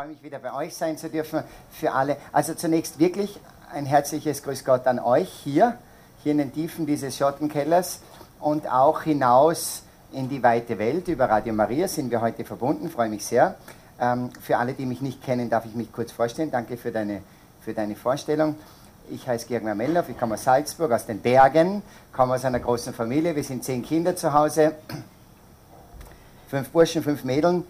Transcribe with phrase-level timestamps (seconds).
[0.00, 2.16] freue mich wieder bei euch sein zu dürfen, für alle.
[2.32, 3.38] Also zunächst wirklich
[3.70, 5.76] ein herzliches Grüß Gott an euch hier,
[6.22, 8.00] hier in den Tiefen dieses Schottenkellers
[8.38, 9.82] und auch hinaus
[10.12, 11.08] in die weite Welt.
[11.08, 13.56] Über Radio Maria sind wir heute verbunden, freue mich sehr.
[14.00, 16.50] Ähm, für alle, die mich nicht kennen, darf ich mich kurz vorstellen.
[16.50, 17.20] Danke für deine,
[17.60, 18.54] für deine Vorstellung.
[19.10, 22.94] Ich heiße Georg Mermellow, ich komme aus Salzburg, aus den Bergen, komme aus einer großen
[22.94, 23.36] Familie.
[23.36, 24.76] Wir sind zehn Kinder zu Hause,
[26.48, 27.64] fünf Burschen, fünf Mädeln.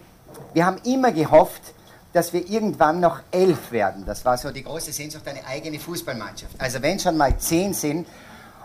[0.53, 1.73] Wir haben immer gehofft,
[2.13, 4.03] dass wir irgendwann noch elf werden.
[4.05, 6.59] Das war so die große Sehnsucht, eine eigene Fußballmannschaft.
[6.59, 8.07] Also wenn schon mal zehn sind.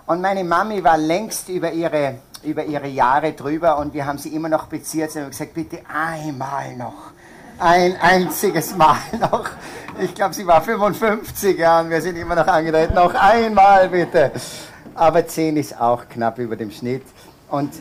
[0.07, 4.31] Und meine Mami war längst über ihre, über ihre Jahre drüber und wir haben sie
[4.31, 5.13] immer noch beziert.
[5.13, 7.13] Sie haben gesagt, bitte einmal noch.
[7.59, 9.49] Ein einziges Mal noch.
[10.01, 12.95] Ich glaube, sie war 55 Jahre und wir sind immer noch angedreht.
[12.95, 14.33] Noch einmal bitte.
[14.95, 17.05] Aber zehn ist auch knapp über dem Schnitt.
[17.49, 17.73] Und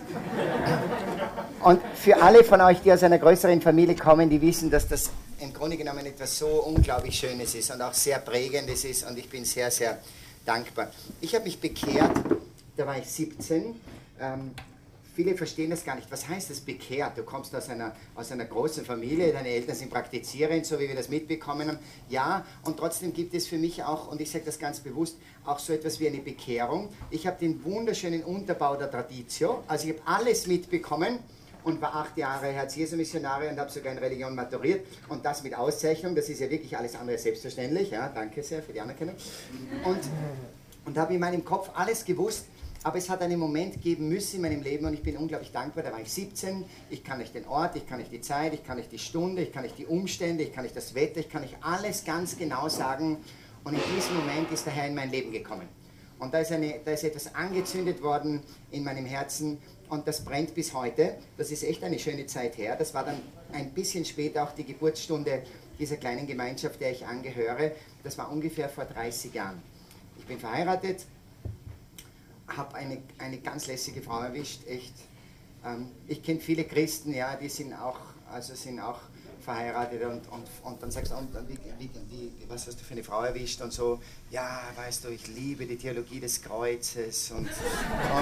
[1.65, 5.09] und für alle von euch, die aus einer größeren Familie kommen, die wissen, dass das
[5.39, 9.29] im Grunde genommen etwas so unglaublich Schönes ist und auch sehr Prägendes ist und ich
[9.29, 9.99] bin sehr, sehr
[10.45, 10.91] dankbar.
[11.21, 12.11] Ich habe mich bekehrt,
[12.77, 13.75] da war ich 17.
[14.19, 14.51] Ähm,
[15.13, 16.09] viele verstehen das gar nicht.
[16.11, 17.17] Was heißt das bekehrt?
[17.17, 20.95] Du kommst aus einer, aus einer großen Familie, deine Eltern sind praktizierend, so wie wir
[20.95, 21.79] das mitbekommen haben.
[22.09, 25.59] Ja, und trotzdem gibt es für mich auch, und ich sage das ganz bewusst, auch
[25.59, 26.89] so etwas wie eine Bekehrung.
[27.11, 31.19] Ich habe den wunderschönen Unterbau der Traditio, also ich habe alles mitbekommen
[31.65, 36.15] und war acht Jahre Herz-Jesu-Missionare und habe sogar in Religion maturiert und das mit Auszeichnung.
[36.15, 37.89] Das ist ja wirklich alles andere selbstverständlich.
[37.89, 39.15] Ja, danke sehr für die Anerkennung.
[39.83, 39.99] Und,
[40.85, 42.45] und habe in meinem Kopf alles gewusst,
[42.83, 45.83] aber es hat einen Moment geben müssen in meinem Leben und ich bin unglaublich dankbar.
[45.83, 46.63] Da war ich 17.
[46.91, 49.41] Ich kann nicht den Ort, ich kann nicht die Zeit, ich kann nicht die Stunde,
[49.41, 52.37] ich kann nicht die Umstände, ich kann nicht das Wetter, ich kann nicht alles ganz
[52.37, 53.17] genau sagen.
[53.63, 55.67] Und in diesem Moment ist der Herr in mein Leben gekommen.
[56.19, 59.57] Und da ist, eine, da ist etwas angezündet worden in meinem Herzen
[59.89, 61.15] und das brennt bis heute.
[61.37, 62.75] Das ist echt eine schöne Zeit her.
[62.75, 65.43] Das war dann ein bisschen später auch die Geburtsstunde
[65.79, 67.71] dieser kleinen Gemeinschaft, der ich angehöre.
[68.03, 69.61] Das war ungefähr vor 30 Jahren.
[70.17, 71.05] Ich bin verheiratet,
[72.47, 74.93] habe eine, eine ganz lässige Frau erwischt, echt.
[75.65, 77.99] Ähm, ich kenne viele Christen, ja, die sind auch,
[78.31, 78.99] also sind auch
[79.41, 82.93] verheiratet und, und, und dann sagst du, und, wie, wie, wie, was hast du für
[82.93, 83.99] eine Frau erwischt und so,
[84.35, 87.47] ja, weißt du, ich liebe die Theologie des Kreuzes und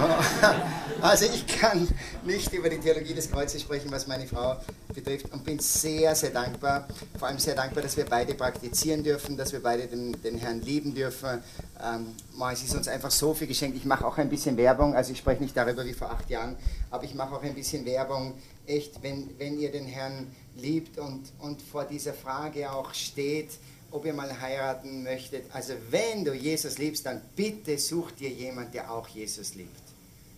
[1.02, 1.88] also ich kann
[2.24, 4.58] nicht über die Theologie des Kreuzes sprechen, was meine Frau
[4.94, 6.88] betrifft und bin sehr, sehr dankbar,
[7.18, 10.62] vor allem sehr dankbar, dass wir beide praktizieren dürfen, dass wir beide den, den Herrn
[10.62, 11.44] lieben dürfen.
[11.84, 12.14] Ähm,
[12.52, 13.76] es ist uns einfach so viel geschenkt.
[13.76, 16.56] Ich mache auch ein bisschen Werbung, also ich spreche nicht darüber wie vor acht Jahren,
[16.92, 18.36] aber ich mache auch ein bisschen Werbung,
[18.68, 23.50] echt, wenn, wenn ihr den Herrn liebt und, und vor dieser Frage auch steht,
[23.94, 25.46] ob ihr mal heiraten möchtet.
[25.54, 29.84] Also wenn du Jesus liebst, dann bitte such dir jemand, der auch Jesus liebt.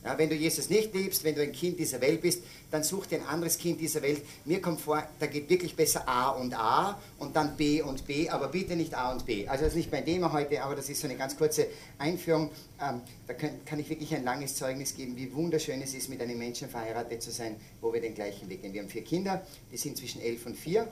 [0.04, 3.08] Ja, wenn du Jesus nicht liebst, wenn du ein Kind dieser Welt bist, dann such
[3.08, 4.22] dir ein anderes Kind dieser Welt.
[4.44, 8.30] Mir kommt vor, da geht wirklich besser A und A und dann B und B,
[8.30, 9.48] aber bitte nicht A und B.
[9.48, 11.66] Also das ist nicht mein Thema heute, aber das ist so eine ganz kurze
[11.98, 12.52] Einführung.
[12.80, 16.22] Ähm, da kann, kann, ich wirklich ein langes Zeugnis geben, wie wunderschön es ist, mit
[16.22, 18.74] einem Menschen verheiratet zu sein, wo wir den gleichen Weg gehen.
[18.74, 20.88] Wir haben vier Kinder, die sind zwischen elf und vier.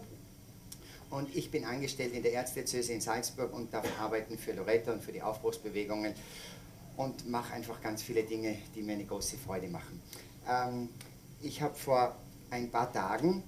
[1.14, 5.04] Und ich bin angestellt in der Ärztediözese in Salzburg und darf arbeiten für Loretta und
[5.04, 6.16] für die Aufbruchsbewegungen
[6.98, 10.02] und mache einfach ganz viele Dinge, die mir eine große Freude machen.
[10.50, 10.90] Ähm,
[11.40, 12.16] ich habe vor
[12.50, 13.44] ein paar Tagen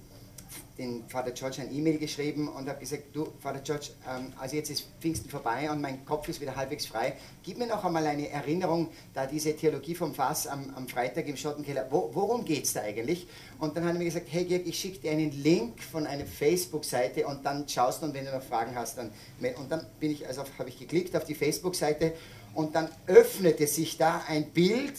[0.78, 4.70] den Vater George ein E-Mail geschrieben und habe gesagt, du Vater George, ähm, also jetzt
[4.70, 7.14] ist Pfingsten vorbei und mein Kopf ist wieder halbwegs frei.
[7.42, 11.36] Gib mir noch einmal eine Erinnerung, da diese Theologie vom Fass am, am Freitag im
[11.36, 13.26] Schottenkeller, wo, worum geht es da eigentlich?
[13.58, 16.26] Und dann hat er mir gesagt, hey Georg, ich schicke dir einen Link von einer
[16.26, 19.10] Facebook-Seite und dann schaust du und wenn du noch Fragen hast, dann...
[19.56, 22.12] Und dann bin ich, also habe ich geklickt auf die Facebook-Seite
[22.54, 24.94] und dann öffnete sich da ein Bild,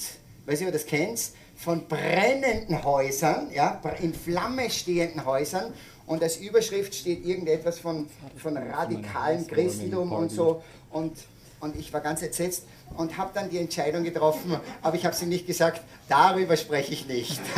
[0.46, 5.74] weiß nicht, ob du das kennst, von brennenden Häusern, ja, in Flamme stehenden Häusern
[6.06, 8.08] und als Überschrift steht irgendetwas von,
[8.38, 11.18] von radikalen Christentum und so und,
[11.60, 12.66] und ich war ganz entsetzt
[12.96, 17.08] und habe dann die Entscheidung getroffen, aber ich habe sie nicht gesagt, darüber spreche ich
[17.08, 17.42] nicht.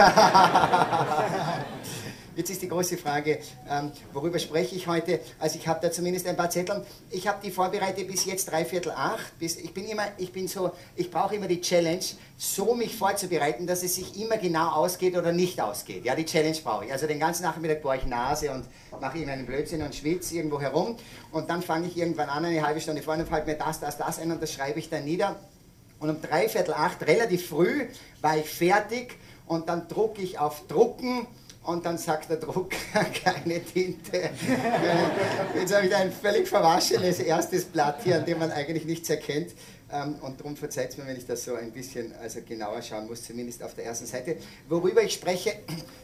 [2.40, 3.40] Jetzt ist die große Frage,
[3.70, 5.20] ähm, worüber spreche ich heute?
[5.40, 6.86] Also ich habe da zumindest ein paar Zettel.
[7.09, 9.38] Ich habe die vorbereitet bis jetzt dreiviertel acht.
[9.40, 12.00] Bis, ich bin immer, ich bin so, ich brauche immer die Challenge,
[12.38, 16.06] so mich vorzubereiten, dass es sich immer genau ausgeht oder nicht ausgeht.
[16.06, 16.94] Ja, die Challenge brauche ich.
[16.94, 18.64] Also den ganzen Nachmittag bohre ich Nase und
[19.02, 20.96] mache irgendeinen Blödsinn und schwitze irgendwo herum.
[21.34, 23.97] Und dann fange ich irgendwann an, eine halbe Stunde vorne und fällt mir das, das,
[23.97, 25.35] das ein und das schreibe ich dann nieder.
[26.00, 27.88] Und um dreiviertel acht, relativ früh,
[28.22, 31.28] war ich fertig und dann drucke ich auf Drucken
[31.64, 32.78] und dann sagt der Drucker,
[33.23, 34.29] keine Tinte.
[35.56, 39.52] Jetzt habe ich ein völlig verwaschenes erstes Blatt hier, an dem man eigentlich nichts erkennt.
[39.91, 43.08] Ähm, und darum verzeiht es mir, wenn ich das so ein bisschen also genauer schauen
[43.08, 44.38] muss, zumindest auf der ersten Seite.
[44.67, 45.53] Worüber ich spreche,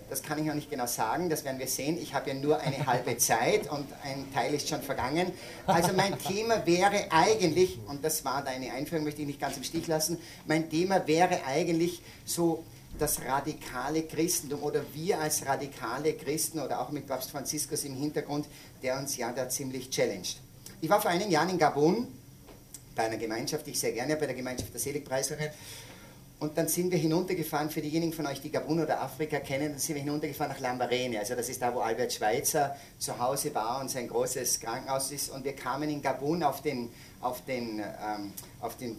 [0.10, 2.00] das kann ich noch nicht genau sagen, das werden wir sehen.
[2.02, 5.31] Ich habe ja nur eine halbe Zeit und ein Teil ist schon vergangen.
[5.68, 9.63] Also mein Thema wäre eigentlich, und das war deine Einführung, möchte ich nicht ganz im
[9.63, 10.18] Stich lassen,
[10.48, 12.63] mein Thema wäre eigentlich so
[13.00, 18.47] das radikale Christentum oder wir als radikale Christen oder auch mit Papst Franziskus im Hintergrund,
[18.83, 20.38] der uns ja da ziemlich challenged.
[20.81, 22.07] Ich war vor einigen Jahren in Gabun
[22.95, 25.50] bei einer Gemeinschaft, die ich sehr gerne bei der Gemeinschaft der Seligpreislerin.
[26.38, 29.80] Und dann sind wir hinuntergefahren, für diejenigen von euch, die Gabun oder Afrika kennen, dann
[29.80, 31.18] sind wir hinuntergefahren nach Lambarene.
[31.18, 35.30] Also das ist da, wo Albert Schweitzer zu Hause war und sein großes Krankenhaus ist.
[35.30, 36.89] Und wir kamen in Gabun auf den,
[37.21, 38.97] auf den, ähm, auf den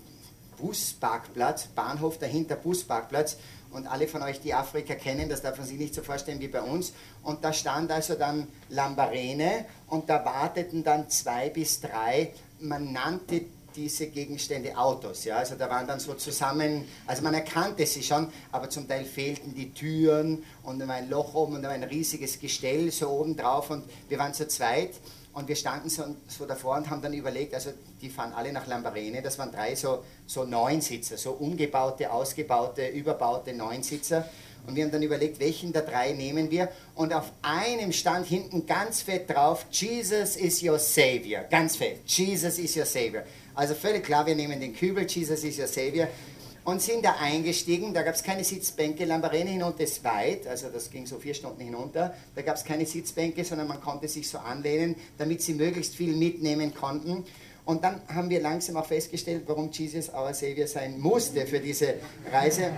[0.56, 3.36] Busparkplatz, Bahnhof dahinter Busparkplatz.
[3.76, 6.48] Und alle von euch, die Afrika kennen, das darf man sich nicht so vorstellen wie
[6.48, 6.94] bei uns.
[7.22, 13.42] Und da stand also dann Lambarene und da warteten dann zwei bis drei, man nannte
[13.76, 15.24] diese Gegenstände Autos.
[15.24, 15.36] Ja?
[15.36, 19.54] Also da waren dann so zusammen, also man erkannte sie schon, aber zum Teil fehlten
[19.54, 23.10] die Türen und da war ein Loch oben und da war ein riesiges Gestell so
[23.10, 24.94] oben drauf und wir waren zu zweit
[25.34, 27.70] und wir standen so, so davor und haben dann überlegt, also
[28.00, 33.52] die fahren alle nach Lambarene, das waren drei so, so Neunsitzer, so umgebaute, ausgebaute, überbaute
[33.52, 34.28] Neunsitzer.
[34.66, 36.68] Und wir haben dann überlegt, welchen der drei nehmen wir.
[36.96, 41.44] Und auf einem stand hinten ganz fett drauf, Jesus is your Savior.
[41.50, 43.22] Ganz fett, Jesus is your Savior.
[43.54, 46.08] Also völlig klar, wir nehmen den Kübel, Jesus is your Savior.
[46.66, 50.90] Und sind da eingestiegen, da gab es keine Sitzbänke, Lambarene hinunter ist weit, also das
[50.90, 54.38] ging so vier Stunden hinunter, da gab es keine Sitzbänke, sondern man konnte sich so
[54.38, 57.24] anlehnen, damit sie möglichst viel mitnehmen konnten.
[57.66, 61.94] Und dann haben wir langsam auch festgestellt, warum Jesus our Savior sein musste für diese
[62.32, 62.70] Reise.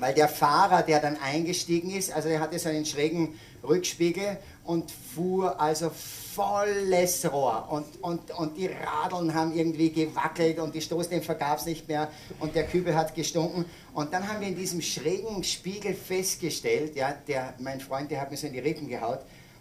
[0.00, 4.90] Weil der Fahrer, der dann eingestiegen ist, also er hatte so einen schrägen Rückspiegel und
[4.90, 11.34] fuhr also volles Rohr und, und, und die Radeln haben irgendwie gewackelt und die Stoßdämpfer
[11.34, 12.08] gab es nicht mehr
[12.40, 13.64] und der Kübel hat gestunken.
[13.94, 18.30] Und dann haben wir in diesem schrägen Spiegel festgestellt, ja, der, mein Freund, der hat
[18.30, 19.20] mir so in die Rippen gehaut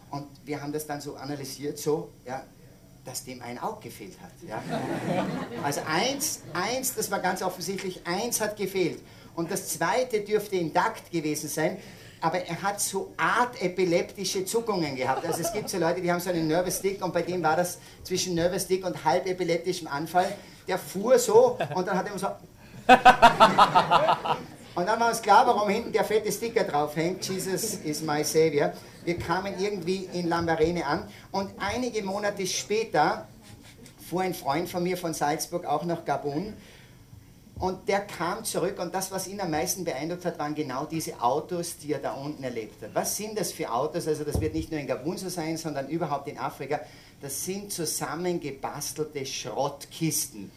[0.10, 2.44] und wir haben das dann so analysiert, so, ja,
[3.09, 4.31] dass dem ein Auge gefehlt hat.
[4.47, 4.61] Ja.
[5.63, 9.01] Also eins, eins, das war ganz offensichtlich, eins hat gefehlt.
[9.35, 11.77] Und das zweite dürfte intakt gewesen sein
[12.21, 15.25] aber er hat so art epileptische Zuckungen gehabt.
[15.25, 17.56] Also es gibt so Leute, die haben so einen Nervous Tick und bei dem war
[17.56, 20.35] das zwischen Nervous Tick und halb epileptischem Anfall.
[20.67, 22.27] Der fuhr so und dann hat er immer so.
[24.79, 28.23] Und dann war uns klar, warum hinten der fette Sticker drauf hängt, Jesus is my
[28.23, 28.71] Savior.
[29.03, 33.27] Wir kamen irgendwie in Lambarene an und einige Monate später
[34.09, 36.53] fuhr ein Freund von mir von Salzburg auch nach Gabun
[37.59, 41.21] und der kam zurück und das, was ihn am meisten beeindruckt hat, waren genau diese
[41.21, 42.91] Autos, die er da unten erlebt hat.
[42.95, 44.07] Was sind das für Autos?
[44.07, 46.79] Also das wird nicht nur in Gabun so sein, sondern überhaupt in Afrika.
[47.19, 50.49] Das sind zusammengebastelte Schrottkisten.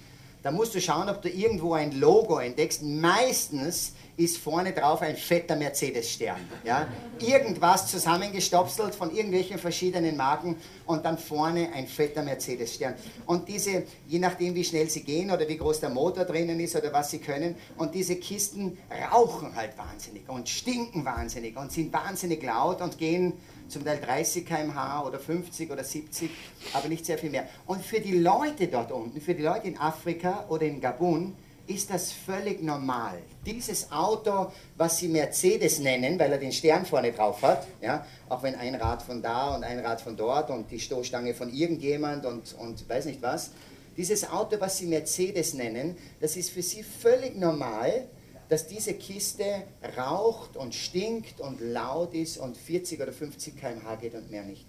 [0.43, 2.83] Da musst du schauen, ob du irgendwo ein Logo entdeckst.
[2.83, 6.41] Meistens ist vorne drauf ein fetter Mercedes-Stern.
[6.65, 6.89] Ja?
[7.21, 12.95] Irgendwas zusammengestopselt von irgendwelchen verschiedenen Marken und dann vorne ein fetter Mercedes-Stern.
[13.27, 16.75] Und diese, je nachdem wie schnell sie gehen oder wie groß der Motor drinnen ist
[16.75, 18.77] oder was sie können, und diese Kisten
[19.13, 23.35] rauchen halt wahnsinnig und stinken wahnsinnig und sind wahnsinnig laut und gehen
[23.73, 26.31] zum Teil 30 km/h oder 50 oder 70,
[26.75, 27.49] aber nicht sehr viel mehr.
[27.67, 31.35] Und für die Leute dort unten, für die Leute in Afrika oder in Gabun,
[31.67, 33.19] ist das völlig normal.
[33.47, 38.43] Dieses Auto, was sie Mercedes nennen, weil er den Stern vorne drauf hat, ja, auch
[38.43, 42.27] wenn ein Rad von da und ein Rad von dort und die Stoßstange von irgendjemand
[42.27, 43.51] und, und weiß nicht was,
[43.97, 48.09] dieses Auto, was sie Mercedes nennen, das ist für sie völlig normal,
[48.53, 49.63] dass diese Kiste
[49.97, 54.67] raucht und stinkt und laut ist und 40 oder 50 km/h geht und mehr nicht.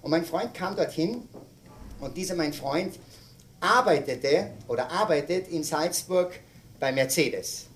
[0.00, 1.28] Und mein Freund kam dorthin
[2.00, 2.98] und dieser mein Freund
[3.60, 6.32] arbeitete oder arbeitet in Salzburg
[6.78, 7.66] bei Mercedes.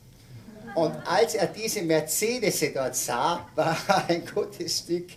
[0.76, 5.10] Und als er diese Mercedes dort sah, war er ein gutes Stück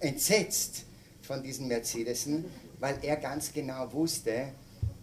[0.00, 0.84] entsetzt
[1.20, 2.46] von diesen Mercedesen,
[2.78, 4.54] weil er ganz genau wusste,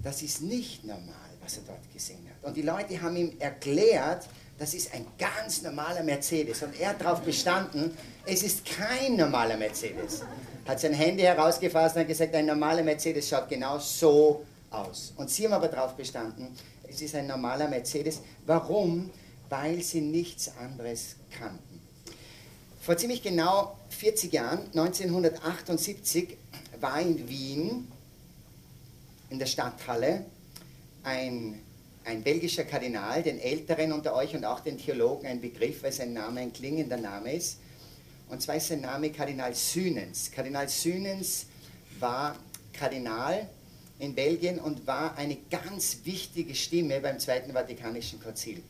[0.02, 2.44] das ist nicht normal, was er dort gesehen hat.
[2.44, 6.62] Und die Leute haben ihm erklärt, das ist ein ganz normaler Mercedes.
[6.64, 7.96] Und er hat darauf bestanden,
[8.26, 10.22] es ist kein normaler Mercedes.
[10.66, 15.14] Hat sein Handy herausgefasst und hat gesagt, ein normaler Mercedes schaut genau so aus.
[15.18, 16.56] Und sie haben aber darauf bestanden,
[16.88, 18.22] es ist ein normaler Mercedes.
[18.46, 19.10] Warum?
[19.50, 21.82] Weil sie nichts anderes kannten.
[22.82, 26.38] Vor ziemlich genau 40 Jahren, 1978,
[26.80, 27.88] war in Wien
[29.30, 30.26] in der Stadthalle
[31.04, 31.62] ein,
[32.06, 36.14] ein belgischer Kardinal, den Älteren unter euch und auch den Theologen ein Begriff, weil sein
[36.14, 37.60] Name ein klingender Name ist.
[38.30, 40.32] Und zwar ist sein Name Kardinal Sünens.
[40.32, 41.46] Kardinal Sünens
[42.00, 42.36] war
[42.74, 43.48] Kardinal
[44.00, 48.62] in Belgien und war eine ganz wichtige Stimme beim Zweiten Vatikanischen Konzil.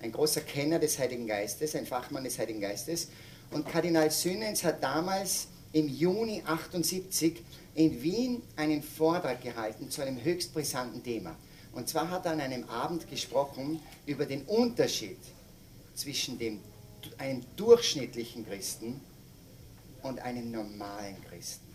[0.00, 3.08] Ein großer Kenner des Heiligen Geistes, ein Fachmann des Heiligen Geistes.
[3.50, 7.42] Und Kardinal Sünens hat damals im Juni 78
[7.74, 11.36] in Wien einen Vortrag gehalten zu einem höchst brisanten Thema.
[11.72, 15.18] Und zwar hat er an einem Abend gesprochen über den Unterschied
[15.94, 16.60] zwischen dem,
[17.18, 19.00] einem durchschnittlichen Christen
[20.02, 21.66] und einem normalen Christen.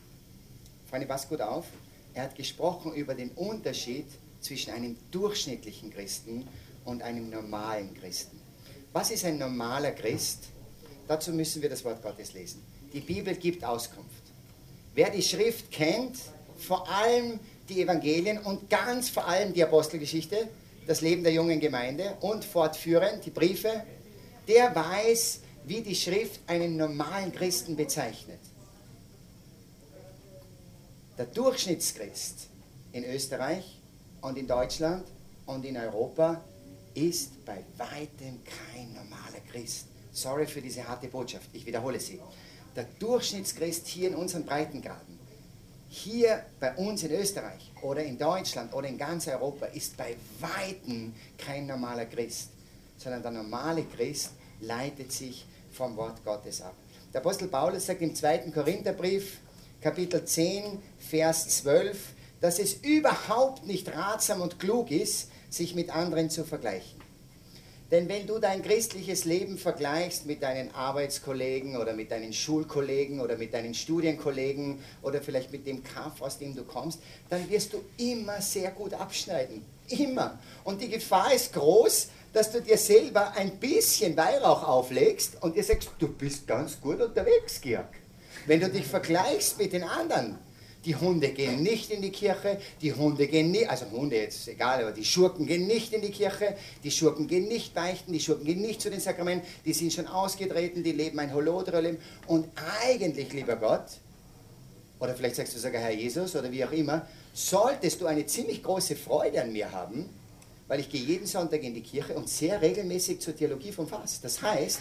[0.89, 1.65] Freunde, pass gut auf.
[2.13, 4.05] Er hat gesprochen über den Unterschied
[4.39, 6.47] zwischen einem durchschnittlichen Christen
[6.85, 8.39] und einem normalen Christen.
[8.93, 10.45] Was ist ein normaler Christ?
[11.07, 12.63] Dazu müssen wir das Wort Gottes lesen.
[12.93, 14.23] Die Bibel gibt Auskunft.
[14.95, 16.17] Wer die Schrift kennt,
[16.57, 17.39] vor allem
[17.69, 20.47] die Evangelien und ganz vor allem die Apostelgeschichte,
[20.85, 23.83] das Leben der jungen Gemeinde und fortführend die Briefe,
[24.47, 28.39] der weiß, wie die Schrift einen normalen Christen bezeichnet.
[31.17, 32.47] Der Durchschnittschrist
[32.93, 33.79] in Österreich
[34.21, 35.05] und in Deutschland
[35.45, 36.41] und in Europa
[36.93, 39.87] ist bei weitem kein normaler Christ.
[40.11, 42.19] Sorry für diese harte Botschaft, ich wiederhole sie.
[42.75, 45.16] Der Durchschnittschrist hier in unseren Breitengraden,
[45.89, 51.13] hier bei uns in Österreich oder in Deutschland oder in ganz Europa ist bei weitem
[51.37, 52.49] kein normaler Christ,
[52.97, 56.73] sondern der normale Christ leitet sich vom Wort Gottes ab.
[57.13, 58.51] Der Apostel Paulus sagt im 2.
[58.51, 59.39] Korintherbrief,
[59.81, 61.97] Kapitel 10, Vers 12,
[62.41, 66.96] dass es überhaupt nicht ratsam und klug ist, sich mit anderen zu vergleichen.
[67.89, 73.37] Denn wenn du dein christliches Leben vergleichst mit deinen Arbeitskollegen oder mit deinen Schulkollegen oder
[73.37, 77.81] mit deinen Studienkollegen oder vielleicht mit dem Kaff, aus dem du kommst, dann wirst du
[77.97, 79.63] immer sehr gut abschneiden.
[79.87, 80.37] Immer.
[80.65, 85.63] Und die Gefahr ist groß, dass du dir selber ein bisschen Weihrauch auflegst und dir
[85.63, 87.87] sagst, du bist ganz gut unterwegs, Georg.
[88.45, 90.37] Wenn du dich vergleichst mit den anderen,
[90.87, 94.81] die Hunde gehen nicht in die Kirche, die Hunde gehen nicht, also Hunde jetzt egal,
[94.81, 98.45] aber die Schurken gehen nicht in die Kirche, die Schurken gehen nicht beichten, die Schurken
[98.45, 102.47] gehen nicht zu den Sakramenten, die sind schon ausgetreten, die leben ein Holodrolem und
[102.85, 103.85] eigentlich, lieber Gott,
[104.99, 108.63] oder vielleicht sagst du sogar Herr Jesus oder wie auch immer, solltest du eine ziemlich
[108.63, 110.09] große Freude an mir haben,
[110.69, 114.21] weil ich gehe jeden Sonntag in die Kirche und sehr regelmäßig zur Theologie vom Fass.
[114.21, 114.79] Das heißt,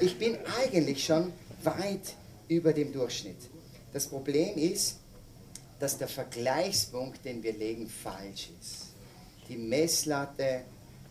[0.00, 1.32] ich bin eigentlich schon
[1.62, 2.14] weit
[2.46, 3.38] über dem Durchschnitt.
[3.94, 5.00] Das Problem ist,
[5.80, 8.90] dass der Vergleichspunkt, den wir legen, falsch ist.
[9.48, 10.62] Die Messlatte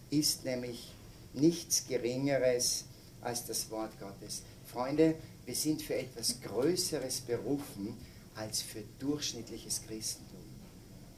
[0.10, 0.94] ist nämlich
[1.34, 2.86] nichts Geringeres
[3.22, 4.44] als das Wort Gottes.
[4.72, 7.98] Freunde, wir sind für etwas Größeres berufen
[8.36, 10.40] als für durchschnittliches Christentum.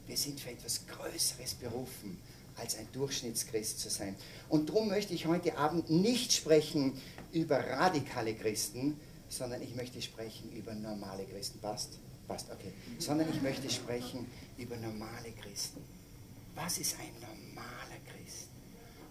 [0.06, 2.18] Wir sind für etwas Größeres berufen
[2.56, 4.16] als ein Durchschnittschrist zu sein.
[4.48, 7.00] Und darum möchte ich heute Abend nicht sprechen
[7.32, 11.60] über radikale Christen, sondern ich möchte sprechen über normale Christen.
[11.60, 11.98] Passt?
[12.32, 12.72] Passt, okay.
[12.98, 15.84] Sondern ich möchte sprechen über normale Christen.
[16.54, 17.41] Was ist ein normaler?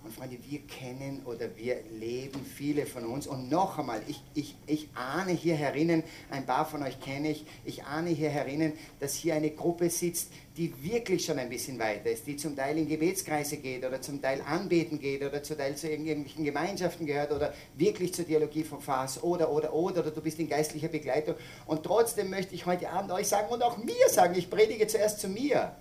[0.03, 3.27] Und Freunde, wir kennen oder wir leben, viele von uns.
[3.27, 7.45] Und noch einmal, ich, ich, ich ahne hier herinnen, ein paar von euch kenne ich,
[7.65, 12.09] ich ahne hier herinnen, dass hier eine Gruppe sitzt, die wirklich schon ein bisschen weiter
[12.09, 15.75] ist, die zum Teil in Gebetskreise geht oder zum Teil anbeten geht oder zum Teil
[15.75, 20.21] zu irgendwelchen Gemeinschaften gehört oder wirklich zur Dialogie vom Fass oder, oder, oder, oder du
[20.21, 21.35] bist in geistlicher Begleitung.
[21.67, 25.19] Und trotzdem möchte ich heute Abend euch sagen und auch mir sagen, ich predige zuerst
[25.19, 25.75] zu mir.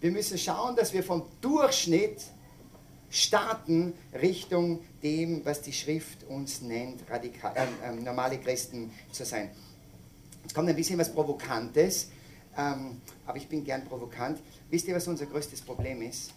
[0.00, 2.20] Wir müssen schauen, dass wir vom Durchschnitt
[3.10, 9.50] starten Richtung dem, was die Schrift uns nennt, radikal, äh, äh, normale Christen zu sein.
[10.46, 12.10] Es kommt ein bisschen was Provokantes,
[12.56, 14.40] ähm, aber ich bin gern provokant.
[14.70, 16.32] Wisst ihr, was unser größtes Problem ist?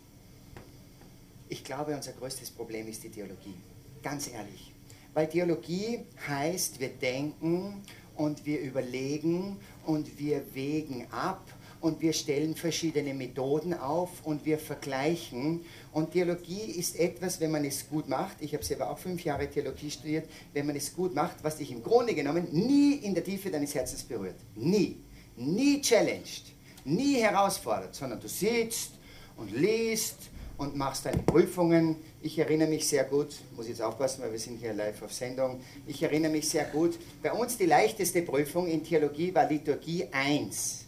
[1.49, 3.55] Ich glaube, unser größtes Problem ist die Theologie.
[4.01, 4.73] Ganz ehrlich.
[5.13, 7.83] Weil Theologie heißt, wir denken
[8.15, 11.45] und wir überlegen und wir wägen ab
[11.81, 15.65] und wir stellen verschiedene Methoden auf und wir vergleichen.
[15.91, 19.49] Und Theologie ist etwas, wenn man es gut macht, ich habe selber auch fünf Jahre
[19.49, 23.23] Theologie studiert, wenn man es gut macht, was dich im Grunde genommen nie in der
[23.23, 24.37] Tiefe deines Herzens berührt.
[24.55, 24.97] Nie.
[25.35, 26.43] Nie challenged.
[26.85, 28.91] Nie herausfordert, sondern du sitzt
[29.37, 30.17] und liest
[30.57, 31.95] und machst deine Prüfungen.
[32.21, 35.59] Ich erinnere mich sehr gut, muss jetzt aufpassen, weil wir sind hier live auf Sendung.
[35.87, 40.80] Ich erinnere mich sehr gut, bei uns die leichteste Prüfung in Theologie war Liturgie 1.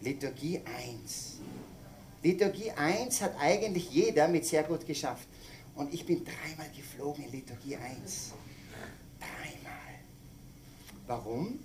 [0.00, 1.38] Liturgie 1.
[2.22, 5.28] Liturgie 1 hat eigentlich jeder mit sehr gut geschafft.
[5.74, 8.32] Und ich bin dreimal geflogen in Liturgie 1.
[9.18, 9.94] Dreimal.
[11.06, 11.58] Warum?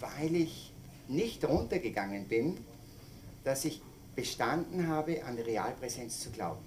[0.00, 0.72] Weil ich
[1.08, 2.58] nicht runtergegangen bin,
[3.44, 3.82] dass ich
[4.14, 6.64] bestanden habe, an die Realpräsenz zu glauben.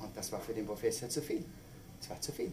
[0.00, 1.44] Und das war für den Professor zu viel.
[2.00, 2.52] Es war zu viel.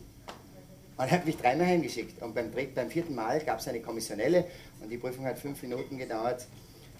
[0.97, 2.21] Er hat mich dreimal heimgeschickt.
[2.21, 4.45] Und beim, beim vierten Mal gab es eine Kommissionelle
[4.81, 6.45] und die Prüfung hat fünf Minuten gedauert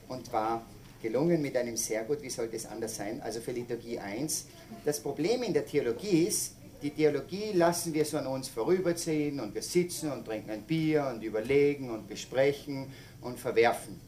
[0.10, 0.66] und war
[1.02, 4.48] gelungen mit einem sehr gut, wie sollte es anders sein, also für Liturgie 1.
[4.84, 9.56] Das Problem in der Theologie ist, die Theologie lassen wir so an uns vorüberziehen und
[9.56, 14.00] wir sitzen und trinken ein Bier und überlegen und besprechen und verwerfen.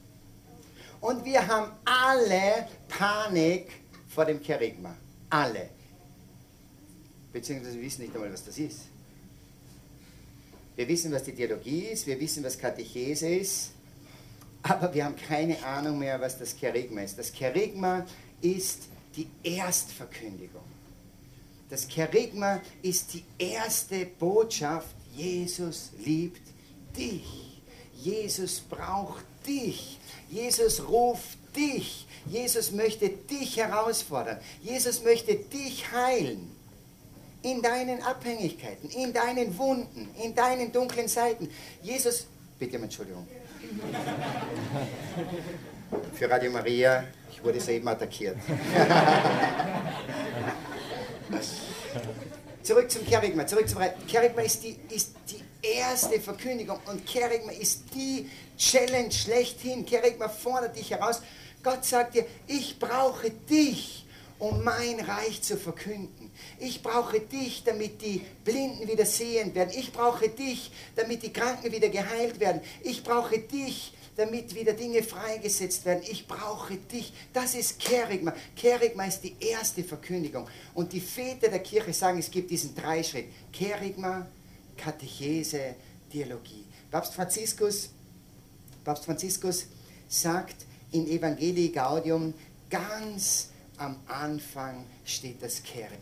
[1.00, 3.70] Und wir haben alle Panik
[4.08, 4.96] vor dem Kerygma.
[5.30, 5.70] Alle.
[7.32, 8.82] Beziehungsweise wissen nicht einmal, was das ist.
[10.78, 13.72] Wir wissen, was die Theologie ist, wir wissen, was Katechese ist,
[14.62, 17.18] aber wir haben keine Ahnung mehr, was das Kerygma ist.
[17.18, 18.06] Das Kerygma
[18.42, 18.84] ist
[19.16, 20.62] die Erstverkündigung.
[21.70, 26.48] Das Kerygma ist die erste Botschaft, Jesus liebt
[26.96, 27.60] dich.
[27.96, 29.98] Jesus braucht dich.
[30.30, 32.06] Jesus ruft dich.
[32.28, 34.40] Jesus möchte dich herausfordern.
[34.62, 36.57] Jesus möchte dich heilen.
[37.48, 41.50] In deinen Abhängigkeiten, in deinen Wunden, in deinen dunklen Seiten.
[41.82, 42.28] Jesus,
[42.60, 43.26] bitte um Entschuldigung.
[46.14, 48.36] Für Radio Maria, ich wurde soeben attackiert.
[52.64, 57.84] zurück zum Kerigma, zurück zum Kerigma ist die, ist die erste Verkündigung und Kerigma ist
[57.96, 59.86] die Challenge schlechthin.
[59.86, 61.22] Kerigma fordert dich heraus.
[61.64, 64.06] Gott sagt dir, ich brauche dich,
[64.40, 66.32] um mein Reich zu verkünden.
[66.60, 69.72] Ich brauche dich, damit die Blinden wieder sehend werden.
[69.76, 72.62] Ich brauche dich, damit die Kranken wieder geheilt werden.
[72.84, 76.04] Ich brauche dich, damit wieder Dinge freigesetzt werden.
[76.10, 77.14] Ich brauche dich.
[77.34, 78.34] Das ist Kerigma.
[78.56, 80.48] Kerigma ist die erste Verkündigung.
[80.74, 83.26] Und die Väter der Kirche sagen, es gibt diesen Dreischritt.
[83.52, 84.28] Kerigma,
[84.76, 85.76] Katechese,
[86.12, 86.66] Theologie.
[86.92, 87.90] Papst Franziskus,
[88.84, 89.66] Papst Franziskus
[90.08, 92.34] sagt in Evangelii Gaudium,
[92.70, 96.02] ganz am Anfang steht das Kerigma.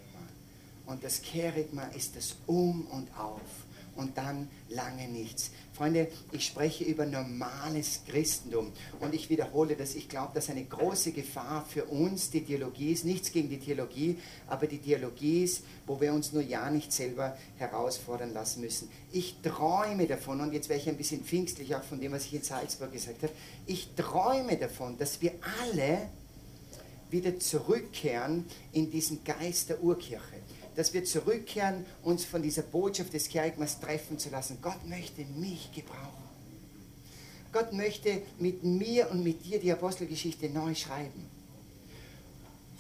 [0.86, 3.42] Und das Kerigma ist das Um und Auf
[3.96, 5.52] und dann lange nichts.
[5.74, 9.96] Freunde, ich spreche über normales Christentum und ich wiederhole das.
[9.96, 13.06] Ich glaube, dass eine große Gefahr für uns die Theologie ist.
[13.06, 14.18] Nichts gegen die Theologie,
[14.48, 18.90] aber die Theologie ist, wo wir uns nur ja nicht selber herausfordern lassen müssen.
[19.12, 22.36] Ich träume davon, und jetzt wäre ich ein bisschen pfingstlich auch von dem, was ich
[22.36, 23.34] in Salzburg gesagt habe.
[23.66, 26.10] Ich träume davon, dass wir alle
[27.12, 30.36] wieder zurückkehren in diesen Geist der Urkirche
[30.76, 34.60] dass wir zurückkehren, uns von dieser Botschaft des Kerigmas treffen zu lassen.
[34.62, 36.24] Gott möchte mich gebrauchen.
[37.52, 41.30] Gott möchte mit mir und mit dir die Apostelgeschichte neu schreiben.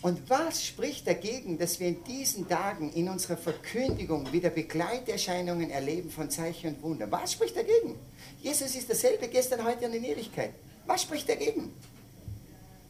[0.01, 6.11] Und was spricht dagegen, dass wir in diesen Tagen in unserer Verkündigung wieder Begleiterscheinungen erleben
[6.11, 7.09] von Zeichen und Wunder?
[7.09, 7.97] Was spricht dagegen?
[8.43, 10.51] Jesus ist dasselbe gestern, heute und in Ewigkeit.
[10.85, 11.73] Was spricht dagegen?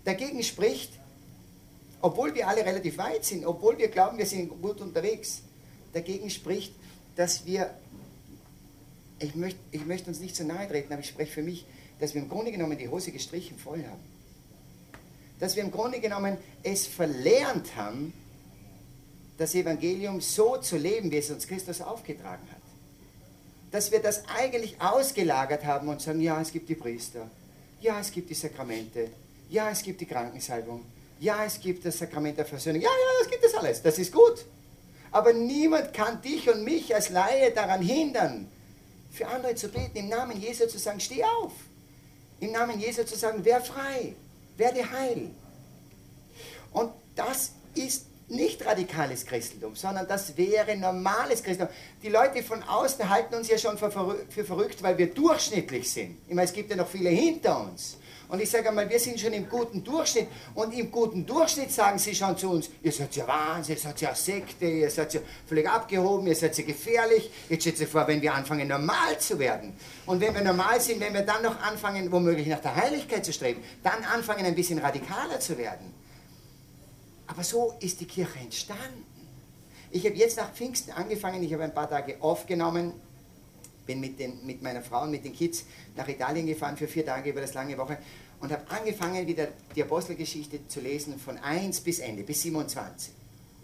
[0.04, 0.92] Dagegen spricht,
[2.06, 5.42] obwohl wir alle relativ weit sind, obwohl wir glauben, wir sind gut unterwegs,
[5.92, 6.72] dagegen spricht,
[7.16, 7.74] dass wir,
[9.18, 11.66] ich möchte, ich möchte uns nicht zu nahe treten, aber ich spreche für mich,
[12.00, 14.04] dass wir im Grunde genommen die Hose gestrichen voll haben.
[15.40, 18.14] Dass wir im Grunde genommen es verlernt haben,
[19.40, 22.62] das Evangelium so zu leben, wie es uns Christus aufgetragen hat.
[23.72, 27.32] Dass wir das eigentlich ausgelagert haben und sagen, ja, es gibt die Priester,
[27.82, 29.10] ja, es gibt die Sakramente,
[29.50, 30.86] ja, es gibt die Krankensalbung,
[31.20, 32.82] ja, es gibt das Sakrament der Versöhnung.
[32.82, 33.82] Ja, ja, das gibt es alles.
[33.82, 34.46] Das ist gut.
[35.12, 38.52] Aber niemand kann dich und mich als Laie daran hindern,
[39.12, 41.54] für andere zu beten, im Namen Jesu zu sagen, steh auf.
[42.42, 44.14] Im Namen Jesu zu sagen, wer frei,
[44.58, 45.32] werde heil.
[46.74, 51.74] Und das ist nicht radikales Christentum, sondern das wäre normales Christentum.
[52.02, 56.18] Die Leute von außen halten uns ja schon für, verrückt, weil wir durchschnittlich sind.
[56.28, 57.98] Ich meine, es gibt ja noch viele hinter uns.
[58.28, 60.28] Und ich sage einmal, wir sind schon im guten Durchschnitt.
[60.54, 64.02] Und im guten Durchschnitt sagen sie schon zu uns, ihr seid ja Wahnsinn, ihr seid
[64.02, 67.30] ja Sekte, ihr seid ja völlig abgehoben, ihr seid ja gefährlich.
[67.50, 69.76] Jetzt stellt sich vor, wenn wir anfangen, normal zu werden.
[70.06, 73.34] Und wenn wir normal sind, wenn wir dann noch anfangen, womöglich nach der Heiligkeit zu
[73.34, 75.94] streben, dann anfangen, ein bisschen radikaler zu werden.
[77.28, 79.06] Aber so ist die Kirche entstanden.
[79.92, 82.94] Ich habe jetzt nach Pfingsten angefangen, ich habe ein paar Tage aufgenommen,
[83.86, 87.06] bin mit, den, mit meiner Frau und mit den Kids nach Italien gefahren für vier
[87.06, 87.98] Tage über das lange Woche
[88.40, 93.14] und habe angefangen, wieder die Apostelgeschichte zu lesen von 1 bis Ende, bis 27.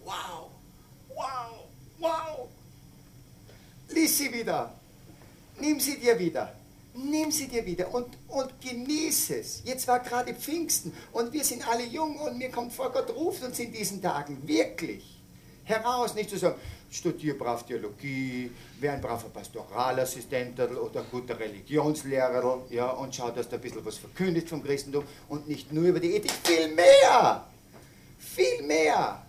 [0.04, 0.50] Wow,
[1.10, 1.66] wow,
[2.00, 2.48] wow.
[3.90, 4.74] Lies sie wieder.
[5.60, 6.56] Nimm sie dir wieder.
[6.94, 9.62] Nimm sie dir wieder und, und genieß es.
[9.64, 13.44] Jetzt war gerade Pfingsten und wir sind alle jung und mir kommt vor, Gott ruft
[13.44, 15.22] uns in diesen Tagen wirklich
[15.64, 16.60] heraus, nicht zu sagen,
[16.92, 23.48] studier brav Theologie, wär ein braver Pastoralassistent oder ein guter Religionslehrer ja, und schau, dass
[23.48, 27.48] du ein bisschen was verkündigt vom Christentum und nicht nur über die Ethik, viel mehr,
[28.20, 29.26] viel mehr.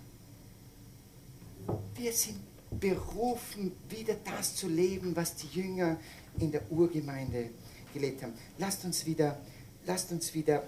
[1.95, 5.99] Wir sind berufen, wieder das zu leben, was die Jünger
[6.39, 7.51] in der Urgemeinde
[7.95, 8.35] gelebt haben.
[8.59, 9.39] Lasst uns wieder,
[9.87, 10.65] lasst uns wieder,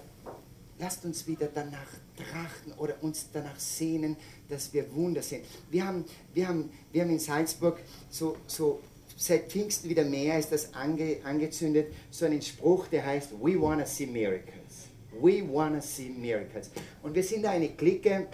[0.79, 4.15] lasst uns wieder danach trachten oder uns danach sehnen,
[4.49, 5.43] dass wir Wunder sehen.
[5.69, 8.81] Wir haben, wir haben, wir haben in Salzburg so, so
[9.17, 13.85] seit Pfingsten wieder mehr ist das ange, angezündet, so einen Spruch, der heißt, we wanna
[13.85, 14.89] see miracles.
[15.21, 16.71] We wanna see miracles.
[17.01, 18.27] Und wir sind da eine Clique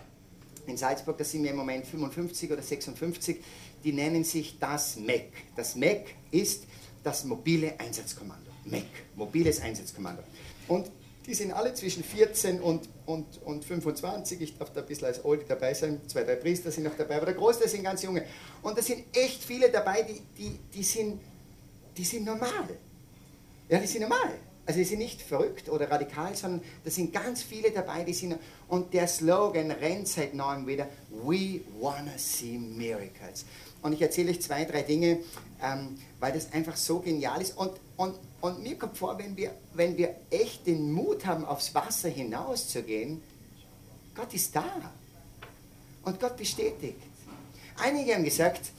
[0.65, 3.37] in Salzburg, da sind wir im Moment 55 oder 56,
[3.83, 5.31] die nennen sich das MEC.
[5.55, 6.65] Das MEC ist
[7.03, 8.51] das mobile Einsatzkommando.
[8.65, 10.23] MEC, mobiles Einsatzkommando.
[10.67, 10.91] Und
[11.31, 14.41] die sind alle zwischen 14 und, und, und 25.
[14.41, 16.01] Ich darf da ein bisschen als Oldie dabei sein.
[16.07, 18.25] Zwei, drei Priester sind noch dabei, aber der Großteil sind ganz junge.
[18.61, 21.21] Und da sind echt viele dabei, die, die, die, sind,
[21.95, 22.67] die sind normal.
[23.69, 24.31] Ja, die sind normal.
[24.65, 28.37] Also die sind nicht verrückt oder radikal, sondern da sind ganz viele dabei, die sind.
[28.67, 30.89] Und der Slogan rennt seit neuem wieder:
[31.23, 33.45] We wanna see miracles.
[33.81, 35.19] Und ich erzähle euch zwei, drei Dinge,
[35.63, 37.57] ähm, weil das einfach so genial ist.
[37.57, 41.73] Und, und, und mir kommt vor, wenn wir, wenn wir echt den Mut haben, aufs
[41.73, 43.21] Wasser hinauszugehen,
[44.15, 44.91] Gott ist da.
[46.03, 46.99] Und Gott bestätigt.
[47.77, 48.71] Einige haben gesagt,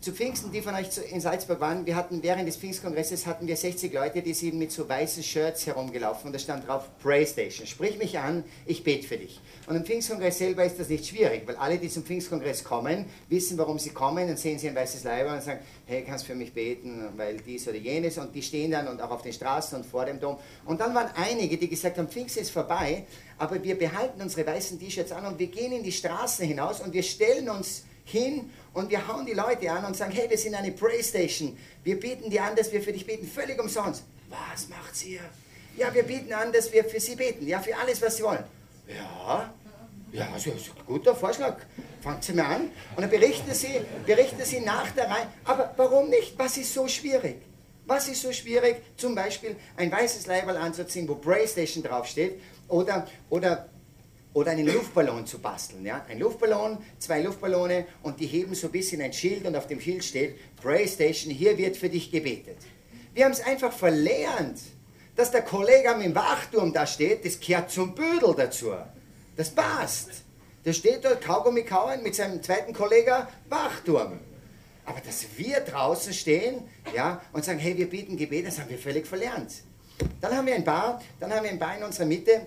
[0.00, 3.54] zu Pfingsten, die von euch in Salzburg waren, wir hatten während des Pfingstkongresses hatten wir
[3.54, 7.66] 60 Leute, die sind mit so weißen Shirts herumgelaufen und da stand drauf Playstation.
[7.66, 9.38] Sprich mich an, ich bete für dich.
[9.66, 13.58] Und im Pfingstkongress selber ist das nicht schwierig, weil alle, die zum Pfingstkongress kommen, wissen,
[13.58, 16.34] warum sie kommen, dann sehen sie ein weißes Leiber und sagen, hey, kannst du für
[16.34, 19.76] mich beten, weil dies oder jenes und die stehen dann und auch auf den Straßen
[19.76, 20.38] und vor dem Dom.
[20.64, 23.04] Und dann waren einige, die gesagt haben, Pfingsten ist vorbei,
[23.36, 26.94] aber wir behalten unsere weißen T-Shirts an und wir gehen in die Straßen hinaus und
[26.94, 30.54] wir stellen uns hin und wir hauen die Leute an und sagen, hey, wir sind
[30.54, 31.56] eine Playstation.
[31.82, 34.04] Wir bieten dir an, dass wir für dich beten, völlig umsonst.
[34.28, 35.20] Was macht ihr?
[35.76, 38.44] Ja, wir bieten an, dass wir für sie beten, ja, für alles, was sie wollen.
[38.88, 39.52] Ja,
[40.12, 41.56] ja, das ist ein guter Vorschlag.
[42.00, 45.26] Fangt sie mal an und dann berichten sie, berichten sie nach der Reihe.
[45.44, 46.38] Aber warum nicht?
[46.38, 47.36] Was ist so schwierig?
[47.86, 48.76] Was ist so schwierig?
[48.96, 53.68] Zum Beispiel ein weißes Leiberl anzuziehen, wo Playstation draufsteht oder, oder
[54.32, 55.84] oder einen Luftballon zu basteln.
[55.84, 56.04] Ja?
[56.08, 59.80] Ein Luftballon, zwei Luftballone und die heben so ein bisschen ein Schild und auf dem
[59.80, 62.58] Schild steht, Playstation, hier wird für dich gebetet.
[63.12, 64.60] Wir haben es einfach verlernt,
[65.16, 68.72] dass der Kollege am Wachturm da steht, das kehrt zum Bödel dazu.
[69.36, 70.10] Das passt.
[70.64, 74.20] Der steht dort Kaugummi kauen mit seinem zweiten Kollegen Wachturm.
[74.84, 76.62] Aber dass wir draußen stehen
[76.94, 79.52] ja, und sagen, hey, wir bieten Gebet, das haben wir völlig verlernt.
[80.20, 82.42] Dann haben wir ein Bar, dann haben wir ein Bar in unserer Mitte,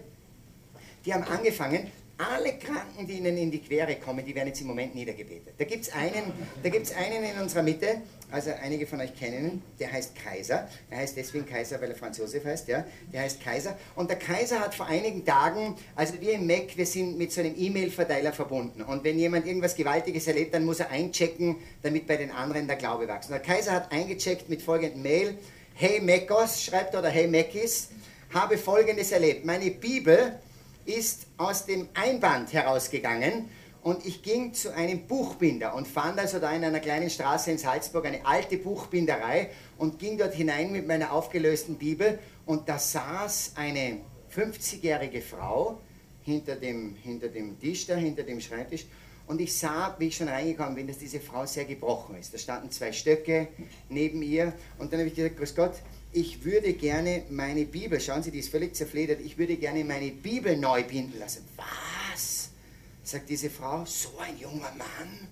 [1.05, 4.67] die haben angefangen, alle Kranken, die ihnen in die Quere kommen, die werden jetzt im
[4.67, 5.55] Moment niedergebetet.
[5.57, 6.31] Da gibt es einen,
[6.63, 10.69] einen in unserer Mitte, also einige von euch kennen ihn, der heißt Kaiser.
[10.89, 12.85] Er heißt deswegen Kaiser, weil er Franz Josef heißt, ja.
[13.11, 13.77] Der heißt Kaiser.
[13.95, 17.41] Und der Kaiser hat vor einigen Tagen, also wir im Mac, wir sind mit so
[17.41, 18.83] einem E-Mail-Verteiler verbunden.
[18.83, 22.75] Und wenn jemand irgendwas Gewaltiges erlebt, dann muss er einchecken, damit bei den anderen der
[22.75, 23.29] Glaube wächst.
[23.29, 25.37] Und der Kaiser hat eingecheckt mit folgendem Mail.
[25.73, 27.89] Hey Mekos, schreibt er, oder Hey Mekis,
[28.33, 29.45] habe folgendes erlebt.
[29.45, 30.39] Meine Bibel
[30.85, 33.49] ist aus dem Einband herausgegangen
[33.81, 37.57] und ich ging zu einem Buchbinder und fand also da in einer kleinen Straße in
[37.57, 43.53] Salzburg eine alte Buchbinderei und ging dort hinein mit meiner aufgelösten Bibel und da saß
[43.55, 43.99] eine
[44.33, 45.79] 50-jährige Frau
[46.23, 48.85] hinter dem, hinter dem Tisch da, hinter dem Schreibtisch
[49.27, 52.33] und ich sah, wie ich schon reingekommen bin, dass diese Frau sehr gebrochen ist.
[52.33, 53.47] Da standen zwei Stöcke
[53.89, 55.73] neben ihr und dann habe ich gesagt, Grüß Gott,
[56.13, 60.11] ich würde gerne meine Bibel, schauen Sie, die ist völlig zerfledert, ich würde gerne meine
[60.11, 61.43] Bibel neu binden lassen.
[61.57, 62.49] Was?
[63.03, 65.27] sagt diese Frau, so ein junger Mann,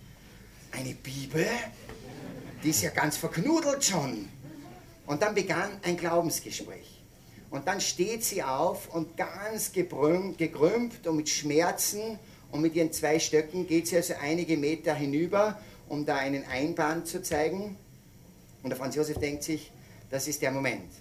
[0.72, 1.48] eine Bibel?
[2.64, 4.28] Die ist ja ganz verknudelt schon.
[5.06, 7.02] Und dann begann ein Glaubensgespräch.
[7.50, 12.20] Und dann steht sie auf und ganz gekrümmt und mit Schmerzen
[12.52, 17.08] und mit ihren zwei Stöcken geht sie also einige Meter hinüber, um da einen Einband
[17.08, 17.78] zu zeigen.
[18.64, 19.72] Und der Franz Josef denkt sich,
[20.12, 20.92] das ist der Moment.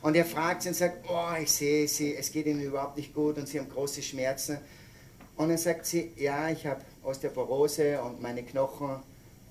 [0.00, 3.12] Und er fragt sie und sagt, oh, ich sehe sie, es geht ihnen überhaupt nicht
[3.12, 4.58] gut und sie haben große Schmerzen.
[5.36, 9.02] Und dann sagt sie, ja, ich habe Osteoporose und meine Knochen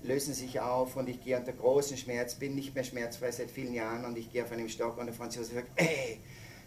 [0.02, 3.74] lösen sich auf und ich gehe unter großen Schmerz, bin nicht mehr schmerzfrei seit vielen
[3.74, 6.18] Jahren und ich gehe auf einem Stock und der Franzose sagt, ey,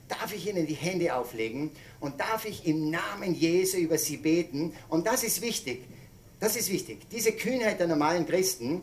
[0.08, 4.74] darf ich Ihnen die Hände auflegen und darf ich im Namen Jesu über Sie beten?
[4.90, 5.84] Und das ist wichtig,
[6.40, 8.82] das ist wichtig, diese Kühnheit der normalen Christen,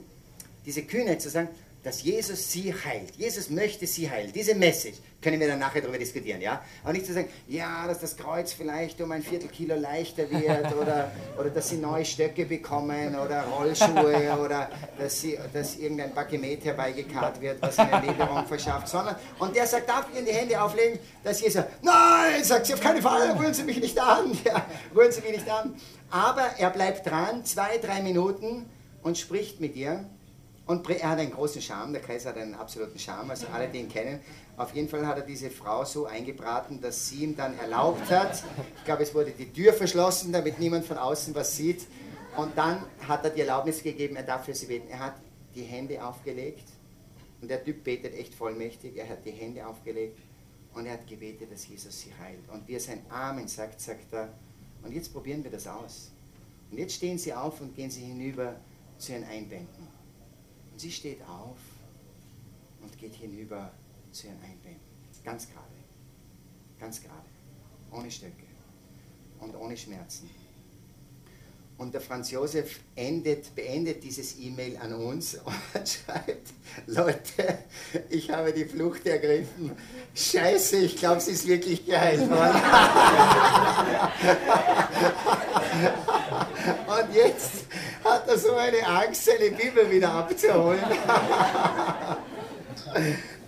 [0.65, 1.49] diese Kühnheit zu sagen,
[1.89, 3.17] dass Jesus sie heilt.
[3.17, 4.31] Jesus möchte sie heilen.
[4.31, 6.61] Diese Message können wir dann nachher darüber diskutieren, ja?
[6.85, 11.11] Aber nicht zu sagen, ja, dass das Kreuz vielleicht um ein Viertelkilo leichter wird oder,
[11.39, 17.41] oder dass sie neue Stöcke bekommen oder Rollschuhe oder dass, sie, dass irgendein Bakemet herbeigekarrt
[17.41, 20.99] wird, was ihnen Linderung verschafft, sondern, und der sagt, darf ich Ihnen die Hände auflegen,
[21.25, 25.11] dass Jesus, nein, sagt sie auf keinen Fall, rühren Sie mich nicht an, ja, rühren
[25.11, 25.75] Sie mich nicht an.
[26.11, 28.67] Aber er bleibt dran, zwei, drei Minuten,
[29.03, 30.05] und spricht mit ihr.
[30.69, 33.79] Und er hat einen großen Charme, der Kaiser hat einen absoluten Charme, also alle, die
[33.79, 34.21] ihn kennen.
[34.59, 38.45] Auf jeden Fall hat er diese Frau so eingebraten, dass sie ihm dann erlaubt hat.
[38.77, 41.87] Ich glaube, es wurde die Tür verschlossen, damit niemand von außen was sieht.
[42.37, 44.89] Und dann hat er die Erlaubnis gegeben, er darf für sie beten.
[44.91, 45.15] Er hat
[45.55, 46.69] die Hände aufgelegt.
[47.41, 48.95] Und der Typ betet echt vollmächtig.
[48.99, 50.19] Er hat die Hände aufgelegt
[50.75, 52.47] und er hat gebetet, dass Jesus sie heilt.
[52.53, 54.35] Und wie er sein Amen sagt, sagt er,
[54.83, 56.13] und jetzt probieren wir das aus.
[56.71, 58.57] Und jetzt stehen sie auf und gehen sie hinüber
[58.99, 59.88] zu ihren Einbänden.
[60.79, 61.59] Sie steht auf
[62.81, 63.73] und geht hinüber
[64.13, 64.81] zu ihren Einbänden.
[65.25, 65.75] Ganz gerade.
[66.79, 67.27] Ganz gerade.
[67.91, 68.47] Ohne Stöcke.
[69.41, 70.31] Und ohne Schmerzen.
[71.79, 76.49] Und der Franz Josef endet, beendet dieses E-Mail an uns und schreibt,
[76.87, 77.59] Leute,
[78.11, 79.71] ich habe die Flucht ergriffen.
[80.13, 82.61] Scheiße, ich glaube, sie ist wirklich geheilt worden.
[86.89, 87.53] und jetzt
[88.05, 90.83] hat er so eine Angst, seine Bibel wieder abzuholen.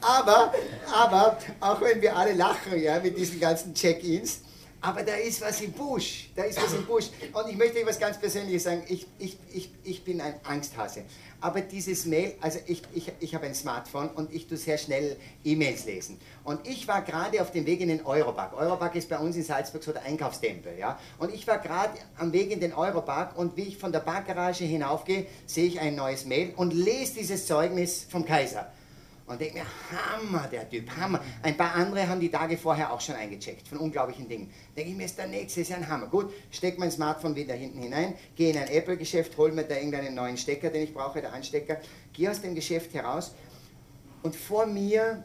[0.00, 0.54] aber,
[0.92, 4.42] aber, auch wenn wir alle lachen ja, mit diesen ganzen Check-ins,
[4.80, 7.10] aber da ist was im Busch, da ist was im Busch.
[7.32, 11.04] Und ich möchte euch was ganz Persönliches sagen, ich, ich, ich, ich bin ein Angsthase.
[11.42, 15.16] Aber dieses Mail, also ich, ich, ich habe ein Smartphone und ich tue sehr schnell
[15.44, 16.18] E-Mails lesen.
[16.44, 18.54] Und ich war gerade auf dem Weg in den Europark.
[18.54, 20.78] Europark ist bei uns in Salzburg so der Einkaufstempel.
[20.78, 20.98] Ja?
[21.18, 24.64] Und ich war gerade am Weg in den Europark und wie ich von der Parkgarage
[24.64, 28.70] hinaufgehe, sehe ich ein neues Mail und lese dieses Zeugnis vom Kaiser.
[29.30, 31.20] Und denke mir, Hammer, der Typ, Hammer.
[31.42, 34.50] Ein paar andere haben die Tage vorher auch schon eingecheckt, von unglaublichen Dingen.
[34.76, 36.08] Denke ich mir, ist der nächste, ist ja ein Hammer.
[36.08, 40.16] Gut, steck mein Smartphone wieder hinten hinein, gehe in ein Apple-Geschäft, hol mir da irgendeinen
[40.16, 41.80] neuen Stecker, den ich brauche, der Anstecker,
[42.12, 43.32] gehe aus dem Geschäft heraus
[44.24, 45.22] und vor mir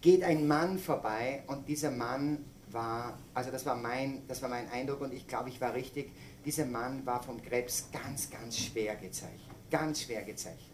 [0.00, 4.68] geht ein Mann vorbei und dieser Mann war, also das war mein, das war mein
[4.70, 6.10] Eindruck und ich glaube, ich war richtig,
[6.44, 9.54] dieser Mann war vom Krebs ganz, ganz schwer gezeichnet.
[9.70, 10.73] Ganz schwer gezeichnet.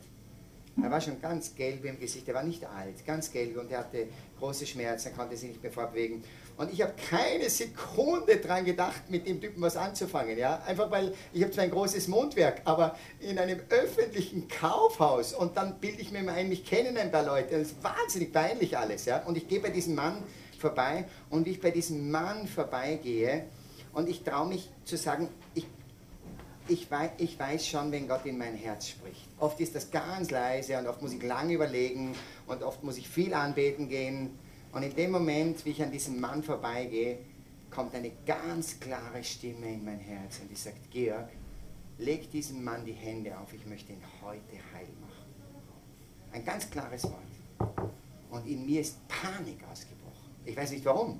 [0.82, 3.80] Er war schon ganz gelb im Gesicht, er war nicht alt, ganz gelb und er
[3.80, 4.06] hatte
[4.38, 6.22] große Schmerzen, er konnte sich nicht mehr fortbewegen.
[6.56, 10.38] Und ich habe keine Sekunde daran gedacht, mit dem Typen was anzufangen.
[10.38, 10.62] Ja?
[10.66, 15.80] Einfach weil ich habe zwar ein großes Mundwerk, aber in einem öffentlichen Kaufhaus und dann
[15.80, 17.58] bilde ich mir mal ein, mich kennen ein paar Leute.
[17.58, 19.06] Das ist wahnsinnig peinlich alles.
[19.06, 19.22] Ja?
[19.24, 20.22] Und ich gehe bei diesem Mann
[20.58, 23.46] vorbei und wie ich bei diesem Mann vorbeigehe
[23.92, 25.28] und ich traue mich zu sagen,
[26.70, 29.28] ich weiß, ich weiß schon, wenn Gott in mein Herz spricht.
[29.38, 32.14] Oft ist das ganz leise und oft muss ich lange überlegen
[32.46, 34.38] und oft muss ich viel anbeten gehen.
[34.72, 37.18] Und in dem Moment, wie ich an diesem Mann vorbeigehe,
[37.70, 41.28] kommt eine ganz klare Stimme in mein Herz und die sagt, Georg,
[41.98, 45.24] leg diesem Mann die Hände auf, ich möchte ihn heute heil machen.
[46.32, 47.90] Ein ganz klares Wort.
[48.30, 50.30] Und in mir ist Panik ausgebrochen.
[50.44, 51.18] Ich weiß nicht warum.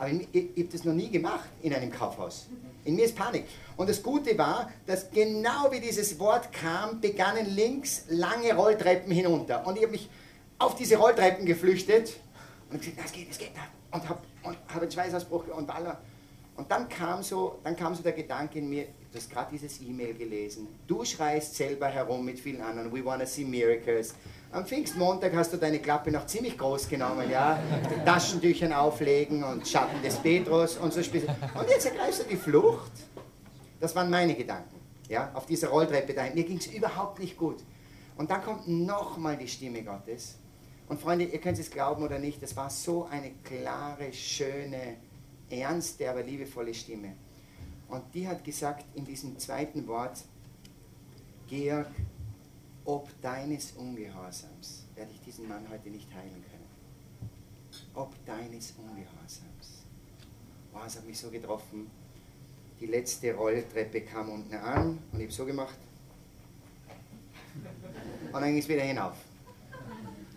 [0.00, 2.46] Aber ich, ich, habe das noch nie gemacht in einem Kaufhaus.
[2.86, 3.44] In mir ist Panik.
[3.76, 9.66] Und das Gute war, dass genau wie dieses Wort kam, begannen links lange Rolltreppen hinunter.
[9.66, 10.08] Und ich habe mich
[10.58, 12.16] auf diese Rolltreppen geflüchtet
[12.70, 13.50] und gesagt, das geht, es geht.
[13.90, 16.00] Und habe hab einen Schweißausbruch und Baller.
[16.56, 19.82] Und dann kam, so, dann kam so der Gedanke in mir, du hast gerade dieses
[19.82, 20.66] E-Mail gelesen.
[20.86, 24.14] Du schreist selber herum mit vielen anderen, we wanna see miracles.
[24.52, 27.62] Am Pfingstmontag hast du deine Klappe noch ziemlich groß genommen, ja.
[28.04, 30.98] Taschentüchern auflegen und Schatten des Petrus und so.
[30.98, 32.90] Und jetzt ergreifst du die Flucht.
[33.78, 34.74] Das waren meine Gedanken,
[35.08, 36.34] ja, auf dieser Rolltreppe dahin.
[36.34, 37.58] Mir ging es überhaupt nicht gut.
[38.16, 40.36] Und dann kommt nochmal die Stimme Gottes.
[40.88, 44.96] Und Freunde, ihr könnt es glauben oder nicht, das war so eine klare, schöne,
[45.48, 47.14] ernste, aber liebevolle Stimme.
[47.88, 50.24] Und die hat gesagt in diesem zweiten Wort,
[51.48, 51.86] Georg,
[52.84, 56.68] ob deines Ungehorsams werde ich diesen Mann heute nicht heilen können.
[57.94, 59.84] Ob deines Ungehorsams.
[60.72, 61.90] Wow, es hat mich so getroffen.
[62.80, 65.78] Die letzte Rolltreppe kam unten an und ich habe so gemacht.
[68.32, 69.16] Und dann ging es wieder hinauf.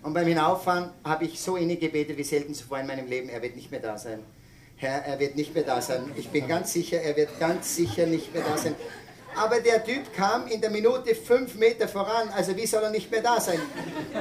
[0.02, 3.42] Und beim Hinauffahren habe ich so innig gebetet wie selten zuvor in meinem Leben, er
[3.42, 4.20] wird nicht mehr da sein.
[4.76, 6.12] Herr, er wird nicht mehr da sein.
[6.18, 8.76] Ich bin ganz sicher, er wird ganz sicher nicht mehr da sein.
[9.36, 13.10] Aber der Typ kam in der Minute fünf Meter voran, also wie soll er nicht
[13.12, 13.60] mehr da sein?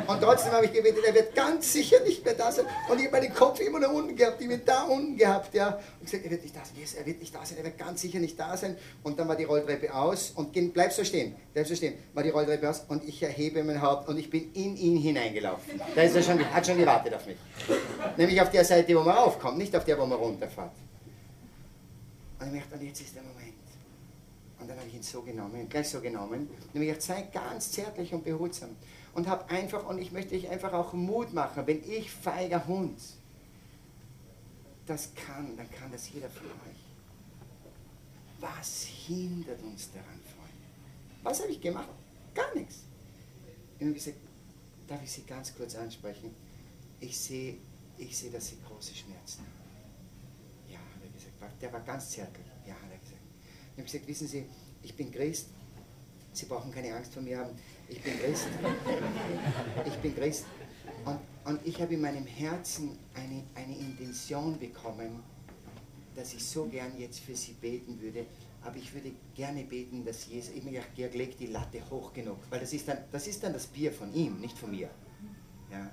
[0.06, 2.64] Und trotzdem habe ich gebetet, er wird ganz sicher nicht mehr da sein.
[2.88, 5.78] Und ich habe meinen Kopf immer noch unten gehabt, ich bin da unten gehabt, ja.
[6.00, 7.78] Und gesagt, er wird nicht da sein, yes, er wird nicht da sein, er wird
[7.78, 8.76] ganz sicher nicht da sein.
[9.02, 12.30] Und dann war die Rolltreppe aus und bleib so stehen, bleib so stehen, war die
[12.30, 15.80] Rolltreppe aus und ich erhebe mein Haupt und ich bin in ihn hineingelaufen.
[15.94, 17.36] Da ist er schon, hat schon gewartet auf mich.
[18.16, 20.70] Nämlich auf der Seite, wo man raufkommt, nicht auf der, wo man runterfährt.
[22.40, 23.41] Und ich dachte, und jetzt ist der Moment.
[24.62, 26.48] Und dann habe ich ihn so genommen, gleich so genommen.
[26.72, 28.70] Und habe gesagt, sei ganz zärtlich und behutsam.
[29.12, 32.98] Und habe einfach, und ich möchte euch einfach auch Mut machen, wenn ich feiger Hund
[34.86, 36.82] das kann, dann kann das jeder von euch.
[38.40, 40.66] Was hindert uns daran, Freunde?
[41.22, 41.88] Was habe ich gemacht?
[42.34, 42.84] Gar nichts.
[43.78, 44.16] Ich habe gesagt,
[44.86, 46.34] darf ich Sie ganz kurz ansprechen?
[47.00, 47.58] Ich sehe,
[47.98, 50.72] ich sehe, dass Sie große Schmerzen haben.
[50.72, 51.62] Ja, hat er gesagt.
[51.62, 52.46] Der war ganz zärtlich.
[52.66, 53.22] Ja, hat er gesagt.
[53.72, 54.44] Ich habe gesagt, wissen Sie,
[54.82, 55.48] ich bin Christ.
[56.32, 57.50] Sie brauchen keine Angst vor mir haben.
[57.88, 58.46] Ich bin Christ.
[59.86, 60.44] Ich bin Christ.
[61.04, 65.22] Und, und ich habe in meinem Herzen eine, eine Intention bekommen,
[66.14, 68.26] dass ich so gern jetzt für Sie beten würde.
[68.62, 72.38] Aber ich würde gerne beten, dass Jesus, ich mir Georg, leg die Latte hoch genug,
[72.50, 74.88] weil das ist, dann, das ist dann das Bier von ihm, nicht von mir.
[75.70, 75.90] Ja.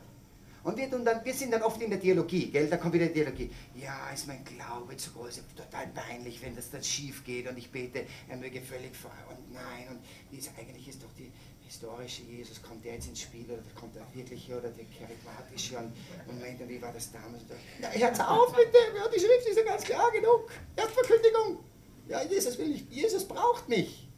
[0.64, 2.68] Und wir, und dann, wir sind dann oft in der Theologie, gell?
[2.68, 3.50] Da kommt wieder die Theologie.
[3.76, 7.72] Ja, ist mein Glaube zu groß, total peinlich, wenn das dann schief geht und ich
[7.72, 9.88] bete, er möge völlig frei und nein.
[9.90, 11.32] Und ist, eigentlich ist doch die
[11.70, 15.94] historische Jesus, kommt der jetzt ins Spiel oder kommt der wirkliche oder der charismatische und
[16.26, 17.44] Moment, wie war das damals?
[17.80, 20.52] Ja, hört auf mit dem, ja, die Schrift ist ja ganz klar genug.
[20.76, 21.64] Erstverkündigung.
[22.08, 24.10] Ja, Jesus will nicht, Jesus braucht mich.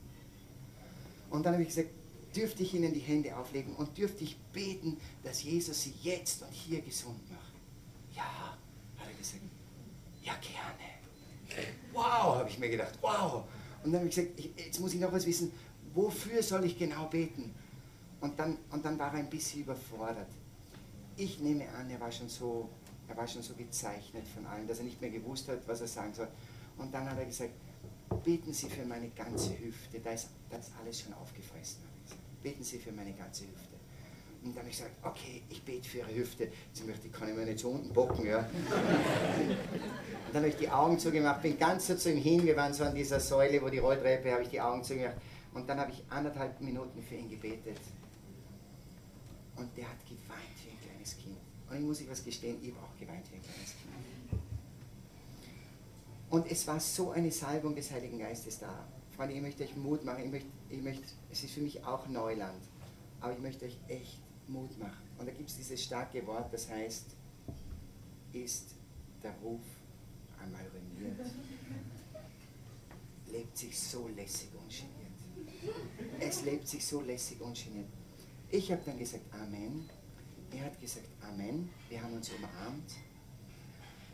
[1.29, 1.89] Und dann habe ich gesagt,
[2.35, 6.51] dürfte ich Ihnen die Hände auflegen und dürfte ich beten, dass Jesus Sie jetzt und
[6.51, 7.53] hier gesund macht?
[8.15, 8.57] Ja,
[8.97, 9.41] hat er gesagt.
[10.23, 11.65] Ja, gerne.
[11.93, 13.43] Wow, habe ich mir gedacht, wow.
[13.83, 15.51] Und dann habe ich gesagt, ich, jetzt muss ich noch was wissen,
[15.93, 17.53] wofür soll ich genau beten?
[18.21, 20.29] Und dann, und dann war er ein bisschen überfordert.
[21.17, 22.69] Ich nehme an, er war schon so,
[23.07, 25.87] er war schon so gezeichnet von allem, dass er nicht mehr gewusst hat, was er
[25.87, 26.27] sagen soll.
[26.77, 27.51] Und dann hat er gesagt,
[28.23, 31.90] beten Sie für meine ganze Hüfte, da ist, da ist alles schon aufgefressen
[32.41, 33.75] beten Sie für meine ganze Hüfte.
[34.43, 36.51] Und dann habe ich gesagt, okay, ich bete für Ihre Hüfte.
[36.73, 38.39] Jetzt möchte ich, kann ich mir nicht so unten bocken, ja.
[40.27, 42.73] Und dann habe ich die Augen zugemacht, bin ganz so zu ihm hin, wir waren
[42.73, 45.17] so an dieser Säule, wo die Rolltreppe, habe ich die Augen zugemacht.
[45.53, 47.77] Und dann habe ich anderthalb Minuten für ihn gebetet.
[49.55, 51.37] Und der hat geweint wie ein kleines Kind.
[51.69, 54.41] Und ich muss euch was gestehen, ich habe auch geweint wie ein kleines Kind.
[56.31, 58.87] Und es war so eine Salbung des Heiligen Geistes da.
[59.21, 60.23] Freunde, ich möchte euch Mut machen.
[60.23, 62.59] Ich möchte, ich möchte, es ist für mich auch Neuland.
[63.19, 65.07] Aber ich möchte euch echt Mut machen.
[65.19, 67.05] Und da gibt es dieses starke Wort, das heißt,
[68.33, 68.73] ist
[69.21, 69.61] der Ruf
[70.41, 71.19] einmal ruiniert.
[73.31, 74.89] Lebt sich so lässig ungeniert.
[76.19, 77.89] Es lebt sich so lässig ungeniert.
[78.49, 79.87] Ich habe dann gesagt Amen.
[80.51, 81.69] Er hat gesagt Amen.
[81.89, 82.91] Wir haben uns umarmt.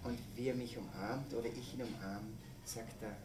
[0.04, 3.15] Und wie er mich umarmt oder ich ihn umarmt, sagt er,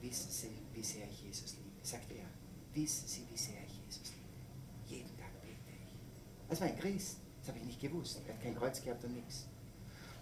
[0.00, 1.76] wissen Sie, wie sehr ich Jesus liebe.
[1.82, 2.26] Sagt er,
[2.74, 4.96] wissen Sie, wie sehr ich Jesus liebe.
[5.02, 6.48] Jeden Tag bete ich.
[6.48, 8.20] Das war ein Christ, das habe ich nicht gewusst.
[8.26, 9.46] Er hat kein Kreuz gehabt und nichts.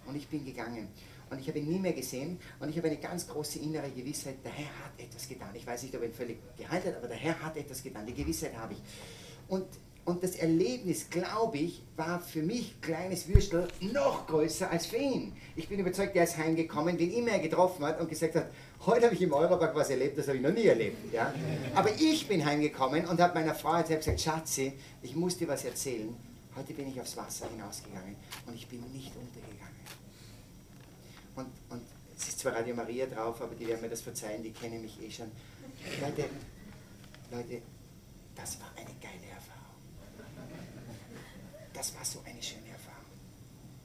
[0.05, 0.87] Und ich bin gegangen.
[1.29, 2.39] Und ich habe ihn nie mehr gesehen.
[2.59, 5.53] Und ich habe eine ganz große innere Gewissheit, der Herr hat etwas getan.
[5.53, 8.05] Ich weiß nicht, ob er ihn völlig geheilt hat, aber der Herr hat etwas getan.
[8.05, 8.79] Die Gewissheit habe ich.
[9.47, 9.67] Und
[10.09, 15.33] und das Erlebnis, glaube ich, war für mich, kleines Würstel, noch größer als für ihn.
[15.55, 18.49] Ich bin überzeugt, er ist heimgekommen, den immer er getroffen hat und gesagt hat,
[18.85, 21.13] heute habe ich im Europark was erlebt, das habe ich noch nie erlebt.
[21.13, 21.33] Ja?
[21.75, 26.15] Aber ich bin heimgekommen und habe meiner Frau gesagt, Schatzi, ich muss dir was erzählen.
[26.55, 28.15] Heute bin ich aufs Wasser hinausgegangen
[28.47, 29.69] und ich bin nicht untergegangen.
[31.35, 31.81] Und, und
[32.17, 35.01] es ist zwar Radio Maria drauf, aber die werden mir das verzeihen, die kennen mich
[35.01, 35.31] eh schon.
[36.01, 36.25] Leute,
[37.31, 37.61] Leute,
[38.35, 39.59] das war eine geile Erfahrung
[41.79, 43.05] das war so eine schöne Erfahrung.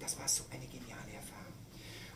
[0.00, 1.03] Das war so eine geniale.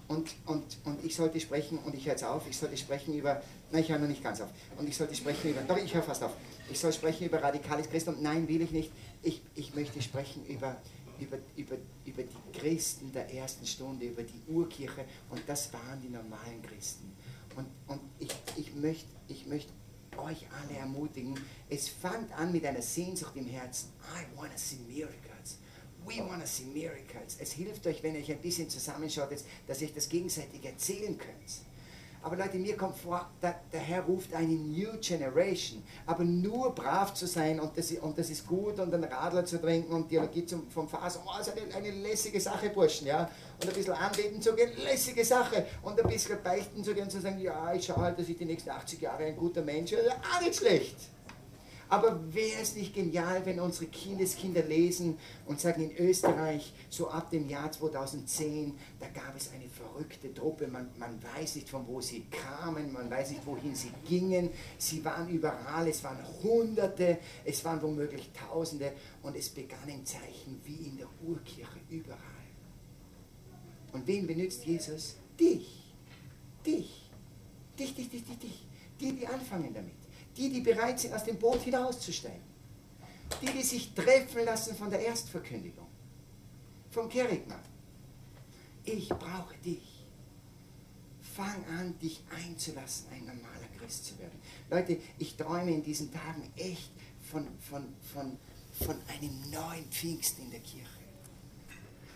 [0.09, 3.43] Und, und, und ich sollte sprechen, und ich höre jetzt auf, ich sollte sprechen über,
[3.71, 6.03] nein, ich höre noch nicht ganz auf, und ich sollte sprechen über, doch, ich höre
[6.03, 6.33] fast auf,
[6.71, 8.91] ich soll sprechen über radikales Christentum, nein, will ich nicht,
[9.23, 10.77] ich, ich möchte sprechen über,
[11.21, 16.09] über, über, über die Christen der ersten Stunde, über die Urkirche, und das waren die
[16.09, 17.13] normalen Christen.
[17.55, 19.69] Und, und ich, ich möchte ich möcht
[20.17, 24.79] euch alle ermutigen, es fand an mit einer Sehnsucht im Herzen, I want to see
[24.89, 25.28] miracles.
[26.09, 27.37] We want to see miracles.
[27.39, 29.29] Es hilft euch, wenn ihr euch ein bisschen zusammenschaut,
[29.67, 31.69] dass ihr euch das gegenseitig erzählen könnt.
[32.23, 35.83] Aber Leute, mir kommt vor, der, der, Herr ruft eine New Generation.
[36.07, 39.61] Aber nur brav zu sein und das, und das ist gut und einen Radler zu
[39.61, 43.31] trinken und Dialogie zum, vom Faser, oh, ist eine, eine lässige Sache, Burschen, ja.
[43.61, 45.67] Und ein bisschen anbeten zu gehen, lässige Sache.
[45.83, 48.37] Und ein bisschen beichten zu gehen und zu sagen, ja, ich schaue halt, dass ich
[48.37, 50.97] die nächsten 80 Jahre ein guter Mensch werde, auch nicht schlecht.
[51.91, 57.31] Aber wäre es nicht genial, wenn unsere Kindeskinder lesen und sagen, in Österreich, so ab
[57.31, 62.03] dem Jahr 2010, da gab es eine verrückte Truppe, man, man weiß nicht, von wo
[62.03, 67.65] sie kamen, man weiß nicht, wohin sie gingen, sie waren überall, es waren Hunderte, es
[67.65, 72.19] waren womöglich Tausende und es begannen Zeichen wie in der Urkirche überall.
[73.93, 75.17] Und wen benutzt Jesus?
[75.41, 75.95] Dich.
[76.67, 77.11] Dich.
[77.79, 78.67] Dich, dich, dich, dich, dich.
[79.01, 79.98] Die, die anfangen damit
[80.39, 82.47] die, die bereit sind, aus dem Boot hinauszusteigen.
[83.43, 85.87] Die, die sich treffen lassen von der Erstverkündigung,
[86.91, 87.59] vom Kerigma.
[88.85, 90.07] Ich brauche dich.
[91.35, 94.41] Fang an, dich einzulassen, ein normaler Christ zu werden.
[94.71, 96.91] Leute, ich träume in diesen Tagen echt
[97.31, 98.37] von, von, von,
[98.73, 100.89] von einem neuen Pfingsten in der Kirche.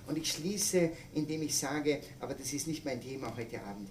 [0.07, 3.89] Und ich schließe, indem ich sage, aber das ist nicht mein Thema heute Abend,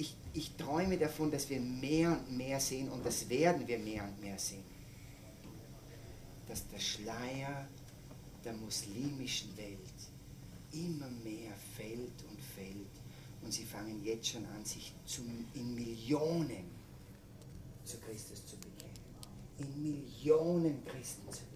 [0.00, 4.04] ich, ich träume davon, dass wir mehr und mehr sehen und das werden wir mehr
[4.04, 4.64] und mehr sehen,
[6.48, 7.68] dass der Schleier
[8.44, 9.78] der muslimischen Welt
[10.72, 12.94] immer mehr fällt und fällt
[13.42, 16.64] und sie fangen jetzt schon an, sich zum, in Millionen
[17.84, 18.90] zu Christus zu bekennen.
[19.58, 21.49] In Millionen Christen zu werden.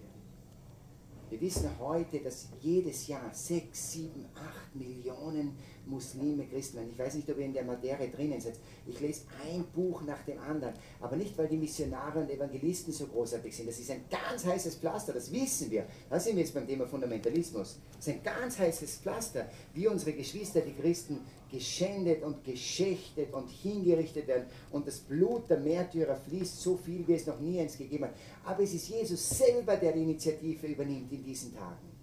[1.29, 5.57] Wir wissen heute, dass jedes Jahr sechs, sieben, acht Millionen
[5.87, 6.89] Muslime Christen werden.
[6.91, 8.59] Ich weiß nicht, ob ihr in der Materie drinnen seid.
[8.85, 10.73] Ich lese ein Buch nach dem anderen.
[11.01, 13.67] Aber nicht, weil die Missionare und Evangelisten so großartig sind.
[13.67, 15.85] Das ist ein ganz heißes Pflaster, das wissen wir.
[16.09, 17.79] Da sind wir jetzt beim Thema Fundamentalismus.
[17.95, 21.21] Das ist ein ganz heißes Pflaster, wie unsere Geschwister, die Christen,
[21.55, 24.45] geschändet und geschächtet und hingerichtet werden.
[24.71, 28.13] Und das Blut der Märtyrer fließt so viel, wie es noch nie eins gegeben hat.
[28.43, 31.95] Aber es ist Jesus selber, der die Initiative übernimmt in diesen Tagen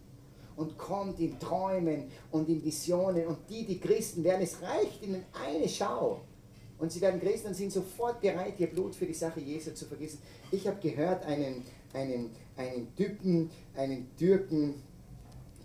[0.57, 3.27] und kommt in Träumen und in Visionen.
[3.27, 6.23] Und die, die Christen werden, es reicht ihnen eine Schau.
[6.79, 9.85] Und sie werden Christen und sind sofort bereit, ihr Blut für die Sache Jesu zu
[9.85, 10.19] vergießen.
[10.51, 14.83] Ich habe gehört, einen, einen, einen Typen, einen Türken,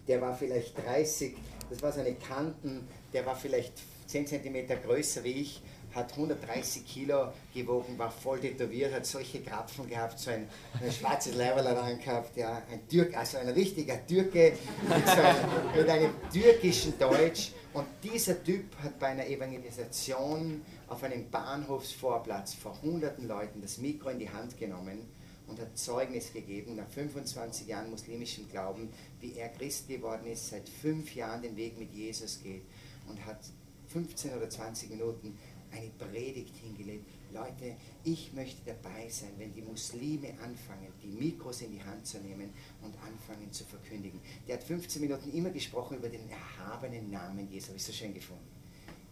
[0.08, 1.36] der war vielleicht 30,
[1.70, 3.74] das war seine Kanten, der war vielleicht
[4.08, 5.62] 10 cm größer wie ich
[5.98, 10.48] hat 130 Kilo gewogen, war voll tätowiert, hat solche Krapfen gehabt, so ein,
[10.82, 14.54] ein schwarzes Leiberl daran gehabt, ja, ein Türk, also ein richtiger Türke
[14.88, 17.52] mit, so einem, mit einem türkischen Deutsch.
[17.74, 24.10] Und dieser Typ hat bei einer Evangelisation auf einem Bahnhofsvorplatz vor hunderten Leuten das Mikro
[24.10, 25.00] in die Hand genommen
[25.48, 28.90] und hat Zeugnis gegeben nach 25 Jahren muslimischem Glauben,
[29.22, 32.64] wie er Christ geworden ist, seit fünf Jahren den Weg mit Jesus geht
[33.08, 33.40] und hat
[33.88, 35.38] 15 oder 20 Minuten
[35.72, 37.06] eine Predigt hingelegt.
[37.34, 42.20] Leute, ich möchte dabei sein, wenn die Muslime anfangen, die Mikros in die Hand zu
[42.20, 42.50] nehmen
[42.82, 44.20] und anfangen zu verkündigen.
[44.48, 47.70] Der hat 15 Minuten immer gesprochen über den erhabenen Namen Jesus.
[47.70, 48.48] Habe ich so schön gefunden.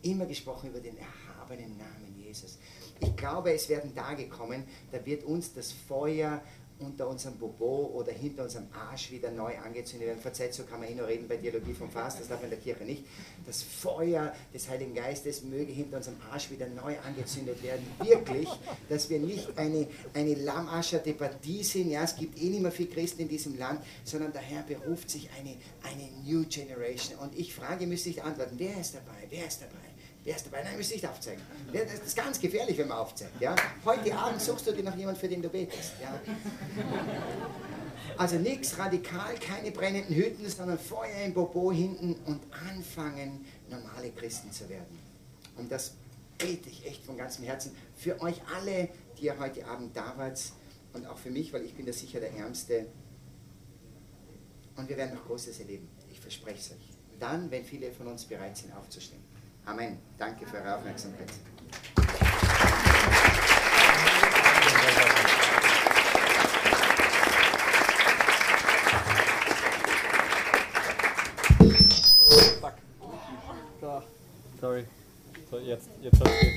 [0.02, 2.58] Immer gesprochen über den erhabenen Namen Jesus.
[3.00, 6.41] Ich glaube, es werden Tage kommen, da wird uns das Feuer
[6.80, 10.20] unter unserem Bobo oder hinter unserem Arsch wieder neu angezündet werden.
[10.20, 12.58] Verzeiht, so kann man eh nur reden bei Dialogie vom Fast, das darf man in
[12.58, 13.06] der Kirche nicht.
[13.46, 17.86] Das Feuer des Heiligen Geistes möge hinter unserem Arsch wieder neu angezündet werden.
[18.00, 18.50] Wirklich,
[18.90, 22.90] dass wir nicht eine, eine lahmarscherte Partie sind, ja, es gibt eh nicht mehr viele
[22.90, 27.20] Christen in diesem Land, sondern der Herr beruft sich eine, eine New Generation.
[27.20, 29.85] Und ich frage, müsste ich antworten, wer ist dabei, wer ist dabei?
[30.26, 30.64] Wer ist dabei?
[30.64, 31.42] Nein, müsst nicht aufzeigen.
[31.72, 33.40] Das ist ganz gefährlich, wenn man aufzeigt.
[33.40, 33.56] Ja?
[33.86, 35.94] Heute Abend suchst du dir noch jemanden, für den du betest.
[36.02, 36.20] Ja?
[38.18, 44.52] Also nichts radikal, keine brennenden Hütten, sondern Feuer im Bobo hinten und anfangen, normale Christen
[44.52, 44.98] zu werden.
[45.58, 45.94] Und das
[46.40, 50.42] bete ich echt von ganzem Herzen für euch alle, die ihr heute Abend da wart
[50.94, 52.88] und auch für mich, weil ich bin da sicher der Ärmste.
[54.76, 55.88] Und wir werden noch Großes erleben.
[56.12, 56.90] Ich verspreche es euch.
[57.20, 59.25] Dann, wenn viele von uns bereit sind, aufzustehen.
[59.66, 59.99] Amen.
[60.18, 61.32] Danke für eure Aufmerksamkeit.
[74.66, 74.86] Sorry.
[75.51, 76.53] So, jetzt, jetzt hat's geht.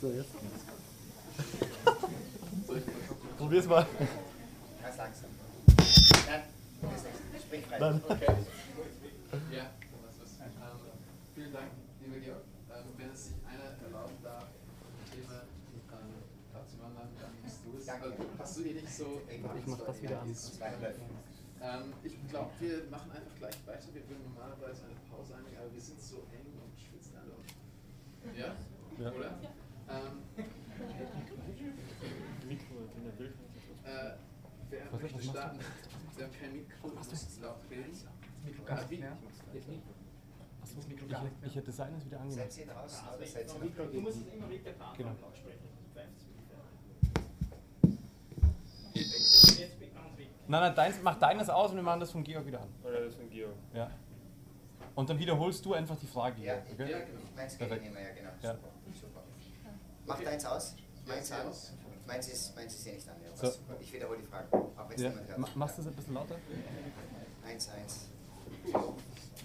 [0.00, 0.30] So, jetzt.
[3.38, 3.86] Probier's mal.
[4.82, 5.30] Ganz langsam.
[6.28, 6.42] Nein,
[6.82, 7.42] das nicht.
[7.42, 7.78] Sprich frei.
[7.78, 8.02] Dann.
[8.04, 8.36] Okay.
[9.50, 9.64] Ja,
[10.04, 10.40] was ist?
[10.40, 10.52] Ähm,
[11.34, 11.70] vielen Dank,
[12.04, 12.44] lieber Georg.
[12.68, 16.20] Ähm, wenn es sich einer erlauben darf, ein Thema ähm,
[16.52, 17.86] abzuwandern, dann bist du es.
[17.86, 18.12] Danke.
[18.12, 19.22] Also, hast du eh nicht so.
[19.28, 20.28] Ich mach das wieder an.
[20.28, 23.88] Ähm, ich glaube, wir machen einfach gleich weiter.
[23.94, 27.38] Wir würden normalerweise eine Pause einlegen, aber wir sind so eng und schwitzen alle.
[28.36, 28.52] Ja?
[28.98, 29.12] Ja.
[29.16, 29.38] Oder?
[29.88, 30.20] Ähm,
[32.48, 33.32] Mikro, wenn er will.
[33.84, 34.12] äh,
[35.02, 35.30] machst du?
[35.30, 35.58] starten?
[36.16, 37.92] Wir haben kein Mikro, du musst laut reden.
[38.68, 39.02] Ah, wie?
[39.04, 42.50] Achso, ich, hätte- ich hätte das eines wieder angenommen.
[42.50, 43.90] Seid ihr draußen oder seid ihr noch?
[43.92, 45.10] Du musst es immer mit der Kamera Genau.
[45.20, 45.68] laut sprechen.
[48.94, 49.48] Jetzt.
[50.48, 52.68] Nein, nein, deins, mach deines aus und wir machen das von Georg wieder an.
[52.84, 53.54] Oder das von Georg.
[53.72, 53.90] Ja.
[54.94, 56.42] Und dann wiederholst du einfach die Frage.
[56.42, 56.90] Ja, ich, okay?
[56.90, 57.20] Ja, genau.
[57.34, 58.30] meins geht nicht mehr, ja genau.
[58.42, 58.52] Ja.
[58.54, 58.68] Super,
[59.00, 59.22] super.
[60.06, 60.76] Macht eins aus.
[61.06, 61.72] Meins Ja, aus.
[62.06, 63.16] Meins ist, meins ist eh nicht an.
[63.22, 63.36] Ja.
[63.50, 63.56] So.
[63.80, 65.08] Ich wiederhole die Frage, auch wenn es Ja.
[65.10, 65.38] niemand hört.
[65.38, 66.36] Ma- Machst du das ein bisschen lauter?
[67.46, 68.06] Eins, eins.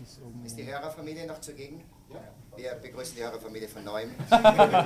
[0.04, 1.84] Ist Ist die Hörerfamilie noch zugegen?
[2.10, 2.20] Ja.
[2.56, 4.12] Wir begrüßen die Hörerfamilie von neuem.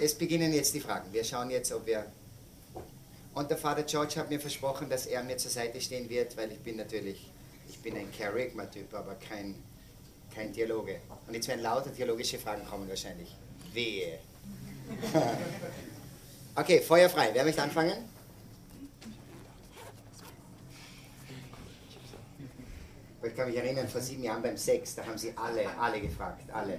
[0.00, 1.12] es beginnen jetzt die Fragen.
[1.12, 2.06] Wir schauen jetzt, ob wir.
[3.34, 6.52] Und der Vater George hat mir versprochen, dass er mir zur Seite stehen wird, weil
[6.52, 7.30] ich bin natürlich,
[7.68, 9.56] ich bin ein Charisma-Typ, aber kein,
[10.32, 11.00] kein Dialoge.
[11.26, 13.34] Und jetzt werden lauter theologische Fragen kommen wahrscheinlich.
[13.72, 14.20] Wehe.
[16.56, 17.30] okay, Feuer frei.
[17.32, 17.92] Wer möchte anfangen?
[23.22, 26.42] Ich kann mich erinnern, vor sieben Jahren beim Sex, da haben sie alle, alle gefragt,
[26.52, 26.78] alle.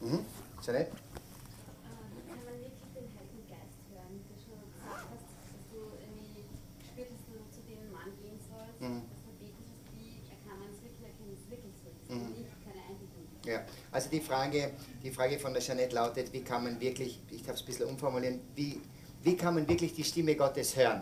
[0.00, 0.24] Mhm.
[0.62, 0.90] Jeanette?
[0.92, 6.44] Kann man wirklich den Heiligen Geist hören, wie du schon gesagt hast, dass du irgendwie
[6.78, 9.02] gespürt hast, dass du zu dem Mann gehen sollst, Mhm.
[9.08, 12.06] dass du betet hast, wie kann man es wirklich erkennen, dass es wirklich so ist,
[12.12, 12.22] Mhm.
[12.28, 13.24] und nicht keine Einbildung.
[13.48, 14.72] Ja, also die Frage,
[15.02, 17.86] die Frage von der Jeanette lautet, wie kann man wirklich, ich darf es ein bisschen
[17.86, 18.78] umformulieren, wie,
[19.22, 21.00] wie kann man wirklich die Stimme Gottes hören?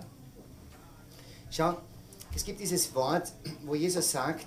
[1.51, 1.76] Schau,
[2.36, 3.32] es gibt dieses Wort,
[3.64, 4.47] wo Jesus sagt,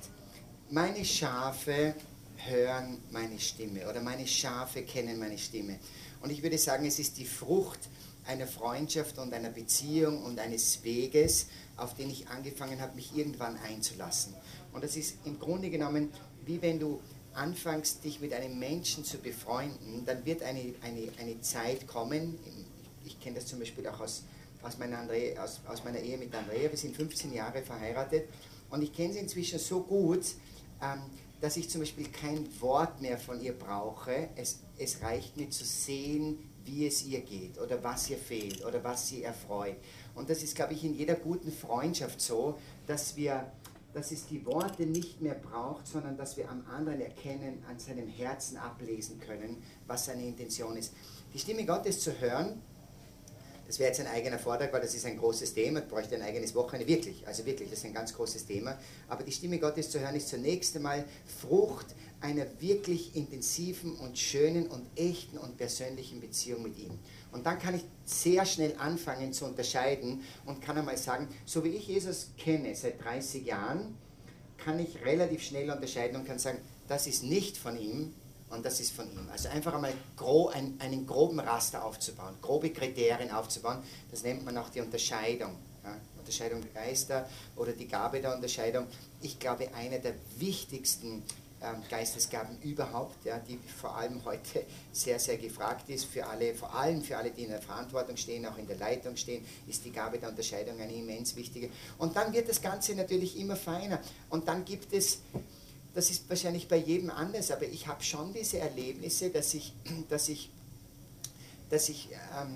[0.70, 1.94] meine Schafe
[2.38, 5.78] hören meine Stimme oder meine Schafe kennen meine Stimme.
[6.22, 7.80] Und ich würde sagen, es ist die Frucht
[8.26, 13.58] einer Freundschaft und einer Beziehung und eines Weges, auf den ich angefangen habe, mich irgendwann
[13.58, 14.36] einzulassen.
[14.72, 16.14] Und das ist im Grunde genommen,
[16.46, 17.02] wie wenn du
[17.40, 22.38] anfängst, dich mit einem Menschen zu befreunden, dann wird eine, eine, eine Zeit kommen,
[23.06, 24.24] ich kenne das zum Beispiel auch aus,
[24.62, 28.28] aus, meiner Andre, aus, aus meiner Ehe mit Andrea, wir sind 15 Jahre verheiratet
[28.70, 30.26] und ich kenne sie inzwischen so gut,
[30.82, 31.02] ähm,
[31.42, 34.30] dass ich zum Beispiel kein Wort mehr von ihr brauche.
[34.36, 38.84] Es, es reicht mir zu sehen, wie es ihr geht oder was ihr fehlt oder
[38.84, 39.78] was sie erfreut.
[40.16, 43.50] Und das ist, glaube ich, in jeder guten Freundschaft so, dass wir
[43.94, 48.08] dass es die Worte nicht mehr braucht, sondern dass wir am anderen erkennen, an seinem
[48.08, 50.94] Herzen ablesen können, was seine Intention ist.
[51.34, 52.62] Die Stimme Gottes zu hören,
[53.70, 56.56] das wäre jetzt ein eigener Vortrag, weil das ist ein großes Thema, bräuchte ein eigenes
[56.56, 58.80] Wochenende, wirklich, also wirklich, das ist ein ganz großes Thema.
[59.08, 61.06] Aber die Stimme Gottes zu hören ist zunächst einmal
[61.40, 61.86] Frucht
[62.20, 66.98] einer wirklich intensiven und schönen und echten und persönlichen Beziehung mit ihm.
[67.32, 71.70] Und dann kann ich sehr schnell anfangen zu unterscheiden und kann einmal sagen, so wie
[71.70, 73.96] ich Jesus kenne seit 30 Jahren,
[74.58, 78.14] kann ich relativ schnell unterscheiden und kann sagen, das ist nicht von ihm
[78.50, 79.30] und das ist von ihm.
[79.32, 84.58] Also einfach einmal gro ein, einen groben Raster aufzubauen, grobe Kriterien aufzubauen, das nennt man
[84.58, 85.56] auch die Unterscheidung.
[85.84, 85.96] Ja?
[86.18, 88.88] Unterscheidung der Geister oder die Gabe der Unterscheidung.
[89.22, 91.24] Ich glaube, eine der wichtigsten
[91.90, 97.02] Geistesgaben überhaupt, ja, die vor allem heute sehr, sehr gefragt ist, für alle, vor allem
[97.02, 100.20] für alle, die in der Verantwortung stehen, auch in der Leitung stehen, ist die Gabe
[100.20, 101.70] der Unterscheidung eine immens wichtige.
[101.98, 104.00] Und dann wird das Ganze natürlich immer feiner.
[104.30, 105.20] Und dann gibt es,
[105.94, 109.74] das ist wahrscheinlich bei jedem anders, aber ich habe schon diese Erlebnisse, dass ich,
[110.10, 110.50] dass ich,
[111.70, 112.08] dass ich
[112.42, 112.56] ähm,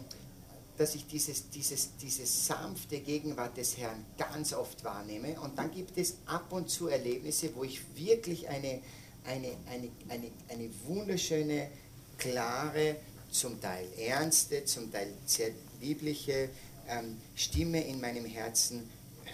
[0.77, 5.39] dass ich dieses, dieses, diese sanfte Gegenwart des Herrn ganz oft wahrnehme.
[5.41, 8.81] Und dann gibt es ab und zu Erlebnisse, wo ich wirklich eine,
[9.25, 11.69] eine, eine, eine, eine wunderschöne,
[12.17, 12.95] klare,
[13.31, 15.49] zum Teil ernste, zum Teil sehr
[15.81, 16.49] liebliche
[16.87, 18.89] ähm, Stimme in meinem Herzen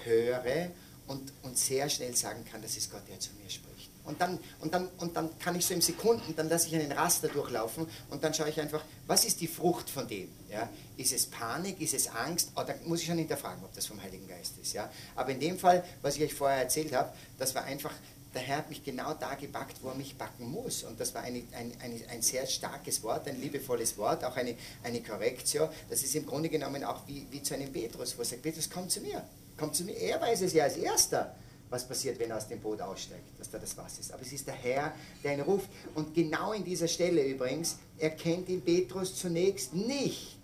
[0.06, 0.72] höre
[1.08, 3.69] und, und sehr schnell sagen kann, das ist Gott, der zu mir spricht.
[4.06, 6.92] Und dann, und, dann, und dann kann ich so im Sekunden, dann lasse ich einen
[6.92, 10.30] Raster durchlaufen und dann schaue ich einfach, was ist die Frucht von dem?
[10.50, 10.68] Ja?
[10.98, 12.52] Ist es Panik, ist es Angst?
[12.56, 14.74] Oh, da muss ich schon hinterfragen, ob das vom Heiligen Geist ist.
[14.74, 14.90] Ja?
[15.16, 17.94] Aber in dem Fall, was ich euch vorher erzählt habe, das war einfach,
[18.34, 20.84] der Herr hat mich genau da gepackt, wo er mich backen muss.
[20.84, 24.56] Und das war eine, ein, ein, ein sehr starkes Wort, ein liebevolles Wort, auch eine,
[24.84, 25.70] eine Korrektion.
[25.90, 28.70] Das ist im Grunde genommen auch wie, wie zu einem Petrus, wo er sagt, Petrus,
[28.70, 29.24] komm zu mir.
[29.58, 29.98] Komm zu mir.
[29.98, 31.36] Er weiß es ja als Erster
[31.70, 34.12] was passiert, wenn er aus dem Boot aussteigt, dass da das Wasser ist.
[34.12, 34.94] Aber es ist der Herr,
[35.24, 35.70] der ihn ruft.
[35.94, 40.38] Und genau in dieser Stelle übrigens erkennt ihn Petrus zunächst nicht.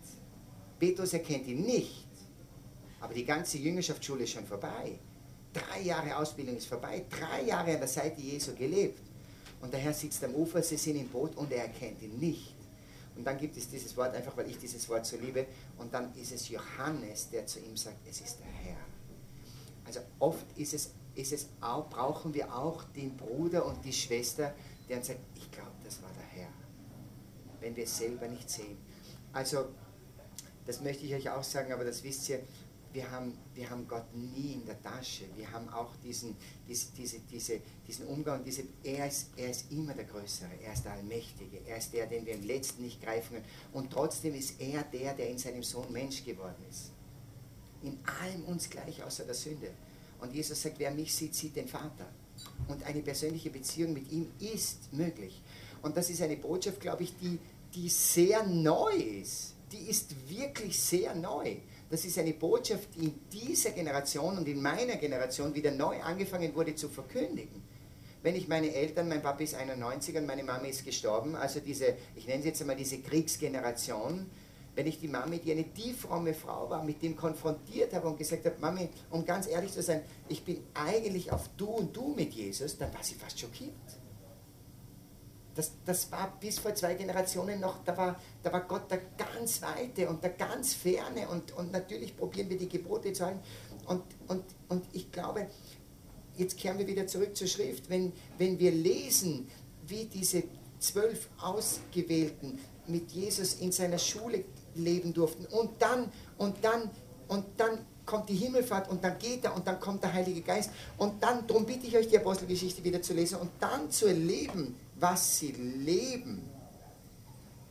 [0.79, 2.05] Petrus erkennt ihn nicht.
[3.01, 4.99] Aber die ganze Jüngerschaftsschule ist schon vorbei.
[5.51, 7.05] Drei Jahre Ausbildung ist vorbei.
[7.09, 8.99] Drei Jahre an der Seite Jesu gelebt.
[9.61, 12.53] Und der Herr sitzt am Ufer, sie sind im Boot und er erkennt ihn nicht.
[13.15, 15.45] Und dann gibt es dieses Wort, einfach weil ich dieses Wort so liebe.
[15.77, 18.77] Und dann ist es Johannes, der zu ihm sagt, es ist der Herr.
[19.85, 24.53] Also oft ist es ist es auch, brauchen wir auch den Bruder und die Schwester,
[24.89, 26.49] der uns sagt, ich glaube, das war der Herr.
[27.59, 28.77] Wenn wir es selber nicht sehen.
[29.33, 29.65] Also,
[30.65, 32.41] das möchte ich euch auch sagen, aber das wisst ihr,
[32.95, 35.25] wir haben, wir haben Gott nie in der Tasche.
[35.35, 36.35] Wir haben auch diesen,
[36.67, 40.85] diese, diese, diese, diesen Umgang, diese, er, ist, er ist immer der Größere, er ist
[40.85, 43.45] der Allmächtige, er ist der, den wir im Letzten nicht greifen können.
[43.73, 46.91] Und trotzdem ist er der, der in seinem Sohn Mensch geworden ist.
[47.83, 49.71] In allem uns gleich außer der Sünde.
[50.19, 52.07] Und Jesus sagt, wer mich sieht, sieht den Vater.
[52.67, 55.41] Und eine persönliche Beziehung mit ihm ist möglich.
[55.81, 57.37] Und das ist eine Botschaft, glaube ich, die,
[57.73, 59.53] die sehr neu ist.
[59.71, 61.57] Die ist wirklich sehr neu.
[61.89, 66.53] Das ist eine Botschaft, die in dieser Generation und in meiner Generation wieder neu angefangen
[66.55, 67.61] wurde zu verkündigen.
[68.23, 71.95] Wenn ich meine Eltern, mein Papa ist 91 und meine Mama ist gestorben, also diese,
[72.15, 74.25] ich nenne sie jetzt einmal diese Kriegsgeneration,
[74.75, 78.45] wenn ich die Mami, die eine tieffromme Frau war, mit dem konfrontiert habe und gesagt
[78.45, 82.33] habe, Mami, um ganz ehrlich zu sein, ich bin eigentlich auf du und du mit
[82.33, 83.73] Jesus, dann war sie fast schockiert.
[85.55, 89.61] Das, das war bis vor zwei Generationen noch, da war, da war Gott der ganz
[89.61, 93.39] Weite und der ganz Ferne und, und natürlich probieren wir die Gebote zu halten.
[93.87, 95.47] Und, und, und ich glaube,
[96.35, 99.47] jetzt kehren wir wieder zurück zur Schrift, wenn, wenn wir lesen,
[99.87, 100.43] wie diese
[100.79, 104.43] zwölf Ausgewählten mit Jesus in seiner Schule
[104.75, 105.45] leben durften.
[105.45, 106.89] Und dann, und dann,
[107.27, 110.69] und dann kommt die Himmelfahrt und dann geht er und dann kommt der Heilige Geist.
[110.97, 114.75] Und dann, darum bitte ich euch die Apostelgeschichte wieder zu lesen und dann zu erleben,
[114.95, 116.49] was sie leben,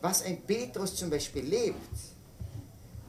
[0.01, 2.14] was ein Petrus zum Beispiel lebt.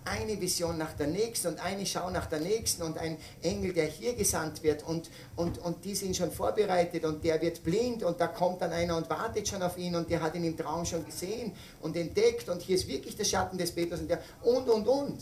[0.05, 3.87] Eine Vision nach der nächsten und eine Schau nach der nächsten und ein Engel, der
[3.87, 8.21] hier gesandt wird und, und, und die sind schon vorbereitet und der wird blind und
[8.21, 10.85] da kommt dann einer und wartet schon auf ihn und der hat ihn im Traum
[10.85, 14.69] schon gesehen und entdeckt und hier ist wirklich der Schatten des Petrus und der und
[14.69, 15.19] und und.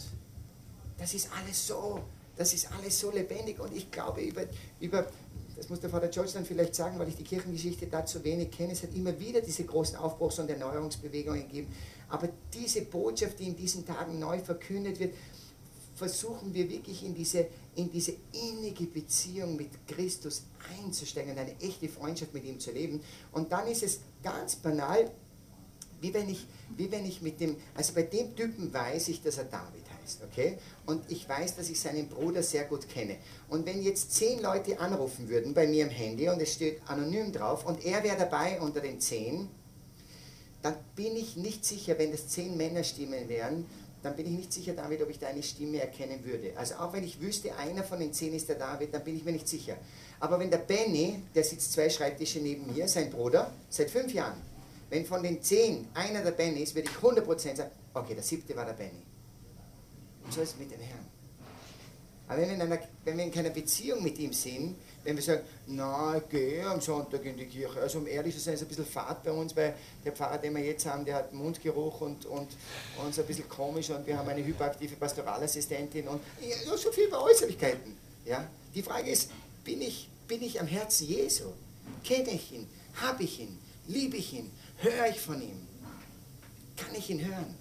[0.98, 2.02] Das ist alles so,
[2.36, 4.44] das ist alles so lebendig und ich glaube über,
[4.82, 5.08] über
[5.56, 8.74] das muss der Vater George dann vielleicht sagen, weil ich die Kirchengeschichte dazu wenig kenne,
[8.74, 11.74] es hat immer wieder diese großen Aufbruchs- und Erneuerungsbewegungen gegeben.
[12.14, 15.16] Aber diese Botschaft, die in diesen Tagen neu verkündet wird,
[15.96, 20.44] versuchen wir wirklich in diese, in diese innige Beziehung mit Christus
[20.80, 23.02] einzusteigen, eine echte Freundschaft mit ihm zu leben.
[23.32, 25.10] Und dann ist es ganz banal,
[26.02, 26.46] wie wenn ich,
[26.78, 30.22] wie wenn ich mit dem, also bei dem Typen weiß ich, dass er David heißt,
[30.24, 30.60] okay?
[30.86, 33.18] Und ich weiß, dass ich seinen Bruder sehr gut kenne.
[33.50, 37.32] Und wenn jetzt zehn Leute anrufen würden bei mir im Handy und es steht anonym
[37.32, 39.50] drauf und er wäre dabei unter den zehn,
[40.64, 43.66] dann bin ich nicht sicher, wenn das zehn Männerstimmen wären,
[44.02, 46.54] dann bin ich nicht sicher, David, ob ich deine Stimme erkennen würde.
[46.58, 49.24] Also auch wenn ich wüsste, einer von den zehn ist der David, dann bin ich
[49.24, 49.78] mir nicht sicher.
[50.20, 54.42] Aber wenn der Benny, der sitzt zwei Schreibtische neben mir, sein Bruder, seit fünf Jahren,
[54.90, 58.56] wenn von den zehn einer der Benny ist, würde ich 100% sagen, okay, der siebte
[58.56, 59.04] war der Benny.
[60.24, 61.06] Und so ist es mit dem Herrn.
[62.28, 65.24] Aber wenn wir, in einer, wenn wir in keiner Beziehung mit ihm sind, wenn wir
[65.24, 68.62] sagen, na, ich gehe am Sonntag in die Kirche, also um ehrlich zu sein, ist
[68.62, 72.02] ein bisschen Fahrt bei uns, weil der Pfarrer, den wir jetzt haben, der hat Mundgeruch
[72.02, 72.48] und, und,
[72.98, 77.10] und ist ein bisschen komisch und wir haben eine hyperaktive Pastoralassistentin und ja, so viel
[77.10, 77.98] bei Äußerlichkeiten.
[78.26, 78.48] Ja?
[78.74, 79.30] Die Frage ist,
[79.64, 81.46] bin ich, bin ich am Herzen Jesu?
[82.04, 82.68] Kenne ich ihn?
[82.96, 83.58] Habe ich ihn?
[83.88, 84.52] Liebe ich ihn?
[84.78, 85.68] Höre ich von ihm?
[86.78, 87.56] Kann ich ihn hören?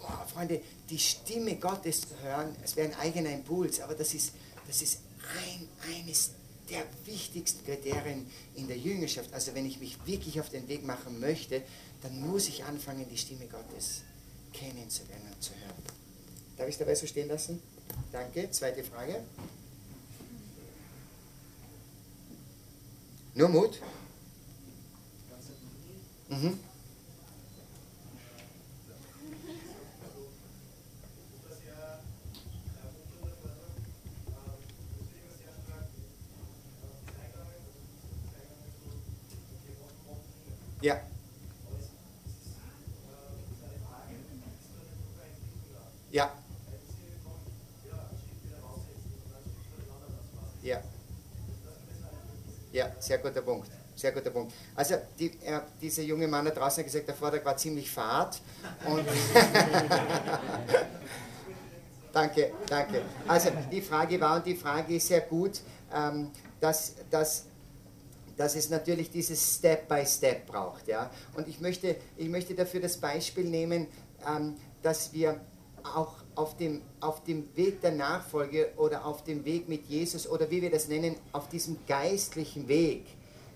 [0.00, 0.60] Oh, Freunde,
[0.90, 4.32] die Stimme Gottes zu hören, es wäre ein eigener Impuls, aber das ist,
[4.66, 6.32] das ist ein, eines
[6.70, 9.32] der wichtigsten Kriterien in der Jüngerschaft.
[9.32, 11.62] Also wenn ich mich wirklich auf den Weg machen möchte,
[12.02, 14.02] dann muss ich anfangen, die Stimme Gottes
[14.52, 15.82] kennenzulernen und zu hören.
[16.56, 17.60] Darf ich es dabei so stehen lassen?
[18.12, 18.50] Danke.
[18.50, 19.22] Zweite Frage.
[23.34, 23.80] Nur Mut?
[26.28, 26.58] Mhm.
[40.84, 41.00] Ja.
[46.10, 46.30] Ja.
[50.62, 50.82] Ja.
[52.72, 53.70] Ja, sehr guter Punkt.
[53.96, 54.52] Sehr guter Punkt.
[54.74, 58.38] Also die, äh, dieser junge Mann da draußen hat gesagt, der Vortrag war ziemlich fad.
[62.12, 63.02] Danke, danke.
[63.26, 65.60] Also die Frage war, und die Frage ist sehr gut,
[65.92, 66.30] ähm,
[66.60, 67.46] dass, dass
[68.36, 70.88] dass es natürlich dieses Step by Step braucht.
[70.88, 71.10] Ja?
[71.36, 73.86] Und ich möchte, ich möchte dafür das Beispiel nehmen,
[74.26, 75.40] ähm, dass wir
[75.82, 80.50] auch auf dem, auf dem Weg der Nachfolge oder auf dem Weg mit Jesus oder
[80.50, 83.06] wie wir das nennen, auf diesem geistlichen Weg,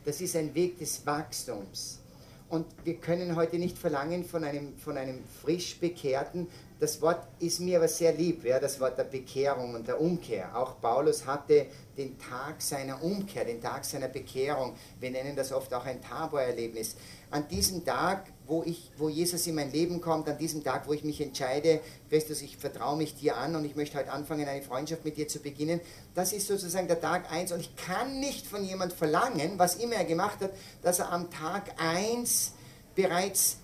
[0.05, 2.01] das ist ein Weg des Wachstums.
[2.49, 6.49] Und wir können heute nicht verlangen von einem, von einem frisch Bekehrten,
[6.81, 10.57] das Wort ist mir aber sehr lieb, ja, das Wort der Bekehrung und der Umkehr.
[10.57, 14.75] Auch Paulus hatte den Tag seiner Umkehr, den Tag seiner Bekehrung.
[15.01, 16.95] Wir nennen das oft auch ein Tabor-Erlebnis.
[17.33, 20.95] An diesem Tag, wo, ich, wo Jesus in mein Leben kommt, an diesem Tag, wo
[20.95, 24.63] ich mich entscheide, Christus, ich vertraue mich dir an und ich möchte heute anfangen, eine
[24.63, 25.81] Freundschaft mit dir zu beginnen,
[26.15, 29.97] das ist sozusagen der Tag 1 und ich kann nicht von jemand verlangen, was immer
[29.97, 30.51] er gemacht hat,
[30.83, 32.53] dass er am Tag 1
[32.95, 33.59] bereits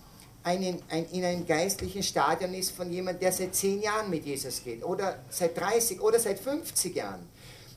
[0.45, 4.62] einen, ein, in einem geistlichen Stadion ist von jemandem, der seit 10 Jahren mit Jesus
[4.62, 7.26] geht oder seit 30 oder seit 50 Jahren.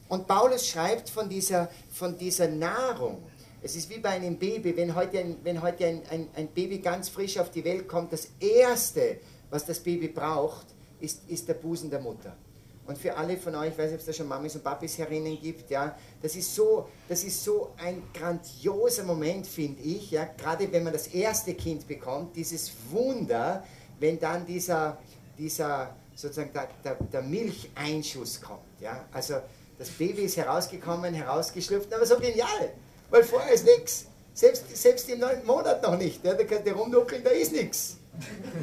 [0.09, 3.23] Und Paulus schreibt von dieser, von dieser Nahrung.
[3.67, 6.79] Es ist wie bei einem Baby, wenn heute, ein, wenn heute ein, ein, ein Baby
[6.79, 9.17] ganz frisch auf die Welt kommt, das Erste,
[9.49, 10.67] was das Baby braucht,
[11.01, 12.37] ist, ist der Busen der Mutter.
[12.85, 14.97] Und für alle von euch, ich weiß nicht, ob es da schon Mamis und Papis
[14.97, 20.29] herinnen gibt, ja, das ist so, das ist so ein grandioser Moment, finde ich, ja,
[20.37, 23.65] gerade wenn man das erste Kind bekommt, dieses Wunder,
[23.99, 24.97] wenn dann dieser,
[25.37, 28.79] dieser sozusagen der, der, der Milcheinschuss kommt.
[28.79, 29.03] Ja?
[29.11, 29.41] Also
[29.77, 32.71] das Baby ist herausgekommen, herausgeschlüpft, aber so genial,
[33.09, 34.05] weil vorher ist nichts.
[34.33, 36.23] Selbst, selbst im neunten Monat noch nicht.
[36.23, 36.33] Ja?
[36.33, 37.97] Da könnt ihr rumnuckeln, da ist nichts.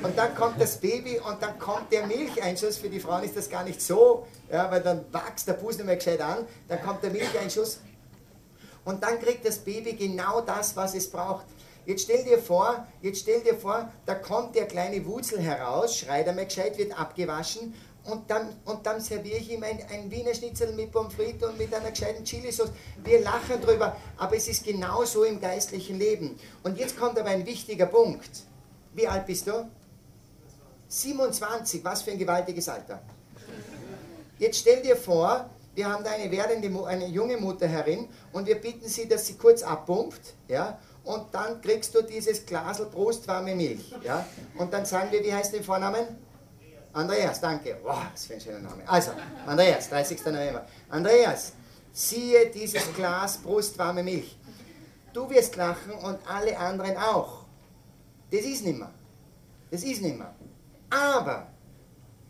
[0.03, 2.77] Und dann kommt das Baby und dann kommt der Milcheinschuss.
[2.77, 5.87] Für die Frauen ist das gar nicht so, ja, weil dann wächst der Busen nicht
[5.87, 6.47] mehr gescheit an.
[6.69, 7.81] Dann kommt der Milcheinschuss
[8.85, 11.47] und dann kriegt das Baby genau das, was es braucht.
[11.87, 16.29] Jetzt stell dir vor, jetzt stell dir vor, da kommt der kleine Wutzel heraus, schreit
[16.29, 17.75] einmal gescheit, wird abgewaschen
[18.05, 21.57] und dann, und dann serviere ich ihm ein, ein Wiener Schnitzel mit Pommes frites und
[21.59, 22.71] mit einer gescheiten Chilisauce.
[23.03, 26.39] Wir lachen drüber, aber es ist genauso im geistlichen Leben.
[26.63, 28.31] Und jetzt kommt aber ein wichtiger Punkt.
[28.93, 29.69] Wie alt bist du?
[30.89, 33.03] 27, was für ein gewaltiges Alter.
[34.39, 38.57] Jetzt stell dir vor, wir haben da eine werdende, eine junge Mutter herin und wir
[38.57, 43.93] bitten sie, dass sie kurz abpumpt, ja, und dann kriegst du dieses Glasel brustwarme Milch,
[44.05, 44.27] ja,
[44.59, 46.24] und dann sagen wir, wie heißt der Vornamen?
[46.95, 47.77] Andreas, danke.
[47.83, 48.83] Wow, was für ein schöner Name.
[48.87, 49.11] Also,
[49.47, 50.25] Andreas, 30.
[50.27, 50.65] November.
[50.89, 51.53] Andreas,
[51.93, 54.39] siehe dieses Glas brustwarme Milch.
[55.13, 57.45] Du wirst lachen und alle anderen auch.
[58.31, 58.93] Das ist nimmer.
[59.71, 60.35] Das ist nimmer.
[60.89, 61.49] Aber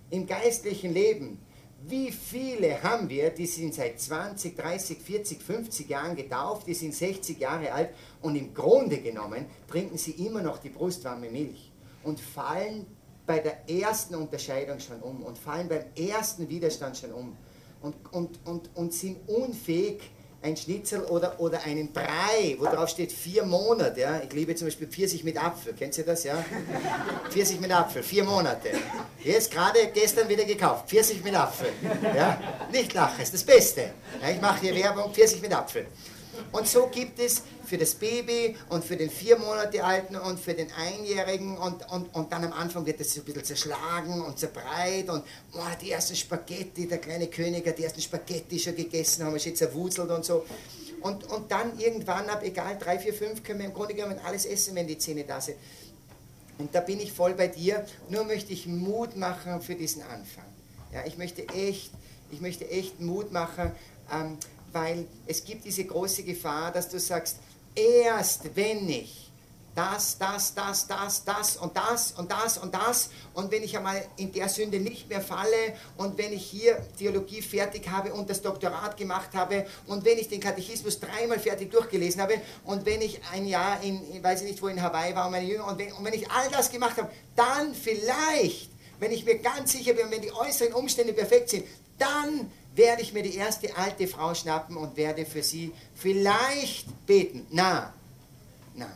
[0.08, 1.44] im geistlichen Leben,
[1.86, 6.94] wie viele haben wir, die sind seit 20, 30, 40, 50 Jahren getauft, die sind
[6.94, 7.90] 60 Jahre alt
[8.22, 11.70] und im Grunde genommen trinken sie immer noch die brustwarme Milch
[12.02, 12.86] und fallen
[13.26, 17.36] bei der ersten Unterscheidung schon um und fallen beim ersten Widerstand schon um
[17.80, 20.00] und, und, und, und sind unfähig,
[20.42, 24.00] ein Schnitzel oder, oder einen Brei, wo drauf steht vier Monate.
[24.00, 24.20] Ja?
[24.22, 25.72] Ich liebe zum Beispiel Pfirsich mit Apfel.
[25.72, 26.22] Kennt ihr das?
[26.24, 26.44] Ja?
[27.30, 28.68] Pfirsich mit Apfel, vier Monate.
[29.22, 30.88] Jetzt gerade gestern wieder gekauft.
[30.88, 31.70] Pfirsich mit Apfel.
[32.14, 32.38] Ja?
[32.70, 33.92] Nicht lachen, ist das Beste.
[34.20, 35.86] Ja, ich mache hier Werbung, Pfirsich mit Apfel.
[36.52, 40.54] Und so gibt es für das Baby und für den vier Monate alten und für
[40.54, 44.38] den Einjährigen und, und, und dann am Anfang wird das so ein bisschen zerschlagen und
[44.38, 45.24] zerbreit und
[45.54, 49.40] oh, die ersten Spaghetti, der kleine König hat die ersten Spaghetti schon gegessen, haben wir
[49.40, 50.44] schon zerwurzelt und so.
[51.00, 54.46] Und, und dann irgendwann ab, egal, drei, vier, fünf, können wir im Grunde genommen alles
[54.46, 55.58] essen, wenn die Zähne da sind.
[56.56, 60.44] Und da bin ich voll bei dir, nur möchte ich Mut machen für diesen Anfang.
[60.92, 61.90] Ja, ich möchte echt,
[62.30, 63.72] ich möchte echt Mut machen,
[64.12, 64.38] ähm,
[64.74, 67.38] weil es gibt diese große Gefahr, dass du sagst,
[67.74, 69.24] erst wenn ich
[69.74, 74.06] das, das, das, das, das und das und das und das und wenn ich einmal
[74.16, 78.40] in der Sünde nicht mehr falle und wenn ich hier Theologie fertig habe und das
[78.40, 83.20] Doktorat gemacht habe und wenn ich den Katechismus dreimal fertig durchgelesen habe und wenn ich
[83.32, 85.92] ein Jahr in, ich weiß nicht wo, in Hawaii war und meine Jünger und wenn,
[85.92, 88.70] und wenn ich all das gemacht habe, dann vielleicht,
[89.00, 91.64] wenn ich mir ganz sicher bin, wenn die äußeren Umstände perfekt sind,
[91.98, 97.46] dann werde ich mir die erste alte Frau schnappen und werde für sie vielleicht beten.
[97.50, 97.92] Na,
[98.74, 98.88] na.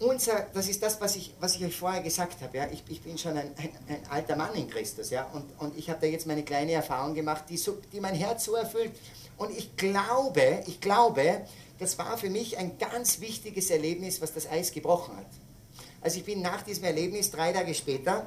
[0.00, 2.56] Unser, das ist das, was ich, was ich euch vorher gesagt habe.
[2.56, 2.66] Ja?
[2.72, 5.10] Ich, ich bin schon ein, ein, ein, alter Mann in Christus.
[5.10, 5.28] Ja?
[5.32, 8.44] Und, und ich habe da jetzt meine kleine Erfahrung gemacht, die, so, die mein Herz
[8.44, 8.90] so erfüllt.
[9.36, 11.42] Und ich glaube, ich glaube,
[11.78, 15.26] das war für mich ein ganz wichtiges Erlebnis, was das Eis gebrochen hat.
[16.00, 18.26] Also ich bin nach diesem Erlebnis, drei Tage später,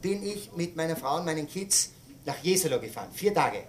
[0.00, 1.90] bin ich mit meiner Frau und meinen Kids
[2.24, 3.64] nach Jesolo gefahren, vier Tage.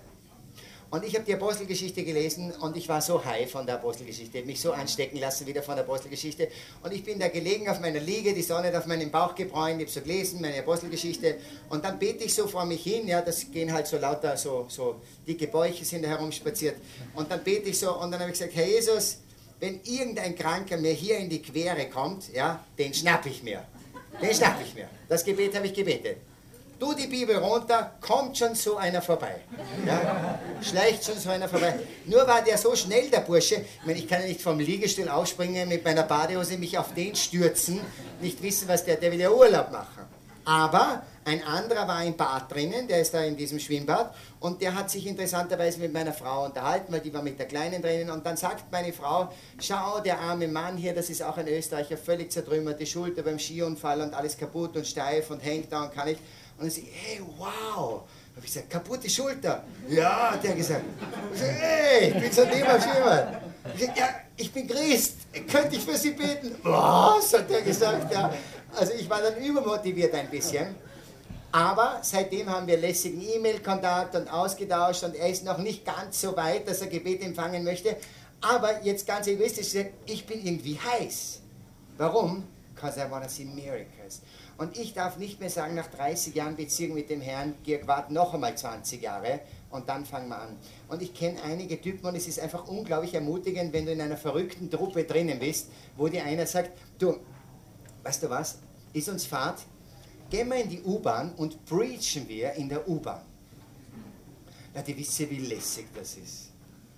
[0.91, 4.62] Und ich habe die Apostelgeschichte gelesen und ich war so high von der Apostelgeschichte, mich
[4.62, 6.47] so anstecken lassen wieder von der Apostelgeschichte.
[6.84, 9.82] Und ich bin da gelegen auf meiner Liege, die Sonne hat auf meinen Bauch gebräunt,
[9.82, 11.38] ich habe so gelesen, meine Apostelgeschichte.
[11.70, 14.68] Und dann bete ich so vor mich hin, ja, das gehen halt so lauter, so,
[14.70, 16.78] so dicke Bäuche sind da herumspaziert.
[17.14, 19.18] Und dann bete ich so und dann habe ich gesagt, Herr Jesus,
[19.60, 23.66] wenn irgendein Kranker mir hier in die Quere kommt, ja, den schnapp ich mir.
[24.22, 24.88] Den schnapp ich mir.
[25.10, 26.18] Das Gebet habe ich gebetet
[26.80, 29.41] du die Bibel runter, kommt schon so einer vorbei.
[29.86, 30.39] Ja?
[30.61, 31.80] Schleicht schon so einer vorbei.
[32.05, 35.09] Nur war der so schnell, der Bursche, ich meine, ich kann ja nicht vom Liegestuhl
[35.09, 37.82] aufspringen, mit meiner Badehose mich auf den stürzen,
[38.21, 40.05] nicht wissen, was der, der will ja Urlaub machen.
[40.45, 44.76] Aber ein anderer war im Bad drinnen, der ist da in diesem Schwimmbad und der
[44.76, 48.23] hat sich interessanterweise mit meiner Frau unterhalten, weil die war mit der Kleinen drinnen und
[48.23, 52.32] dann sagt meine Frau, schau, der arme Mann hier, das ist auch ein Österreicher, völlig
[52.32, 56.07] zertrümmert, die Schulter beim Skiunfall und alles kaputt und steif und hängt da und kann
[56.07, 56.21] nicht.
[56.58, 58.03] Und dann sie, hey, wow.
[58.36, 59.64] Habe ich gesagt, kaputte Schulter.
[59.88, 60.84] Ja, hat er gesagt.
[61.34, 63.38] Ich sag, hey, ich bin so niemals jemand.
[63.76, 65.16] Ich sag, ja, ich bin Christ.
[65.49, 66.56] Könnte ich für Sie beten?
[66.64, 68.34] Was, hat er gesagt, ja.
[68.76, 70.76] Also ich war dann übermotiviert ein bisschen.
[71.51, 76.36] Aber seitdem haben wir lässigen E-Mail-Kontakt und ausgetauscht und er ist noch nicht ganz so
[76.36, 77.95] weit, dass er Gebet empfangen möchte.
[78.41, 79.74] Aber jetzt ganz egoistisch
[80.06, 81.39] ich bin irgendwie heiß.
[81.97, 82.43] Warum?
[82.76, 84.22] Because I want to see miracles.
[84.58, 88.12] Und ich darf nicht mehr sagen, nach 30 Jahren Beziehung mit dem Herrn, Georg, wart
[88.12, 90.56] noch einmal 20 Jahre und dann fangen wir an.
[90.88, 94.16] Und ich kenne einige Typen und es ist einfach unglaublich ermutigend, wenn du in einer
[94.16, 97.18] verrückten Truppe drinnen bist, wo dir einer sagt, du,
[98.03, 98.60] weißt du was,
[98.93, 99.60] ist uns Fahrt,
[100.30, 103.22] gehen wir in die U-Bahn und preachen wir in der U-Bahn.
[104.74, 106.44] Ja, die wissen, wie lässig das ist.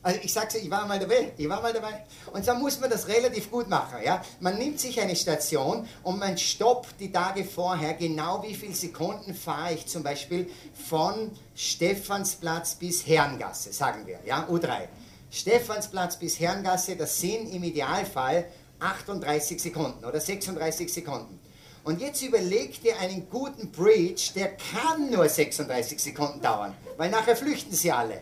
[0.08, 2.06] Also ich sag's, ich war mal dabei, ich war mal dabei.
[2.32, 3.98] Und dann muss man das relativ gut machen.
[4.06, 4.24] Ja?
[4.40, 9.36] Man nimmt sich eine Station und man stoppt die Tage vorher genau wie viele Sekunden
[9.36, 10.50] fahre ich zum Beispiel
[10.88, 14.88] von Stephansplatz bis Herrengasse, sagen wir, ja, U3.
[15.30, 18.46] Stephansplatz bis Herrengasse, das sind im Idealfall
[18.80, 21.38] 38 Sekunden oder 36 Sekunden.
[21.84, 27.36] Und jetzt überleg dir einen guten Breach, der kann nur 36 Sekunden dauern, weil nachher
[27.36, 28.22] flüchten sie alle.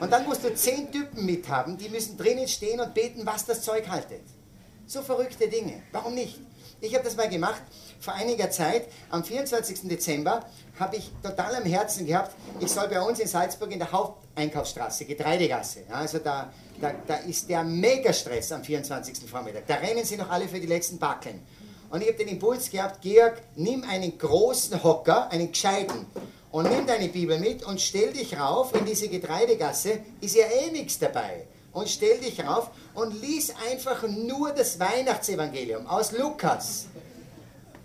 [0.00, 3.62] Und dann musst du zehn Typen mithaben, die müssen drinnen stehen und beten, was das
[3.62, 4.22] Zeug haltet.
[4.86, 5.82] So verrückte Dinge.
[5.92, 6.40] Warum nicht?
[6.80, 7.60] Ich habe das mal gemacht
[8.00, 8.88] vor einiger Zeit.
[9.10, 9.82] Am 24.
[9.82, 10.46] Dezember
[10.78, 15.04] habe ich total am Herzen gehabt, ich soll bei uns in Salzburg in der Haupteinkaufsstraße,
[15.04, 19.28] Getreidegasse, ja, also da, da, da ist der Megastress am 24.
[19.28, 19.66] Vormittag.
[19.66, 21.42] Da rennen sie noch alle für die letzten Backeln.
[21.90, 26.06] Und ich habe den Impuls gehabt, Georg, nimm einen großen Hocker, einen gescheiten,
[26.52, 30.70] und nimm deine Bibel mit und stell dich rauf in diese Getreidegasse, ist ja eh
[30.70, 31.46] nichts dabei.
[31.72, 36.86] Und stell dich rauf und lies einfach nur das Weihnachtsevangelium aus Lukas.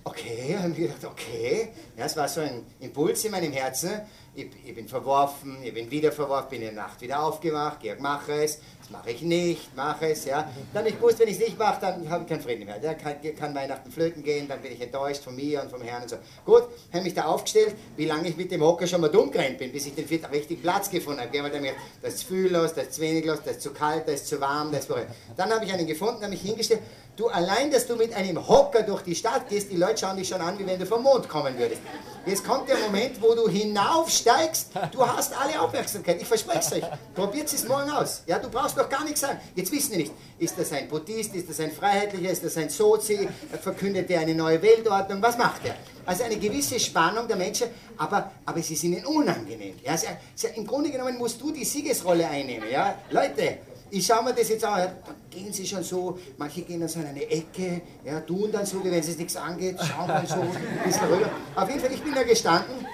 [0.03, 1.69] Okay, haben wir gedacht, okay.
[1.95, 4.01] Ja, es war so ein Impuls in meinem Herzen.
[4.33, 7.99] Ich, ich, bin verworfen, ich bin wieder verworfen, bin in der Nacht wieder aufgewacht, Georg,
[7.99, 10.47] mache es, das mache ich nicht, mache es, ja.
[10.71, 12.77] Dann ich wusste, wenn ich es nicht mache, dann habe ich keinen Frieden mehr.
[12.77, 16.03] Da kann, kann, Weihnachten flöten gehen, dann bin ich enttäuscht von mir und vom Herrn
[16.03, 16.17] und so.
[16.45, 19.57] Gut, habe mich da aufgestellt, wie lange ich mit dem Hocker schon mal dumm gerannt
[19.57, 21.33] bin, bis ich den richtigen Platz gefunden habe.
[21.33, 24.21] Weil mir, das ist zu das ist zu wenig los, das ist zu kalt, das
[24.21, 24.95] ist zu warm, das ist
[25.35, 26.81] Dann habe ich einen gefunden, habe mich hingestellt.
[27.15, 30.27] Du, allein, dass du mit einem Hocker durch die Stadt gehst, die Leute schauen dich
[30.27, 31.81] schon an, wie wenn du vom Mond kommen würdest.
[32.25, 36.21] Jetzt kommt der Moment, wo du hinaufsteigst, du hast alle Aufmerksamkeit.
[36.21, 36.83] Ich verspreche es euch.
[37.13, 38.23] Probiert es morgen aus.
[38.25, 39.39] Ja, du brauchst doch gar nichts sagen.
[39.55, 42.69] Jetzt wissen wir nicht, ist das ein Buddhist, ist das ein Freiheitlicher, ist das ein
[42.69, 43.29] Sozi,
[43.61, 45.75] verkündet er eine neue Weltordnung, was macht er?
[46.05, 49.75] Also eine gewisse Spannung der Menschen, aber, aber sie sind ihnen unangenehm.
[49.83, 50.07] Ja, also,
[50.55, 52.69] Im Grunde genommen musst du die Siegesrolle einnehmen.
[52.69, 52.95] Ja?
[53.09, 53.59] Leute,
[53.95, 56.99] ich schaue mir das jetzt an, dann gehen sie schon so, manche gehen dann so
[56.99, 60.35] in eine Ecke, ja, tun dann so, wie wenn es nichts angeht, schauen dann so
[60.35, 60.49] ein
[60.83, 61.29] bisschen rüber.
[61.55, 62.85] Auf jeden Fall, ich bin da gestanden,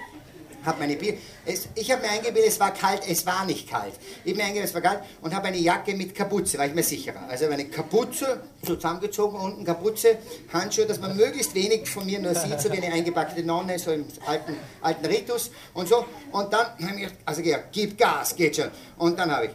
[0.64, 3.94] habe meine Bier, es, ich habe mir eingebildet, es war kalt, es war nicht kalt.
[4.24, 6.74] Ich habe mir eingebildet, es war kalt und habe eine Jacke mit Kapuze, war ich
[6.74, 7.26] mir sicherer.
[7.28, 10.18] Also eine Kapuze, zusammengezogen, unten Kapuze,
[10.52, 13.90] Handschuhe, dass man möglichst wenig von mir nur sieht, so wie eine eingepackte Nonne, so
[13.90, 16.04] im alten, alten Ritus und so.
[16.30, 18.70] Und dann habe ich, also gesagt, gib Gas, geht schon.
[18.98, 19.50] Und dann habe ich,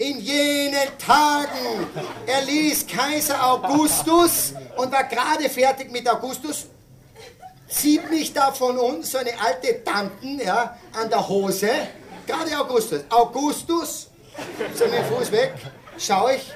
[0.00, 1.86] in jenen Tagen
[2.26, 6.66] erließ Kaiser Augustus und war gerade fertig mit Augustus,
[7.68, 11.68] zieht mich da von uns so eine alte Tanten ja, an der Hose,
[12.26, 13.00] gerade Augustus.
[13.10, 14.08] Augustus,
[14.74, 15.52] so dem Fuß weg,
[15.98, 16.50] schaue ich,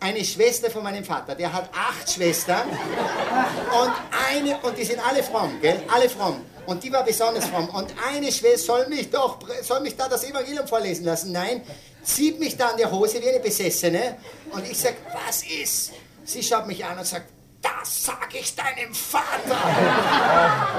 [0.00, 3.92] eine Schwester von meinem Vater, der hat acht Schwestern und
[4.30, 5.80] eine, und die sind alle fromm, gell?
[5.90, 6.44] Alle fromm.
[6.66, 7.68] Und die war besonders fromm.
[7.70, 11.32] Und eine Schwester soll mich doch, soll mich da das Evangelium vorlesen lassen.
[11.32, 11.62] Nein,
[12.02, 14.16] zieht mich da an der Hose wie eine Besessene.
[14.50, 14.94] Und ich sag,
[15.26, 15.92] was ist?
[16.24, 17.26] Sie schaut mich an und sagt,
[17.60, 19.56] das sag ich deinem Vater.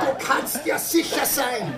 [0.02, 1.74] Du kannst ja sicher sein.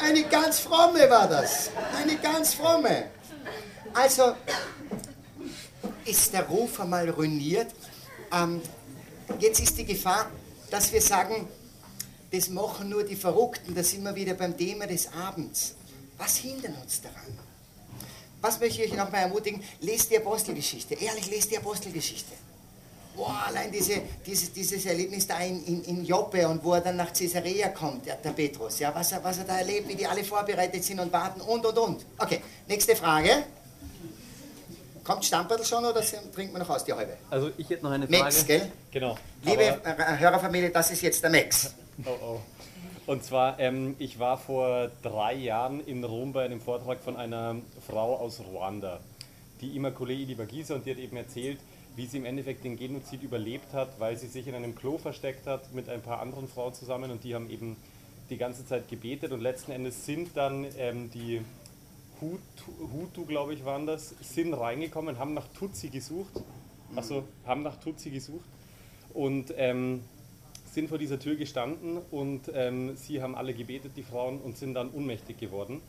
[0.00, 1.70] Eine ganz fromme war das.
[1.96, 3.10] Eine ganz fromme.
[3.94, 4.34] Also
[6.04, 7.72] ist der Ruf einmal ruiniert.
[8.32, 8.60] Ähm,
[9.38, 10.30] jetzt ist die Gefahr,
[10.70, 11.48] dass wir sagen,
[12.32, 15.76] das machen nur die Verrückten, da sind wir wieder beim Thema des Abends.
[16.18, 17.45] Was hindert uns daran?
[18.46, 19.60] Was möchte ich euch nochmal ermutigen?
[19.80, 20.94] Lest die Apostelgeschichte.
[20.94, 22.32] Ehrlich, lest die Apostelgeschichte.
[23.16, 26.94] Boah, allein diese, dieses, dieses Erlebnis da in, in, in Joppe und wo er dann
[26.94, 30.06] nach Caesarea kommt, der, der Petrus, ja, was er, was er da erlebt, wie die
[30.06, 32.06] alle vorbereitet sind und warten und und und.
[32.18, 33.30] Okay, nächste Frage.
[35.02, 37.16] Kommt Stamperl schon oder trinkt man noch aus die halbe?
[37.30, 38.22] Also ich hätte noch eine Frage.
[38.22, 38.70] Max, gell?
[38.92, 39.16] Genau.
[39.42, 41.74] Liebe Aber Hörerfamilie, das ist jetzt der Max.
[42.04, 42.40] Oh oh.
[43.06, 47.54] Und zwar, ähm, ich war vor drei Jahren in Rom bei einem Vortrag von einer
[47.86, 48.98] Frau aus Ruanda,
[49.60, 51.58] die Immaculée Ilibagisa, und die hat eben erzählt,
[51.94, 55.46] wie sie im Endeffekt den Genozid überlebt hat, weil sie sich in einem Klo versteckt
[55.46, 57.76] hat mit ein paar anderen Frauen zusammen und die haben eben
[58.28, 59.30] die ganze Zeit gebetet.
[59.30, 61.42] Und letzten Endes sind dann ähm, die
[62.20, 66.42] Hutu, Hutu glaube ich, waren das, sind reingekommen, haben nach Tutsi gesucht,
[66.96, 68.44] also haben nach Tutsi gesucht.
[69.14, 70.02] Und ähm,
[70.76, 74.74] sind vor dieser Tür gestanden und ähm, sie haben alle gebetet, die Frauen, und sind
[74.74, 75.80] dann ohnmächtig geworden.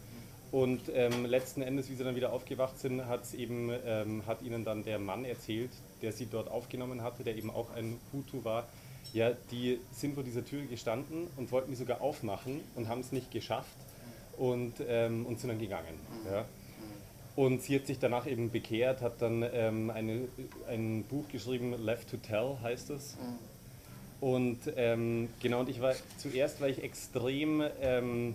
[0.49, 3.01] Und ähm, letzten Endes, wie sie dann wieder aufgewacht sind,
[3.37, 5.71] eben, ähm, hat ihnen dann der Mann erzählt,
[6.01, 8.65] der sie dort aufgenommen hatte, der eben auch ein Hutu war.
[9.11, 13.11] Ja, die sind vor dieser Tür gestanden und wollten die sogar aufmachen und haben es
[13.11, 13.77] nicht geschafft
[14.37, 15.99] und, ähm, und sind dann gegangen.
[16.31, 16.45] Ja.
[17.35, 20.29] Und sie hat sich danach eben bekehrt, hat dann ähm, eine,
[20.69, 23.17] ein Buch geschrieben, Left to Tell heißt es.
[24.19, 28.33] Und ähm, genau, und ich war zuerst war ich extrem, ähm,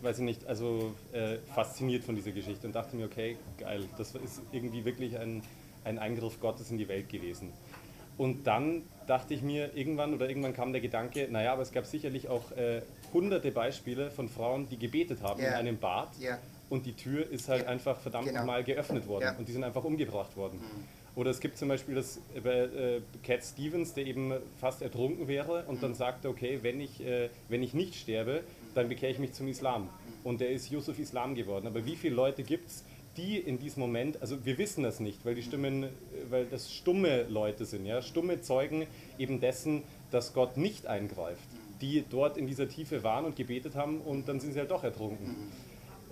[0.00, 4.14] weiß ich nicht, also äh, fasziniert von dieser Geschichte und dachte mir, okay, geil, das
[4.14, 5.42] ist irgendwie wirklich ein,
[5.84, 7.52] ein Eingriff Gottes in die Welt gewesen.
[8.18, 11.84] Und dann dachte ich mir irgendwann oder irgendwann kam der Gedanke, naja, aber es gab
[11.86, 12.82] sicherlich auch äh,
[13.12, 15.52] hunderte Beispiele von Frauen, die gebetet haben in Ja.
[15.58, 16.38] einem Bad Ja.
[16.70, 17.68] und die Tür ist halt Ja.
[17.68, 18.40] einfach verdammt Genau.
[18.40, 19.30] nochmal geöffnet worden.
[19.34, 19.38] Mhm.
[19.40, 20.58] und die sind einfach umgebracht worden.
[21.14, 25.28] Oder es gibt zum Beispiel das äh, bei äh, Cat Stevens, der eben fast ertrunken
[25.28, 25.80] wäre und Mhm.
[25.80, 28.42] dann sagte, okay, wenn ich, äh, wenn ich nicht sterbe,
[28.74, 29.82] dann bekehre ich mich zum Islam.
[29.84, 29.88] Mhm.
[30.24, 31.66] Und der ist Yusuf Islam geworden.
[31.66, 32.84] Aber wie viele Leute gibt es,
[33.18, 35.88] die in diesem Moment, also wir wissen das nicht, weil die Stimmen, äh,
[36.30, 38.86] weil das stumme Leute sind, ja, stumme Zeugen
[39.18, 41.42] eben dessen, dass Gott nicht eingreift,
[41.82, 44.82] die dort in dieser Tiefe waren und gebetet haben und dann sind sie halt doch
[44.84, 45.36] ertrunken.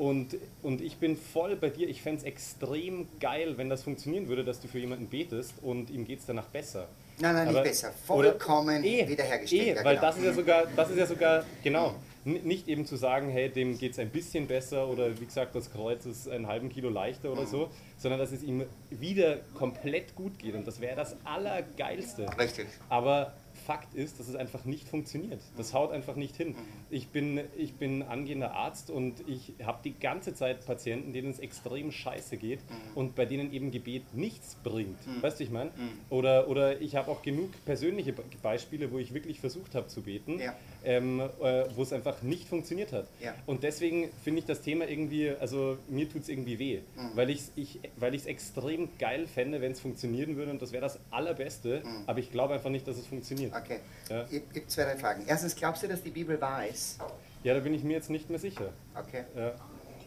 [0.01, 1.87] Und, und ich bin voll bei dir.
[1.87, 5.91] Ich fände es extrem geil, wenn das funktionieren würde, dass du für jemanden betest und
[5.91, 6.89] ihm geht es danach besser.
[7.19, 7.93] Nein, nein, nicht Aber- besser.
[8.09, 9.63] oder- Vollkommen eh, wiederhergestellt.
[9.63, 10.07] Eh, ja, weil genau.
[10.07, 11.95] das ist ja sogar, das ist ja sogar, genau,
[12.25, 15.71] nicht eben zu sagen, hey, dem geht es ein bisschen besser oder wie gesagt, das
[15.71, 20.39] Kreuz ist einen halben Kilo leichter oder so, sondern dass es ihm wieder komplett gut
[20.39, 22.27] geht und das wäre das Allergeilste.
[22.39, 22.69] Richtig.
[22.89, 23.35] Aber
[23.67, 25.41] Fakt ist, dass es einfach nicht funktioniert.
[25.57, 26.55] Das haut einfach nicht hin.
[26.91, 31.39] Ich bin, ich bin angehender Arzt und ich habe die ganze Zeit Patienten, denen es
[31.39, 32.61] extrem scheiße geht
[32.95, 34.99] und bei denen eben Gebet nichts bringt.
[35.23, 35.71] Weißt du, ich meine?
[36.09, 40.03] Oder, oder ich habe auch genug persönliche Be- Beispiele, wo ich wirklich versucht habe zu
[40.03, 40.57] beten, Ja.
[40.85, 43.07] Ähm, äh, wo es einfach nicht funktioniert hat.
[43.21, 43.35] Ja.
[43.47, 47.11] Und deswegen finde ich das Thema irgendwie, also mir tut es irgendwie weh, Mhm.
[47.17, 51.83] weil ich es extrem geil fände, wenn es funktionieren würde und das wäre das Allerbeste,
[52.07, 53.53] aber ich glaube einfach nicht, dass es funktioniert.
[53.53, 53.57] Mhm.
[53.59, 53.81] Okay.
[54.09, 54.25] Ja.
[54.31, 55.25] Ich, ich zwei, drei Fragen.
[55.27, 56.99] Erstens, glaubst du, dass die Bibel wahr ist?
[57.43, 58.71] Ja, da bin ich mir jetzt nicht mehr sicher.
[58.95, 59.25] Okay.
[59.37, 59.53] Ja.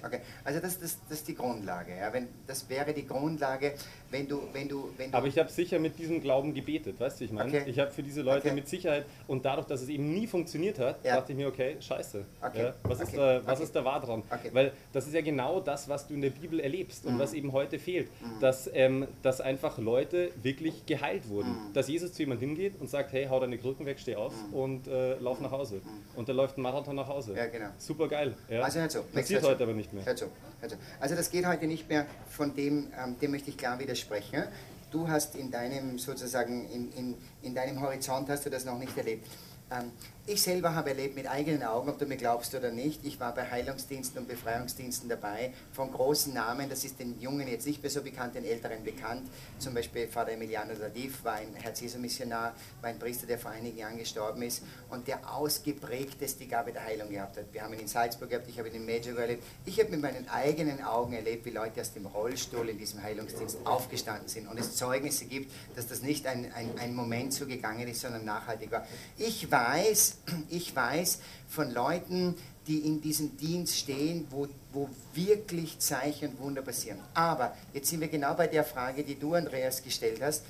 [0.06, 1.96] Okay, also das, das, das ist die Grundlage.
[1.98, 2.12] Ja?
[2.12, 3.74] Wenn, das wäre die Grundlage,
[4.12, 7.22] wenn du, wenn du, wenn du Aber ich habe sicher mit diesem Glauben gebetet, weißt
[7.22, 7.50] du, ich meine?
[7.50, 7.64] Okay.
[7.70, 8.56] Ich habe für diese Leute Okay.
[8.56, 11.16] mit Sicherheit und dadurch, dass es eben nie funktioniert hat, Ja.
[11.16, 12.26] dachte ich mir, okay, scheiße.
[12.42, 12.64] Okay.
[12.64, 14.24] Ja, was ist, da, was ist da wahr dran?
[14.30, 14.50] Okay.
[14.52, 17.12] Weil das ist ja genau das, was du in der Bibel erlebst Mhm.
[17.14, 18.10] und was eben heute fehlt.
[18.42, 21.50] Dass, ähm, dass einfach Leute wirklich geheilt wurden.
[21.70, 21.74] Mhm.
[21.74, 24.88] Dass Jesus zu jemand hingeht und sagt, hey, hau deine Krücken weg, steh auf und
[24.88, 25.82] äh, lauf nach Hause.
[26.16, 27.32] Und der läuft ein Marathon nach Hause.
[27.32, 27.38] Mhm.
[27.38, 27.70] Ja, genau.
[27.78, 28.36] Super geil.
[28.62, 28.80] Also.
[28.80, 30.06] Max, Passiert heute aber nicht mehr.
[30.06, 30.26] Hör zu,
[30.62, 30.76] hör zu.
[31.00, 34.44] Also das geht heute nicht mehr von dem, ähm, dem möchte ich klar widersprechen.
[34.92, 38.96] Du hast in deinem sozusagen, in, in, in deinem Horizont hast du das noch nicht
[38.98, 39.28] erlebt.
[39.72, 39.92] Ähm,
[40.26, 43.36] ich selber habe erlebt mit eigenen Augen, ob du mir glaubst oder nicht, ich war
[43.36, 47.92] bei Heilungsdiensten und Befreiungsdiensten dabei, von großen Namen, das ist den Jungen jetzt nicht mehr
[47.92, 53.00] so bekannt, den Älteren bekannt, zum Beispiel Vater Emiliano Ladiv war ein Herz-Jesu-Missionar, war ein
[53.00, 57.36] Priester, der vor einigen Jahren gestorben ist und der ausgeprägtest die Gabe der Heilung gehabt
[57.36, 57.46] hat.
[57.52, 59.44] Wir haben ihn in Salzburg gehabt, ich habe ihn in Medjugorje erlebt.
[59.66, 63.58] Ich habe mit meinen eigenen Augen erlebt, wie Leute aus dem Rollstuhl in diesem Heilungsdienst
[63.66, 68.02] aufgestanden sind und es Zeugnisse gibt, dass das nicht ein, ein, ein Moment zugegangen ist,
[68.02, 68.88] sondern nachhaltig war.
[69.18, 70.13] Ich weiß,
[70.50, 72.36] ich weiß von Leuten,
[72.68, 77.00] die in diesem Dienst stehen, wo, wo wirklich Zeichen und Wunder passieren.
[77.14, 80.44] Aber jetzt sind wir genau bei der Frage, die du, Andreas, gestellt hast.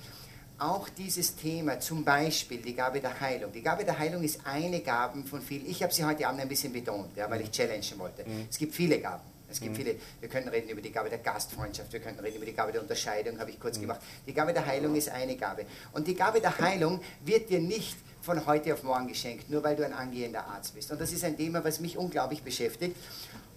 [0.59, 3.51] Auch dieses Thema, zum Beispiel die Gabe der Heilung.
[3.51, 5.66] Die Gabe der Heilung ist eine Gabe von vielen.
[5.66, 8.24] Ich habe sie heute Abend ein bisschen betont, ja, weil ich challengen wollte.
[8.49, 9.24] Es gibt viele Gaben.
[9.53, 12.45] Es gibt viele, wir können reden über die Gabe der Gastfreundschaft, wir können reden über
[12.45, 14.01] die Gabe der Unterscheidung, habe ich kurz gemacht.
[14.26, 15.66] Die Gabe der Heilung ist eine Gabe.
[15.91, 19.76] Und die Gabe der Heilung wird dir nicht von heute auf morgen geschenkt, nur weil
[19.76, 20.91] du ein angehender Arzt bist.
[20.91, 22.95] Und das ist ein Thema, was mich unglaublich beschäftigt.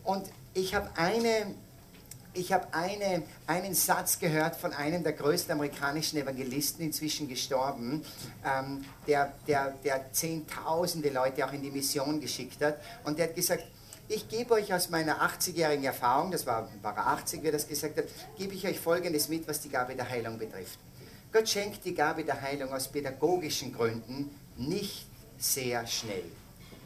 [0.02, 1.54] Und ich habe eine,
[2.34, 8.04] ich habe eine, einen Satz gehört von einem der größten amerikanischen Evangelisten, inzwischen gestorben,
[8.44, 12.78] ähm, der, der, der zehntausende Leute auch in die Mission geschickt hat.
[13.04, 13.64] Und der hat gesagt,
[14.08, 17.68] ich gebe euch aus meiner 80-jährigen Erfahrung, das war, war er 80, wie er das
[17.68, 18.04] gesagt hat,
[18.36, 20.78] gebe ich euch Folgendes mit, was die Gabe der Heilung betrifft.
[21.32, 25.06] Gott schenkt die Gabe der Heilung aus pädagogischen Gründen nicht
[25.38, 26.24] sehr schnell,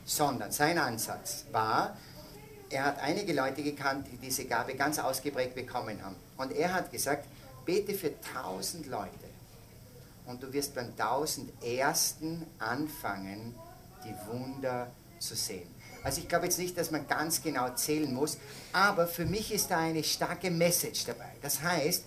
[0.04, 1.96] sondern sein Ansatz war,
[2.68, 6.16] er hat einige Leute gekannt, die diese Gabe ganz ausgeprägt bekommen haben.
[6.36, 7.26] Und er hat gesagt,
[7.64, 9.10] bete für tausend Leute
[10.26, 13.54] und du wirst beim tausend Ersten anfangen,
[14.04, 15.68] die Wunder zu sehen.
[16.02, 18.38] Also ich glaube jetzt nicht, dass man ganz genau zählen muss,
[18.72, 21.32] aber für mich ist da eine starke Message dabei.
[21.42, 22.04] Das heißt,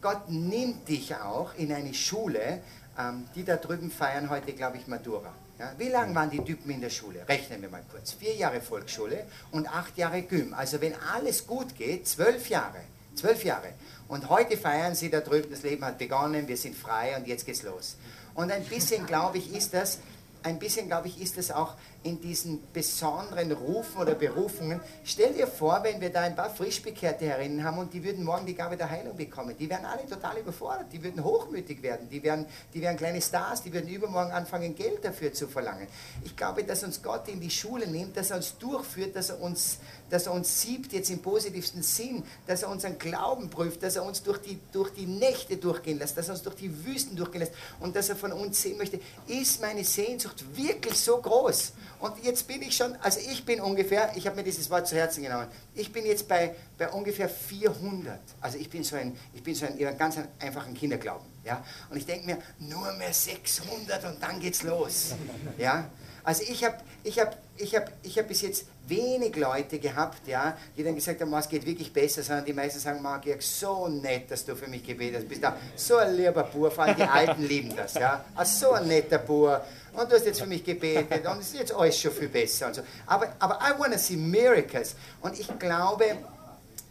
[0.00, 2.62] Gott nimmt dich auch in eine Schule,
[2.98, 5.32] ähm, die da drüben feiern heute, glaube ich, Matura.
[5.58, 7.26] Ja, wie lange waren die Typen in der Schule?
[7.28, 8.12] Rechnen wir mal kurz.
[8.12, 10.52] Vier Jahre Volksschule und acht Jahre Gym.
[10.52, 12.80] Also wenn alles gut geht, zwölf Jahre.
[13.14, 13.68] Zwölf Jahre.
[14.08, 17.46] Und heute feiern sie da drüben, das Leben hat begonnen, wir sind frei und jetzt
[17.46, 17.96] geht's los.
[18.34, 19.98] Und ein bisschen, glaube ich, ist das
[20.46, 21.74] ein bisschen, glaube ich, ist es auch
[22.04, 24.80] in diesen besonderen Rufen oder Berufungen.
[25.02, 28.46] Stell dir vor, wenn wir da ein paar Frischbekehrte herinnen haben und die würden morgen
[28.46, 29.56] die Gabe der Heilung bekommen.
[29.58, 33.62] Die wären alle total überfordert, die würden hochmütig werden, die wären, die wären kleine Stars,
[33.64, 35.88] die würden übermorgen anfangen, Geld dafür zu verlangen.
[36.24, 39.40] Ich glaube, dass uns Gott in die Schule nimmt, dass er uns durchführt, dass er
[39.40, 39.78] uns,
[40.10, 44.04] dass er uns siebt, jetzt im positivsten Sinn, dass er unseren Glauben prüft, dass er
[44.04, 47.40] uns durch die, durch die Nächte durchgehen lässt, dass er uns durch die Wüsten durchgehen
[47.40, 51.72] lässt und dass er von uns sehen möchte, ist meine Sehnsucht wirklich so groß?
[51.98, 54.96] Und jetzt bin ich schon, also ich bin ungefähr, ich habe mir dieses Wort zu
[54.96, 58.18] Herzen genommen, ich bin jetzt bei, bei ungefähr 400.
[58.40, 61.26] Also ich bin so ein, ich bin so ein, ich ganz einfachen Kinderglauben.
[61.44, 61.64] Ja?
[61.90, 65.14] Und ich denke mir, nur mehr 600 und dann geht's los.
[65.58, 65.90] Ja?
[66.22, 70.56] Also ich habe ich hab, ich hab, ich hab bis jetzt wenig Leute gehabt, ja,
[70.76, 74.30] die dann gesagt haben, es geht wirklich besser, sondern die meisten sagen, Marc, so nett,
[74.30, 75.28] dass du für mich gebetet hast.
[75.28, 78.24] Bist da so ein lieber Bur, vor allem die Alten lieben das, ja.
[78.34, 79.64] Also so ein netter Bur.
[79.92, 82.66] Und du hast jetzt für mich gebetet und es ist jetzt alles schon viel besser
[82.68, 82.82] und so.
[83.06, 84.94] Aber, aber I want to see miracles.
[85.22, 86.18] Und ich glaube,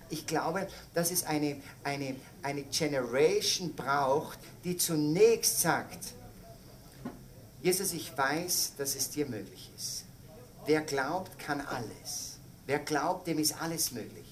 [0.09, 5.99] ich glaube, dass es eine, eine, eine Generation braucht, die zunächst sagt,
[7.61, 9.94] Jesus, ich weiß, dass es dir möglich ist.
[10.65, 12.37] Wer glaubt, kann alles.
[12.65, 14.25] Wer glaubt, dem ist alles möglich.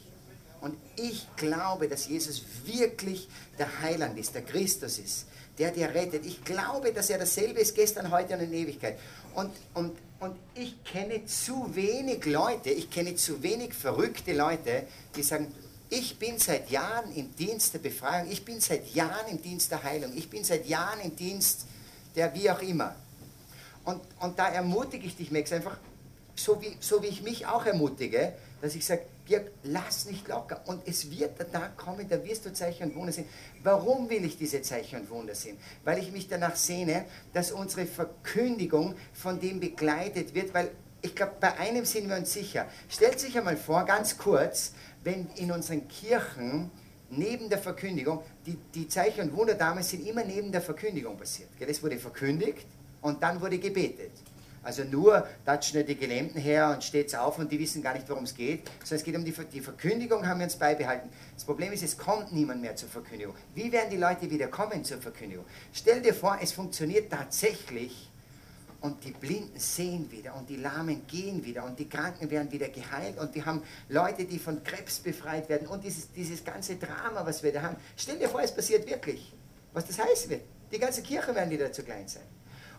[0.62, 3.28] Und ich glaube, dass Jesus wirklich
[3.60, 5.26] der Heiland ist, der Christus ist,
[5.58, 6.26] der dir rettet.
[6.26, 8.98] Ich glaube, dass er dasselbe ist gestern, heute und in Ewigkeit.
[9.36, 15.24] Und, und, und ich kenne zu wenig Leute, ich kenne zu wenig verrückte Leute, die
[15.24, 15.54] sagen,
[15.90, 19.84] ich bin seit Jahren im Dienst der Befreiung, ich bin seit Jahren im Dienst der
[19.84, 21.66] Heilung, ich bin seit Jahren im Dienst
[22.16, 22.96] der wie auch immer.
[23.86, 25.78] Und, und da ermutige ich dich, Max, einfach
[26.36, 30.62] so wie, so wie ich mich auch ermutige, dass ich sage, Birg, lass nicht locker.
[30.66, 33.28] Und es wird der Tag kommen, da wirst du Zeichen und Wunder sehen.
[33.64, 35.58] Warum will ich diese Zeichen und Wunder sehen?
[35.84, 40.72] Weil ich mich danach sehne, dass unsere Verkündigung von dem begleitet wird, weil
[41.02, 42.68] ich glaube, bei einem sind wir uns sicher.
[42.90, 44.74] Stellt sich einmal vor, ganz kurz,
[45.04, 46.72] wenn in unseren Kirchen
[47.10, 51.50] neben der Verkündigung, die, die Zeichen und Wunder damals sind immer neben der Verkündigung passiert.
[51.60, 52.66] Das wurde verkündigt
[53.02, 54.12] und dann wurde gebetet.
[54.64, 58.10] Also nur tatschen nicht die Gelähmten her und steht auf und die wissen gar nicht,
[58.10, 61.10] worum es geht, sondern es geht um die, die Verkündigung, haben wir uns beibehalten.
[61.36, 63.36] Das Problem ist, es kommt niemand mehr zur Verkündigung.
[63.54, 65.46] Wie werden die Leute wieder kommen zur Verkündigung?
[65.74, 68.10] Stell dir vor, es funktioniert tatsächlich
[68.80, 72.68] und die Blinden sehen wieder und die Lahmen gehen wieder und die Kranken werden wieder
[72.70, 77.26] geheilt und wir haben Leute, die von Krebs befreit werden und dieses, dieses ganze Drama,
[77.26, 77.78] was wir da haben.
[77.96, 79.34] Stell dir vor, es passiert wirklich.
[79.74, 80.42] Was das heißen wird.
[80.72, 82.24] Die ganze Kirche werden wieder zu klein sein.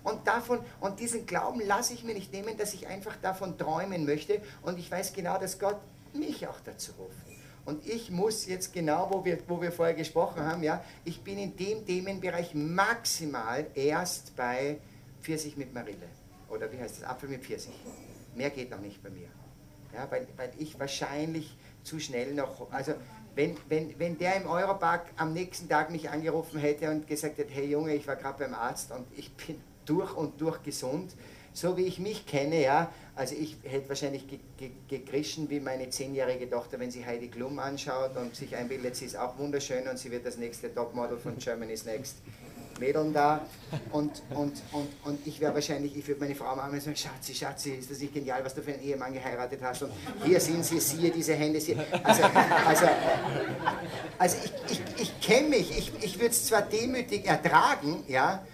[0.04, 4.04] Und davon, und diesen Glauben lasse ich mir nicht nehmen, dass ich einfach davon träumen
[4.04, 4.40] möchte.
[4.62, 5.80] Und ich weiß genau, dass Gott
[6.12, 7.16] mich auch dazu ruft.
[7.64, 11.38] Und ich muss jetzt genau, wo wir, wo wir vorher gesprochen haben, ja, ich bin
[11.38, 14.78] in dem Themenbereich maximal erst bei
[15.22, 16.06] Pfirsich mit Marille.
[16.50, 17.04] Oder wie heißt das?
[17.08, 17.74] Apfel mit Pfirsich.
[18.34, 19.28] Mehr geht noch nicht bei mir.
[19.94, 22.94] Ja, weil, weil ich wahrscheinlich zu schnell noch, also
[23.34, 27.52] wenn, wenn, wenn der im Europark am nächsten Tag mich angerufen hätte und gesagt hätte,
[27.52, 31.14] hey Junge, ich war gerade beim Arzt und ich bin durch und durch gesund.
[31.52, 34.26] So wie ich mich kenne, ja, also ich hätte wahrscheinlich
[34.88, 39.16] gekrischen wie meine zehnjährige Tochter, wenn sie Heidi Klum anschaut und sich einbildet, sie ist
[39.16, 42.16] auch wunderschön und sie wird das nächste Topmodel von Germany's Next
[42.80, 43.46] Mädeln da.
[43.92, 47.70] Und, und, und, und ich wäre wahrscheinlich, ich würde meine Frau mal sagen, Schatzi, Schatzi,
[47.70, 49.82] ist das nicht genial, was du für einen Ehemann geheiratet hast?
[49.82, 49.92] Und
[50.24, 51.60] hier sind sie, siehe diese Hände.
[51.60, 51.84] Siehe.
[52.02, 52.22] Also,
[52.66, 52.86] also,
[54.18, 58.44] also ich, ich, ich kenne mich, ich, ich würde es zwar demütig ertragen, ja,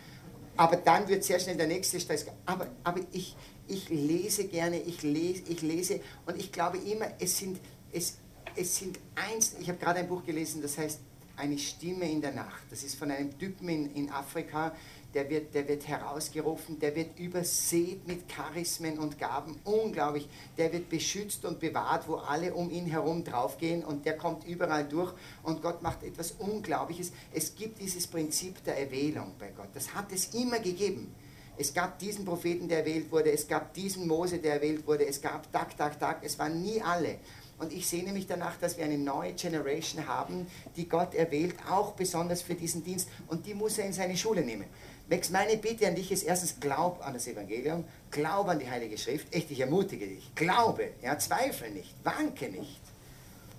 [0.61, 2.27] aber dann wird sehr schnell der nächste Stress.
[2.45, 3.35] Aber, aber ich,
[3.67, 7.59] ich lese gerne, ich lese, ich lese und ich glaube immer, es sind,
[7.91, 8.19] es,
[8.55, 11.01] es sind eins, ich habe gerade ein Buch gelesen, das heißt
[11.41, 12.65] Eine Stimme in der Nacht.
[12.69, 14.75] Das ist von einem Typen in, in Afrika,
[15.15, 20.29] der wird, der wird herausgerufen, der wird übersät mit Charismen und Gaben, unglaublich.
[20.59, 24.87] Der wird beschützt und bewahrt, wo alle um ihn herum draufgehen und der kommt überall
[24.87, 27.11] durch und Gott macht etwas Unglaubliches.
[27.33, 29.71] Es gibt dieses Prinzip der Erwählung bei Gott.
[29.73, 31.15] Das hat es immer gegeben.
[31.57, 35.23] Es gab diesen Propheten, der erwählt wurde, es gab diesen Mose, der erwählt wurde, es
[35.23, 37.19] gab Tag, Tag, Tag, es waren nie alle.
[37.61, 40.47] Und ich sehne mich danach, dass wir eine neue Generation haben,
[40.77, 43.09] die Gott erwählt, auch besonders für diesen Dienst.
[43.29, 44.65] Und die muss er in seine Schule nehmen.
[45.11, 48.97] Max, meine Bitte an dich ist erstens, glaub an das Evangelium, glaub an die Heilige
[48.97, 49.35] Schrift.
[49.35, 50.35] Echt, ich ermutige dich.
[50.35, 52.81] Glaube, ja, zweifle nicht, wanke nicht.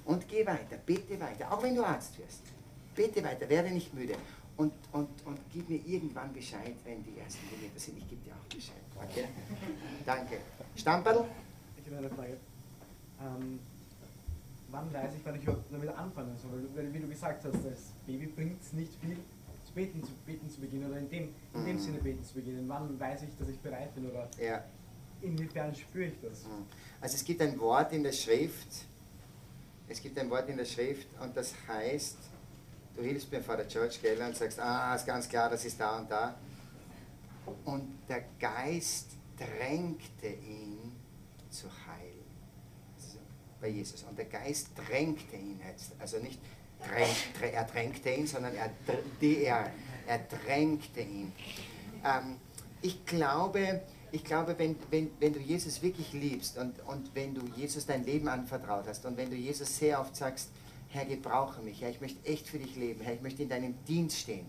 [0.05, 2.41] Und geh weiter, bitte weiter, auch wenn du Arzt wirst.
[2.95, 4.15] Bitte weiter, werde nicht müde.
[4.57, 7.99] Und, und, und gib mir irgendwann Bescheid, wenn die ersten Dinge sind.
[7.99, 8.81] Ich gebe dir auch Bescheid.
[8.95, 9.25] Okay?
[10.05, 10.37] Danke.
[10.75, 11.25] Stamperl?
[11.77, 12.37] Ich habe eine Frage.
[13.21, 13.59] Ähm,
[14.71, 16.67] wann weiß ich, wann ich damit anfangen soll?
[16.75, 19.17] Weil, wie du gesagt hast, als Baby bringt es nicht viel
[19.61, 21.79] das Beten zu, beten zu beginnen oder in dem, in dem Mhm.
[21.79, 22.67] Sinne beten zu beginnen?
[22.67, 24.63] Wann weiß ich, dass ich bereit bin oder Ja.
[25.21, 26.45] inwiefern spüre ich das?
[26.99, 28.85] Also es gibt ein Wort in der Schrift,
[29.87, 32.17] es gibt ein Wort in der Schrift und das heißt,
[32.95, 35.79] du hilfst mir vor der Church, gell, und sagst, ah, ist ganz klar, das ist
[35.79, 36.35] da und da.
[37.65, 40.91] Und der Geist drängte ihn
[41.49, 41.67] zu
[43.61, 44.03] bei Jesus.
[44.03, 45.91] Und der Geist drängte ihn jetzt.
[45.99, 46.39] Also nicht
[46.79, 48.69] drängt, drä- er drängte ihn, sondern er,
[49.21, 49.71] der,
[50.07, 51.31] er drängte ihn.
[52.03, 52.37] Ähm,
[52.81, 53.81] ich glaube,
[54.11, 58.03] ich glaube wenn, wenn, wenn du Jesus wirklich liebst und, und wenn du Jesus dein
[58.03, 60.49] Leben anvertraut hast und wenn du Jesus sehr oft sagst,
[60.89, 63.75] Herr, gebrauche mich, Herr, ich möchte echt für dich leben, Herr, ich möchte in deinem
[63.85, 64.45] Dienst stehen.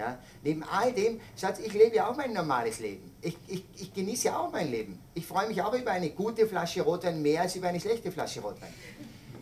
[0.00, 0.18] Ja?
[0.42, 3.10] Neben all dem, Schatz, ich lebe ja auch mein normales Leben.
[3.20, 4.98] Ich, ich, ich genieße ja auch mein Leben.
[5.12, 8.40] Ich freue mich auch über eine gute Flasche Rotwein mehr als über eine schlechte Flasche
[8.40, 8.72] Rotwein.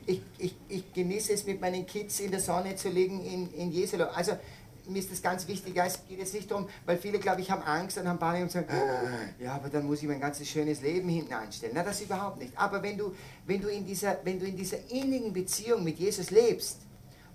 [0.07, 3.71] Ich, ich, ich genieße es, mit meinen Kids in der Sonne zu liegen in, in
[3.71, 4.07] Jeselo.
[4.07, 4.33] Also
[4.89, 7.63] mir ist das ganz wichtig, es geht jetzt nicht darum, weil viele, glaube ich, haben
[7.63, 10.81] Angst und haben Panik und sagen, "Ah, ja, aber dann muss ich mein ganzes schönes
[10.81, 11.73] Leben hinten anstellen.
[11.77, 12.53] Na, das überhaupt nicht.
[12.59, 13.15] Aber wenn du,
[13.47, 16.88] wenn du, in, dieser, wenn du in dieser innigen Beziehung mit Jesus lebst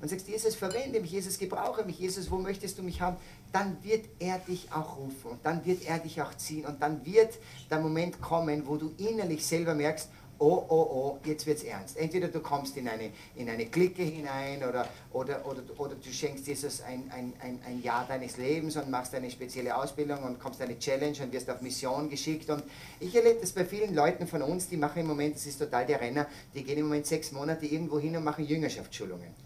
[0.03, 3.15] und sagst, Jesus, verwende mich, Jesus, gebrauche mich, Jesus, wo möchtest du mich haben,
[3.53, 7.05] dann wird er dich auch rufen und dann wird er dich auch ziehen und dann
[7.05, 7.35] wird
[7.71, 10.09] der Moment kommen, wo du innerlich selber merkst,
[10.39, 11.95] oh, oh, oh, jetzt wird's ernst.
[11.95, 16.47] Entweder du kommst in eine, in eine Clique hinein oder, oder, oder, oder du schenkst
[16.47, 20.61] Jesus ein, ein, ein, ein Jahr deines Lebens und machst eine spezielle Ausbildung und kommst
[20.61, 22.49] eine Challenge und wirst auf Mission geschickt.
[22.49, 22.63] Und
[22.99, 25.85] ich erlebe das bei vielen Leuten von uns, die machen im Moment, das ist total
[25.85, 29.42] der Renner, die gehen im Moment sechs Monate irgendwo hin und machen Jüngerschaftsschulungen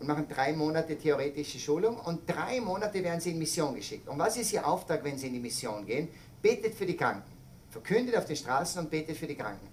[0.00, 4.08] und machen drei Monate theoretische Schulung und drei Monate werden sie in Mission geschickt.
[4.08, 6.08] Und was ist ihr Auftrag, wenn sie in die Mission gehen?
[6.40, 7.30] Betet für die Kranken.
[7.68, 9.68] Verkündet auf den Straßen und betet für die Kranken.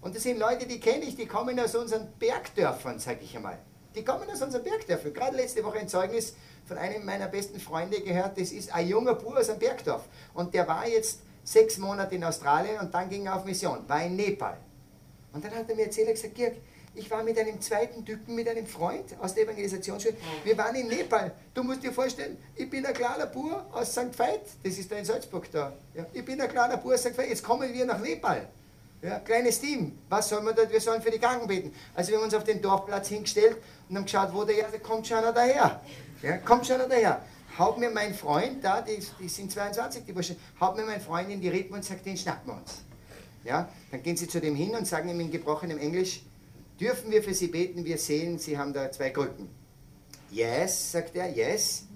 [0.00, 3.58] Und das sind Leute, die kenne ich, die kommen aus unseren Bergdörfern, sage ich einmal.
[3.94, 5.14] Die kommen aus unseren Bergdörfern.
[5.14, 6.34] Gerade letzte Woche ein Zeugnis
[6.66, 10.08] von einem meiner besten Freunde gehört, das ist ein junger Bub aus einem Bergdorf.
[10.34, 14.04] Und der war jetzt sechs Monate in Australien und dann ging er auf Mission, war
[14.04, 14.58] in Nepal.
[15.32, 16.56] Und dann hat er mir erzählt, er gesagt, Dirk,
[16.98, 20.16] ich war mit einem zweiten Typen, mit einem Freund aus der Evangelisationsschule.
[20.44, 21.32] Wir waren in Nepal.
[21.54, 24.18] Du musst dir vorstellen, ich bin ein kleiner Bur aus St.
[24.18, 25.72] Veit, das ist da in Salzburg da.
[25.94, 27.16] Ja, ich bin ein kleiner Bur aus St.
[27.16, 28.48] Veit, jetzt kommen wir nach Nepal.
[29.00, 29.96] Ja, kleines Team.
[30.08, 30.72] Was soll man dort?
[30.72, 31.72] Wir sollen für die Kranken beten.
[31.94, 33.58] Also wir haben uns auf den Dorfplatz hingestellt
[33.88, 35.80] und haben geschaut, wo der Erste kommt schon einer daher.
[36.20, 37.22] Ja, kommt schon einer daher.
[37.58, 41.30] Haut mir mein Freund da, die, die sind 22, die Burschen, haut mir mein Freund
[41.30, 42.82] in die Rippen und sagt, den schnappen wir uns.
[43.44, 46.22] Ja, dann gehen sie zu dem hin und sagen ihm in gebrochenem Englisch,
[46.80, 49.48] dürfen wir für sie beten, wir sehen, sie haben da zwei Krücken.
[50.30, 51.86] Yes, sagt er, yes.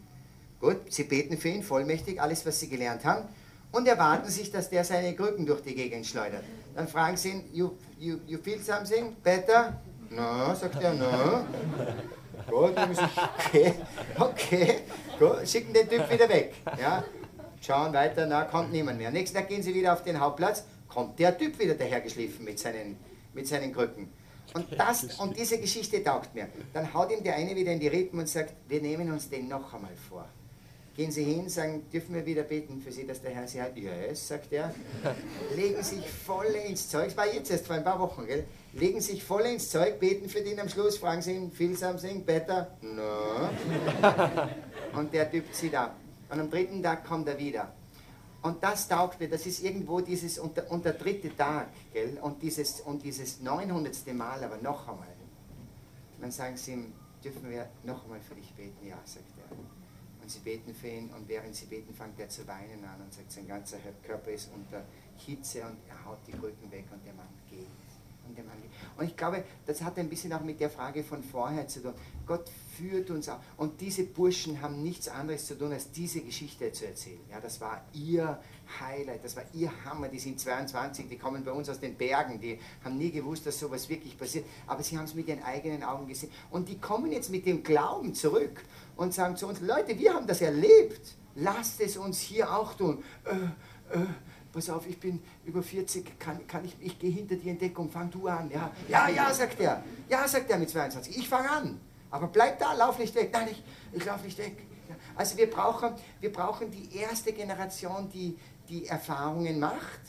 [0.60, 3.28] Gut, sie beten für ihn, vollmächtig, alles, was sie gelernt haben,
[3.72, 6.44] und erwarten sich, dass der seine Krücken durch die Gegend schleudert.
[6.74, 9.80] Dann fragen sie ihn, you, you, you feel something better?
[10.10, 11.44] No, sagt er, no.
[12.48, 13.74] Gut, dann müssen okay,
[14.18, 14.80] okay,
[15.18, 16.54] gut, schicken den Typ wieder weg.
[16.78, 17.04] Ja,
[17.60, 19.10] schauen weiter, na, kommt niemand mehr.
[19.10, 22.96] Nächsten Tag gehen sie wieder auf den Hauptplatz, kommt der Typ wieder dahergeschliffen mit seinen,
[23.32, 24.08] mit seinen Krücken.
[24.54, 26.48] Und, das, und diese Geschichte taugt mir.
[26.72, 29.48] Dann haut ihm der eine wieder in die Rippen und sagt, wir nehmen uns den
[29.48, 30.28] noch einmal vor.
[30.94, 33.74] Gehen Sie hin, sagen, dürfen wir wieder beten für Sie, dass der Herr Sie hat?
[33.78, 34.74] Yes, sagt er.
[35.56, 38.44] Legen sich voll ins Zeug, es war jetzt erst vor ein paar Wochen, gell?
[38.74, 42.22] Legen sich voll ins Zeug, beten für den am Schluss, fragen Sie ihn, feel something
[42.24, 42.76] better?
[42.82, 43.48] No.
[44.98, 45.96] Und der Typ zieht ab.
[46.28, 47.72] Und am dritten Tag kommt er wieder.
[48.42, 52.18] Und das taugt mir, das ist irgendwo dieses, und der, und der dritte Tag, gell?
[52.20, 54.12] Und dieses, und dieses 900.
[54.14, 55.06] Mal, aber noch einmal.
[56.20, 56.92] Dann sagen sie ihm,
[57.22, 58.86] dürfen wir noch einmal für dich beten?
[58.86, 59.56] Ja, sagt er.
[60.22, 63.12] Und sie beten für ihn und während sie beten, fängt er zu weinen an und
[63.12, 64.84] sagt, sein ganzer Körper ist unter
[65.16, 67.66] Hitze und er haut die Krücken weg und der Mann geht.
[68.26, 68.70] Und, der Mann geht.
[68.96, 71.94] Und ich glaube, das hat ein bisschen auch mit der Frage von vorher zu tun.
[72.26, 73.38] Gott führt uns auch.
[73.56, 77.20] Und diese Burschen haben nichts anderes zu tun, als diese Geschichte zu erzählen.
[77.30, 78.40] Ja, das war ihr
[78.80, 80.08] Highlight, das war ihr Hammer.
[80.08, 83.58] Die sind 22, die kommen bei uns aus den Bergen, die haben nie gewusst, dass
[83.58, 84.46] sowas wirklich passiert.
[84.66, 86.30] Aber sie haben es mit ihren eigenen Augen gesehen.
[86.50, 88.62] Und die kommen jetzt mit dem Glauben zurück
[88.96, 91.16] und sagen zu uns, Leute, wir haben das erlebt.
[91.34, 93.02] Lasst es uns hier auch tun.
[93.24, 94.06] Äh, äh,
[94.52, 98.10] pass auf, ich bin über 40, kann, kann ich, ich gehe hinter die Entdeckung, fang
[98.10, 98.50] du an.
[98.50, 99.82] Ja, ja, ja, sagt er.
[100.08, 101.16] Ja, sagt er mit 22.
[101.16, 101.80] Ich fange an.
[102.10, 103.30] Aber bleib da, lauf nicht weg.
[103.32, 103.62] Nein, ich,
[103.92, 104.56] ich lauf nicht weg.
[105.16, 108.38] Also wir brauchen, wir brauchen die erste Generation, die,
[108.68, 110.00] die Erfahrungen macht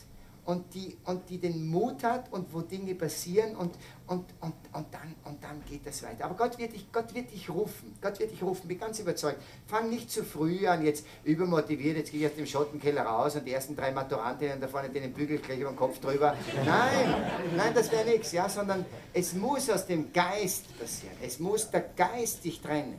[0.44, 3.74] und die, und die den Mut hat und wo Dinge passieren und,
[4.06, 6.26] und, und, und, dann, und dann geht das weiter.
[6.26, 7.94] Aber Gott wird, dich, Gott wird dich rufen.
[8.02, 9.40] Gott wird dich rufen, bin ganz überzeugt.
[9.66, 13.46] Fang nicht zu früh an, jetzt übermotiviert, jetzt gehe ich aus dem Schottenkeller raus und
[13.46, 16.36] die ersten drei Maturantinnen da vorne den bügel gleich über den Kopf drüber.
[16.64, 17.14] Nein,
[17.56, 21.16] nein, das wäre nichts, ja, sondern es muss aus dem Geist passieren.
[21.22, 22.98] Es muss der Geist dich trennen.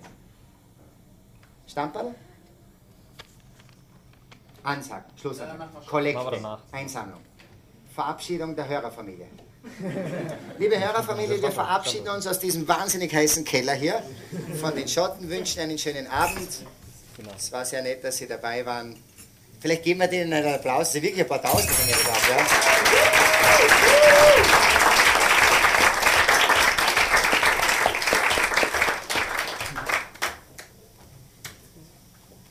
[1.67, 2.15] Stamperl?
[4.63, 5.67] Ansagen, Schlussansagen.
[5.87, 6.61] Kollekte, danach.
[6.71, 7.21] Einsammlung.
[7.95, 9.25] Verabschiedung der Hörerfamilie.
[10.59, 14.03] Liebe Hörerfamilie, wir verabschieden uns aus diesem wahnsinnig heißen Keller hier
[14.59, 16.49] von den Schotten, wünschen einen schönen Abend.
[17.37, 18.95] Es war sehr nett, dass Sie dabei waren.
[19.61, 22.29] Vielleicht geben wir denen einen Applaus, es sind wirklich ein paar Tausend von hier drauf,
[22.29, 22.45] ja?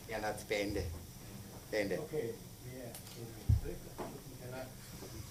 [0.07, 0.83] Bernhard, beende.
[1.69, 1.99] Beende.
[1.99, 3.27] Okay, wir gehen
[3.61, 3.77] zurück.
[4.41, 4.65] Keller.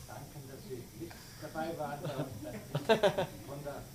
[0.07, 1.13] Danke, dass Sie mit
[1.43, 2.01] dabei waren.
[2.01, 2.53] Von der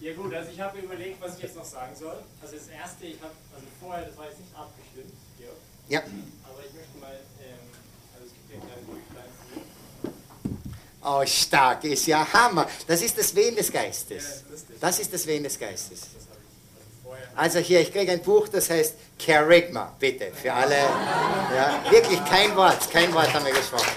[0.02, 2.16] Ja gut, also ich habe überlegt, was ich jetzt noch sagen soll.
[2.42, 5.54] Also das erste, ich habe, also vorher, das war jetzt nicht abgestimmt, Georg,
[5.90, 6.00] Ja.
[6.00, 7.60] aber ich möchte mal, ähm,
[8.16, 10.12] also es gibt ja ein kleines Büchlein hier.
[11.04, 12.68] Oh, stark, ist ja Hammer.
[12.88, 14.44] Das ist das Wehen des Geistes.
[14.50, 14.58] Ja.
[14.80, 16.02] Das ist das Wehen des Geistes.
[16.04, 17.20] Also.
[17.36, 20.76] Also hier, ich kriege ein Buch, das heißt Charisma, bitte, für alle.
[20.76, 23.88] Ja, wirklich kein Wort, kein Wort haben wir gesprochen.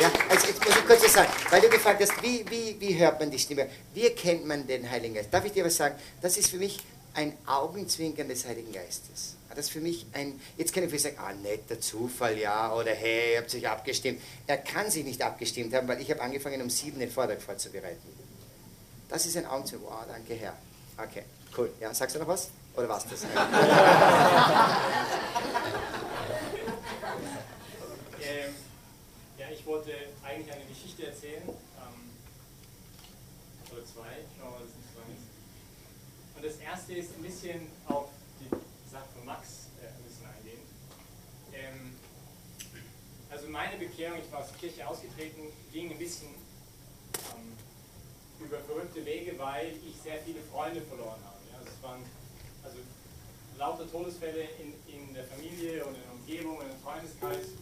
[0.00, 2.98] Ja, also jetzt muss ich kurz was sagen, weil du gefragt hast, wie, wie, wie
[2.98, 3.68] hört man die Stimme?
[3.92, 5.32] Wie erkennt man den Heiligen Geist?
[5.32, 5.94] Darf ich dir was sagen?
[6.20, 6.80] Das ist für mich
[7.14, 9.36] ein Augenzwinkern des Heiligen Geistes.
[9.48, 12.90] Das ist für mich ein, jetzt kann ich vielleicht sagen, ah, netter Zufall, ja, oder
[12.90, 14.20] hey, ihr habt sich abgestimmt.
[14.48, 18.02] Er kann sich nicht abgestimmt haben, weil ich habe angefangen, um sieben den Vortrag vorzubereiten.
[19.08, 19.90] Das ist ein Augenzwinkern.
[19.90, 20.54] Wow, danke, Herr.
[20.98, 21.22] Okay,
[21.56, 21.70] cool.
[21.80, 22.48] Ja, sagst du noch was?
[22.76, 23.20] Oder was das?
[28.26, 28.54] Ähm,
[29.36, 29.92] ja, ich wollte
[30.22, 31.42] eigentlich eine Geschichte erzählen.
[31.48, 32.12] Ähm,
[33.72, 35.24] oder zwei, mal, was es nicht so ist.
[36.36, 38.10] Und das erste ist ein bisschen auf
[38.40, 38.50] die
[38.92, 40.60] Sache von Max äh, ein bisschen eingehen.
[41.54, 41.96] Ähm,
[43.30, 46.28] also meine Bekehrung, ich war aus der Kirche ausgetreten, ging ein bisschen
[47.32, 47.56] ähm,
[48.44, 51.40] über verrückte Wege, weil ich sehr viele Freunde verloren habe.
[51.50, 52.04] Ja, also es waren
[52.62, 52.76] also
[53.56, 57.56] lauter Todesfälle in, in der Familie und in der Umgebung, in dem Freundeskreis.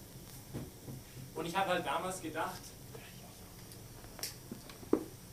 [1.34, 2.60] Und ich habe halt damals gedacht,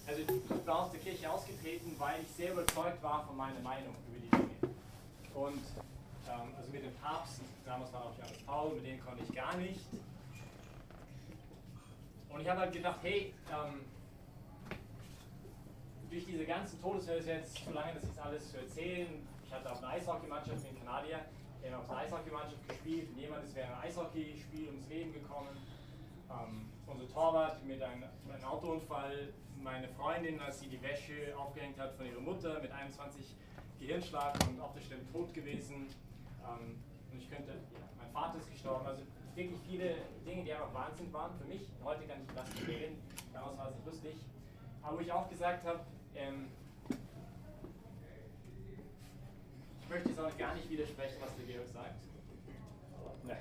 [0.07, 3.93] also ich war aus der Kirche ausgetreten, weil ich sehr überzeugt war von meiner Meinung
[4.07, 4.73] über die Dinge.
[5.35, 5.61] Und
[6.27, 9.55] ähm, also mit dem Papst, damals war auch Johannes Paul, mit dem konnte ich gar
[9.57, 9.85] nicht.
[12.29, 13.81] Und ich habe halt gedacht, hey, ähm,
[16.09, 19.27] durch diese ganzen Todesfälle ist jetzt zu lange, das jetzt alles zu erzählen.
[19.45, 21.19] Ich hatte auch eine Eishockeymannschaft in Kanadier,
[21.61, 25.49] wir haben auf einer Eishockeymannschaft gespielt und jemand ist während einem Eishockeyspiel ums Leben gekommen.
[26.29, 31.93] Ähm, unser Torwart mit einem, einem Autounfall, meine Freundin, als sie die Wäsche aufgehängt hat
[31.95, 33.35] von ihrer Mutter mit 21
[33.79, 35.87] Gehirnschlag und auf der Stelle tot gewesen.
[36.45, 36.81] Ähm,
[37.11, 39.03] und ich könnte, ja, mein Vater ist gestorben, also
[39.35, 39.95] wirklich viele
[40.25, 41.61] Dinge, die einfach Wahnsinn waren für mich.
[41.83, 43.01] Heute kann ich das verstehen,
[43.33, 44.15] damals war es nicht lustig.
[44.81, 45.79] Aber wo ich auch gesagt habe,
[46.15, 46.47] ähm,
[49.81, 52.03] ich möchte jetzt auch gar nicht widersprechen, was der Georg sagt.
[53.23, 53.37] Nein,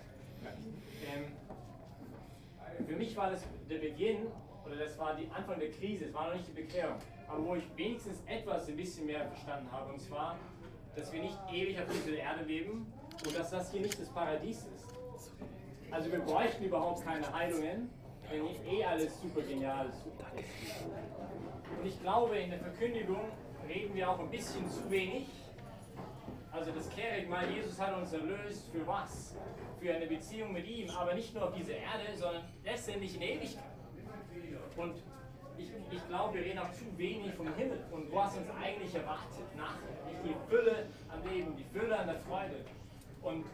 [1.06, 1.32] ähm,
[2.86, 4.26] für mich war das der Beginn,
[4.64, 6.96] oder das war die Anfang der Krise, es war noch nicht die Bekehrung,
[7.26, 10.36] aber wo ich wenigstens etwas ein bisschen mehr verstanden habe, und zwar,
[10.96, 12.92] dass wir nicht ewig auf dieser Erde leben
[13.24, 14.86] und dass das hier nicht das Paradies ist.
[15.90, 17.90] Also wir bräuchten überhaupt keine Heilungen,
[18.30, 20.04] wenn nicht eh alles super genial ist.
[21.80, 23.20] Und ich glaube, in der Verkündigung
[23.66, 25.26] reden wir auch ein bisschen zu wenig.
[26.58, 29.36] Also das Kerigma, Jesus hat uns erlöst, für was?
[29.78, 33.62] Für eine Beziehung mit ihm, aber nicht nur auf dieser Erde, sondern letztendlich in Ewigkeit.
[34.76, 34.96] Und
[35.56, 39.56] ich, ich glaube, wir reden auch zu wenig vom Himmel und was uns eigentlich erwartet
[39.56, 40.24] nachher.
[40.24, 42.64] Die Fülle an Leben, die Fülle an der Freude.
[43.22, 43.44] Und,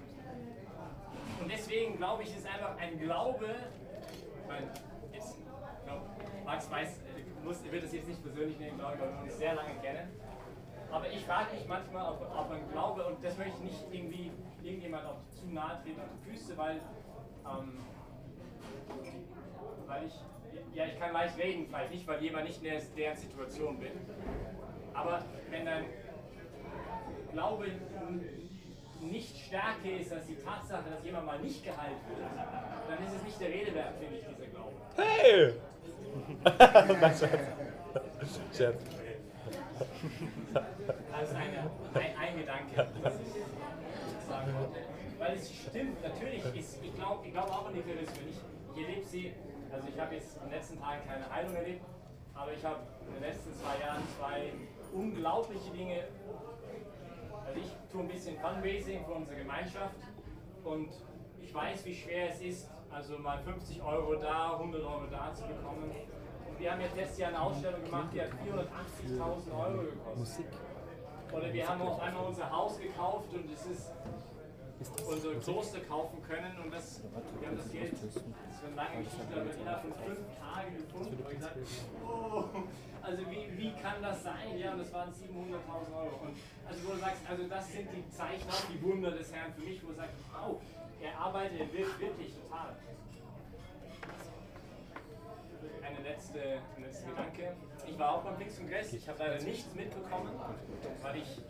[1.40, 3.55] und deswegen glaube ich, ist einfach ein Glaube,
[4.40, 4.70] ich meine,
[5.12, 6.01] jetzt, ich glaub,
[6.43, 9.36] Max weiß, äh, muss, wird das jetzt nicht persönlich nehmen, glaube ich, weil wir uns
[9.36, 10.09] sehr lange kennen.
[10.95, 14.31] Aber ich frage mich manchmal, ob, ob man glaube, und das möchte ich nicht irgendwie
[14.62, 16.77] irgendjemand auf zu nahe treten auf die Füße, weil,
[17.45, 17.79] ähm,
[19.89, 20.15] weil ich,
[20.73, 23.91] ja, ich kann leicht reden, vielleicht nicht, weil jemand nicht in der, deren Situation bin.
[24.95, 25.85] Aber wenn dein
[27.33, 27.66] Glaube
[29.01, 32.21] nicht stärker ist als die Tatsache, dass jemand mal nicht geheilt wird,
[32.89, 34.73] dann ist es nicht der Rede wert, finde ich, dieser Glaube.
[34.97, 35.55] Hey!
[37.01, 37.49] Nein, Scherz.
[38.57, 39.03] Scherz.
[40.53, 44.79] Das ist eine, ein, ein Gedanke, was ich sagen wollte.
[45.19, 48.29] Weil es stimmt, natürlich ist, ich glaube ich glaub auch an die Charismen.
[48.29, 48.37] Ich,
[48.77, 49.33] ich erlebe sie,
[49.73, 51.85] also ich habe jetzt in den letzten Tagen keine Heilung erlebt,
[52.35, 54.53] aber ich habe in den letzten zwei Jahren zwei
[54.93, 56.05] unglaubliche Dinge.
[57.47, 59.97] Also ich tue ein bisschen Fundraising für unsere Gemeinschaft
[60.65, 60.91] und
[61.41, 65.45] ich weiß, wie schwer es ist, also mal 50 Euro da, 100 Euro da zu
[65.45, 65.91] bekommen.
[66.59, 70.47] Wir haben jetzt letztes Jahr eine Ausstellung gemacht, die hat 480.000 Euro gekostet.
[71.32, 73.90] Oder wir haben auf einmal unser Haus gekauft und es ist
[75.06, 77.01] unser Kloster kaufen können und das,
[77.40, 78.22] wir haben das Geld, das ist
[78.66, 81.56] eine lange Geschichte, aber innerhalb von fünf Tagen gefunden und gesagt,
[82.05, 82.44] oh,
[83.02, 84.59] also wie, wie kann das sein?
[84.59, 86.16] Ja, und das waren 700.000 Euro.
[86.24, 86.36] Und
[86.66, 89.82] also wo du sagst, also das sind die Zeichen, die Wunder des Herrn für mich,
[89.82, 90.60] wo du sagst, wow,
[91.02, 92.76] er arbeitet, er wirkt wirklich total.
[95.85, 96.40] Eine letzte,
[96.77, 97.56] ein letzter Gedanke.
[97.86, 100.31] Ich war auch beim Pfingstkongress, ich habe leider nichts mitbekommen,
[101.02, 101.43] weil ich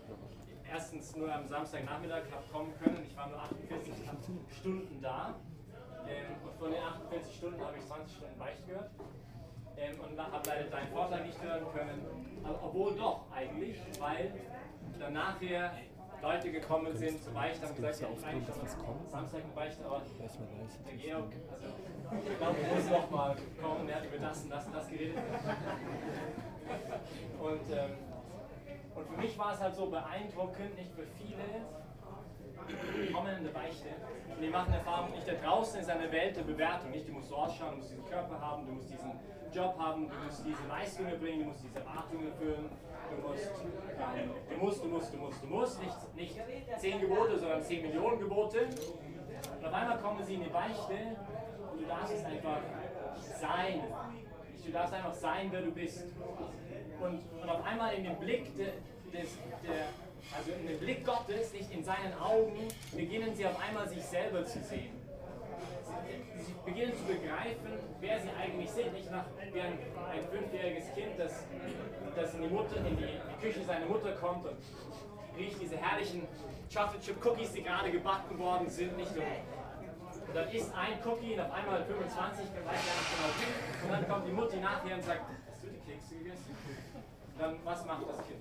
[0.70, 3.06] erstens nur am Samstagnachmittag habe kommen können.
[3.08, 3.94] Ich war nur 48
[4.58, 5.34] Stunden da.
[6.08, 8.90] Ähm, und von den 48 Stunden habe ich 20 Stunden Beicht gehört.
[9.76, 12.40] Ähm, und habe leider deinen Vortrag nicht hören können.
[12.42, 14.32] Aber, obwohl doch eigentlich, weil
[14.98, 15.72] dann nachher
[16.22, 19.84] Leute gekommen sind zu Beicht, haben gesagt, ja, ich eigentlich schon am Samstag eine Beichte,
[19.84, 20.02] aber
[20.86, 21.66] der Georg, also
[22.26, 24.88] ich glaube, er muss noch mal kommen, der hat über das und das und das
[24.88, 25.18] geredet.
[27.40, 27.90] Und ähm,
[28.94, 31.44] und für mich war es halt so beeindruckend, nicht für viele
[33.12, 33.88] kommen in eine Beichte.
[34.34, 37.28] Und die machen Erfahrung nicht da draußen ist eine Welt der Bewertung, nicht du musst
[37.28, 39.12] so ausschauen, du musst diesen Körper haben, du musst diesen
[39.52, 42.70] Job haben, du musst diese Leistungen bringen, du musst diese Erwartungen erfüllen,
[43.10, 43.50] du musst,
[44.16, 46.40] ähm, du musst, du musst, du musst, du musst, nicht, nicht
[46.78, 48.60] zehn Gebote, sondern zehn Millionen Gebote.
[49.58, 51.16] Und auf einmal kommen sie in die Beichte
[51.84, 52.60] du darfst einfach
[53.40, 53.80] sein.
[54.64, 56.04] Du darfst einfach sein, wer du bist.
[57.00, 58.66] Und, und auf einmal in dem Blick de,
[59.12, 59.88] des, der,
[60.36, 64.44] also in dem Blick Gottes, nicht in seinen Augen, beginnen sie auf einmal sich selber
[64.44, 64.92] zu sehen.
[65.84, 68.92] Sie, sie beginnen zu begreifen, wer sie eigentlich sind.
[68.94, 69.78] Nicht nach wie ein,
[70.10, 71.44] ein fünfjähriges Kind, das,
[72.16, 74.56] das in, die Mutter, in die Küche seiner Mutter kommt und
[75.36, 76.26] riecht diese herrlichen
[76.72, 78.96] Chocolate Chip Cookies, die gerade gebacken worden sind.
[78.96, 79.14] Nicht?
[79.14, 79.22] Und
[80.34, 83.84] dann isst ein Cookie und auf einmal 25, man weiß ja nicht genau wie.
[83.84, 86.56] Und dann kommt die Mutti nachher und sagt, hast du die Kekse gegessen?
[87.38, 88.40] Dann, was macht das Kind?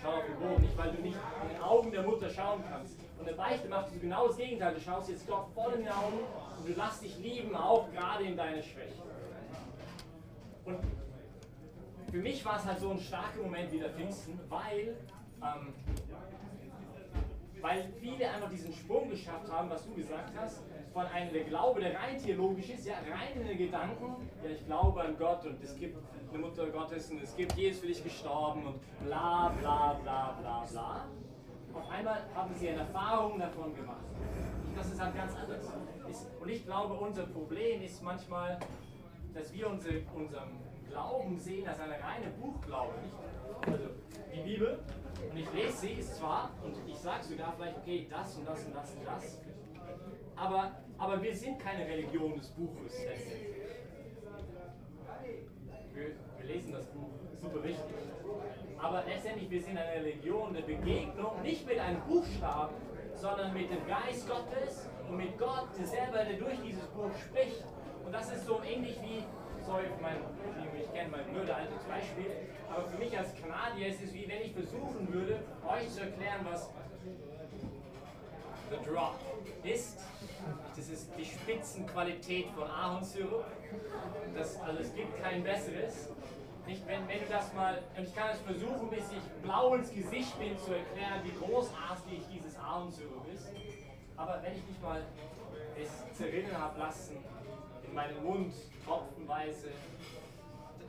[0.00, 2.96] Schau auf den Boden, nicht weil du nicht in den Augen der Mutter schauen kannst.
[3.18, 4.74] Und der Beichte macht du genau das Gegenteil.
[4.74, 6.20] Du schaust jetzt Gott voll in die Augen
[6.58, 9.02] und du lässt dich lieben, auch gerade in deiner Schwäche.
[10.64, 10.78] Und
[12.10, 14.96] für mich war es halt so ein starker Moment wie der Pfingsten, weil
[15.42, 15.72] ähm,
[17.62, 21.80] weil viele einfach diesen Sprung geschafft haben, was du gesagt hast, von einem der Glaube,
[21.80, 25.62] der rein theologisch ist, ja, rein in den Gedanken, ja, ich glaube an Gott und
[25.62, 25.96] es gibt
[26.28, 30.64] eine Mutter Gottes und es gibt Jesus für dich gestorben und bla bla bla bla
[30.70, 31.06] bla.
[31.72, 34.04] Auf einmal haben sie eine Erfahrung davon gemacht.
[34.76, 35.72] Das ist halt ganz anders.
[36.40, 38.58] Und ich glaube, unser Problem ist manchmal,
[39.32, 40.50] dass wir unsere, unseren
[40.88, 42.92] Glauben sehen als eine reine Buchglaube.
[43.02, 43.72] Nicht?
[43.72, 43.84] Also
[44.34, 44.80] die Bibel,
[45.30, 48.64] und ich lese sie, ist zwar, und ich sage sogar vielleicht, okay, das und das
[48.64, 49.40] und das und das,
[50.36, 52.98] aber, aber wir sind keine Religion des Buches
[55.94, 56.06] Wir,
[56.38, 57.96] wir lesen das Buch, super wichtig.
[58.78, 62.74] Aber letztendlich, wir sind eine Religion der Begegnung, nicht mit einem Buchstaben,
[63.14, 67.64] sondern mit dem Geist Gottes und mit Gott selber, der durch dieses Buch spricht.
[68.04, 69.22] Und das ist so ähnlich wie
[69.64, 70.16] sorry für mein,
[70.78, 72.30] ich kenne mein blöde altes Beispiel,
[72.70, 76.46] aber für mich als Kanadier ist es wie wenn ich versuchen würde, euch zu erklären,
[76.50, 76.70] was
[78.70, 79.14] The Drop
[79.62, 80.00] ist.
[80.74, 83.44] Das ist die Spitzenqualität von Ahornsirup.
[84.34, 86.08] Das, also es gibt kein besseres.
[86.66, 89.92] Nicht, wenn, wenn du das mal, und ich kann es versuchen, bis ich blau ins
[89.92, 93.52] Gesicht bin, zu erklären, wie großartig dieses Ahornsirup ist.
[94.16, 95.02] Aber wenn ich nicht mal
[95.76, 97.18] es zerrinnen habe lassen
[97.92, 98.54] in meinen Mund
[98.86, 99.68] tropfenweise,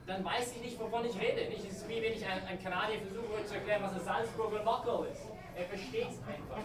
[0.07, 1.49] dann weiß ich nicht, wovon ich rede.
[1.49, 1.65] Nicht?
[1.65, 5.11] Es ist wie wenn ich einem ein Kanadier versuche zu erklären, was ein Salzburger Mockel
[5.11, 5.27] ist.
[5.55, 6.63] Er versteht es einfach.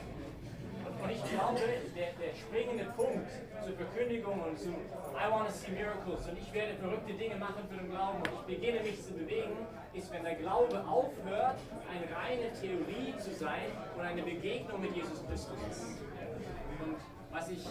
[1.03, 1.61] Und ich glaube,
[1.95, 3.31] der, der springende Punkt
[3.65, 7.63] zur Verkündigung und zum I want to see miracles und ich werde verrückte Dinge machen
[7.69, 11.59] für den Glauben und ich beginne mich zu bewegen, ist, wenn der Glaube aufhört,
[11.91, 15.99] eine reine Theorie zu sein und eine Begegnung mit Jesus Christus ist.
[16.81, 16.97] Und
[17.31, 17.65] was ich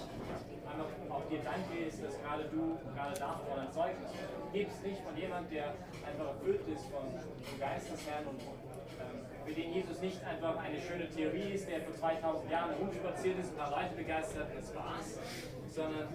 [1.10, 4.11] auch dir danke, ist, dass gerade du gerade davon ein Zeugnis
[4.53, 5.73] gibst, nicht von jemand, der
[6.06, 10.57] einfach erfüllt ist von dem Geist des Herrn und ähm, für den Jesus nicht einfach
[10.57, 14.48] eine schöne Theorie ist, der vor 2000 Jahren rumspaziert ist und ein paar Leute begeistert
[14.52, 15.19] und das war's,
[15.68, 16.07] sondern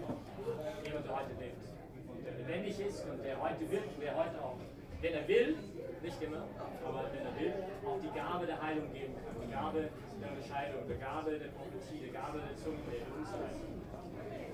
[0.84, 1.62] jemand, der heute lebt
[2.08, 4.56] und der lebendig ist und der heute wird und der heute auch,
[5.00, 5.56] wenn er will,
[6.02, 6.44] nicht immer,
[6.84, 7.54] aber wenn er will,
[7.86, 9.88] auch die Gabe der Heilung geben kann, die Gabe
[10.20, 13.81] der Unterscheidung, die Gabe der Prophetie, die Gabe der Zunge, der und so weiter.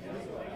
[0.00, 0.48] Danke.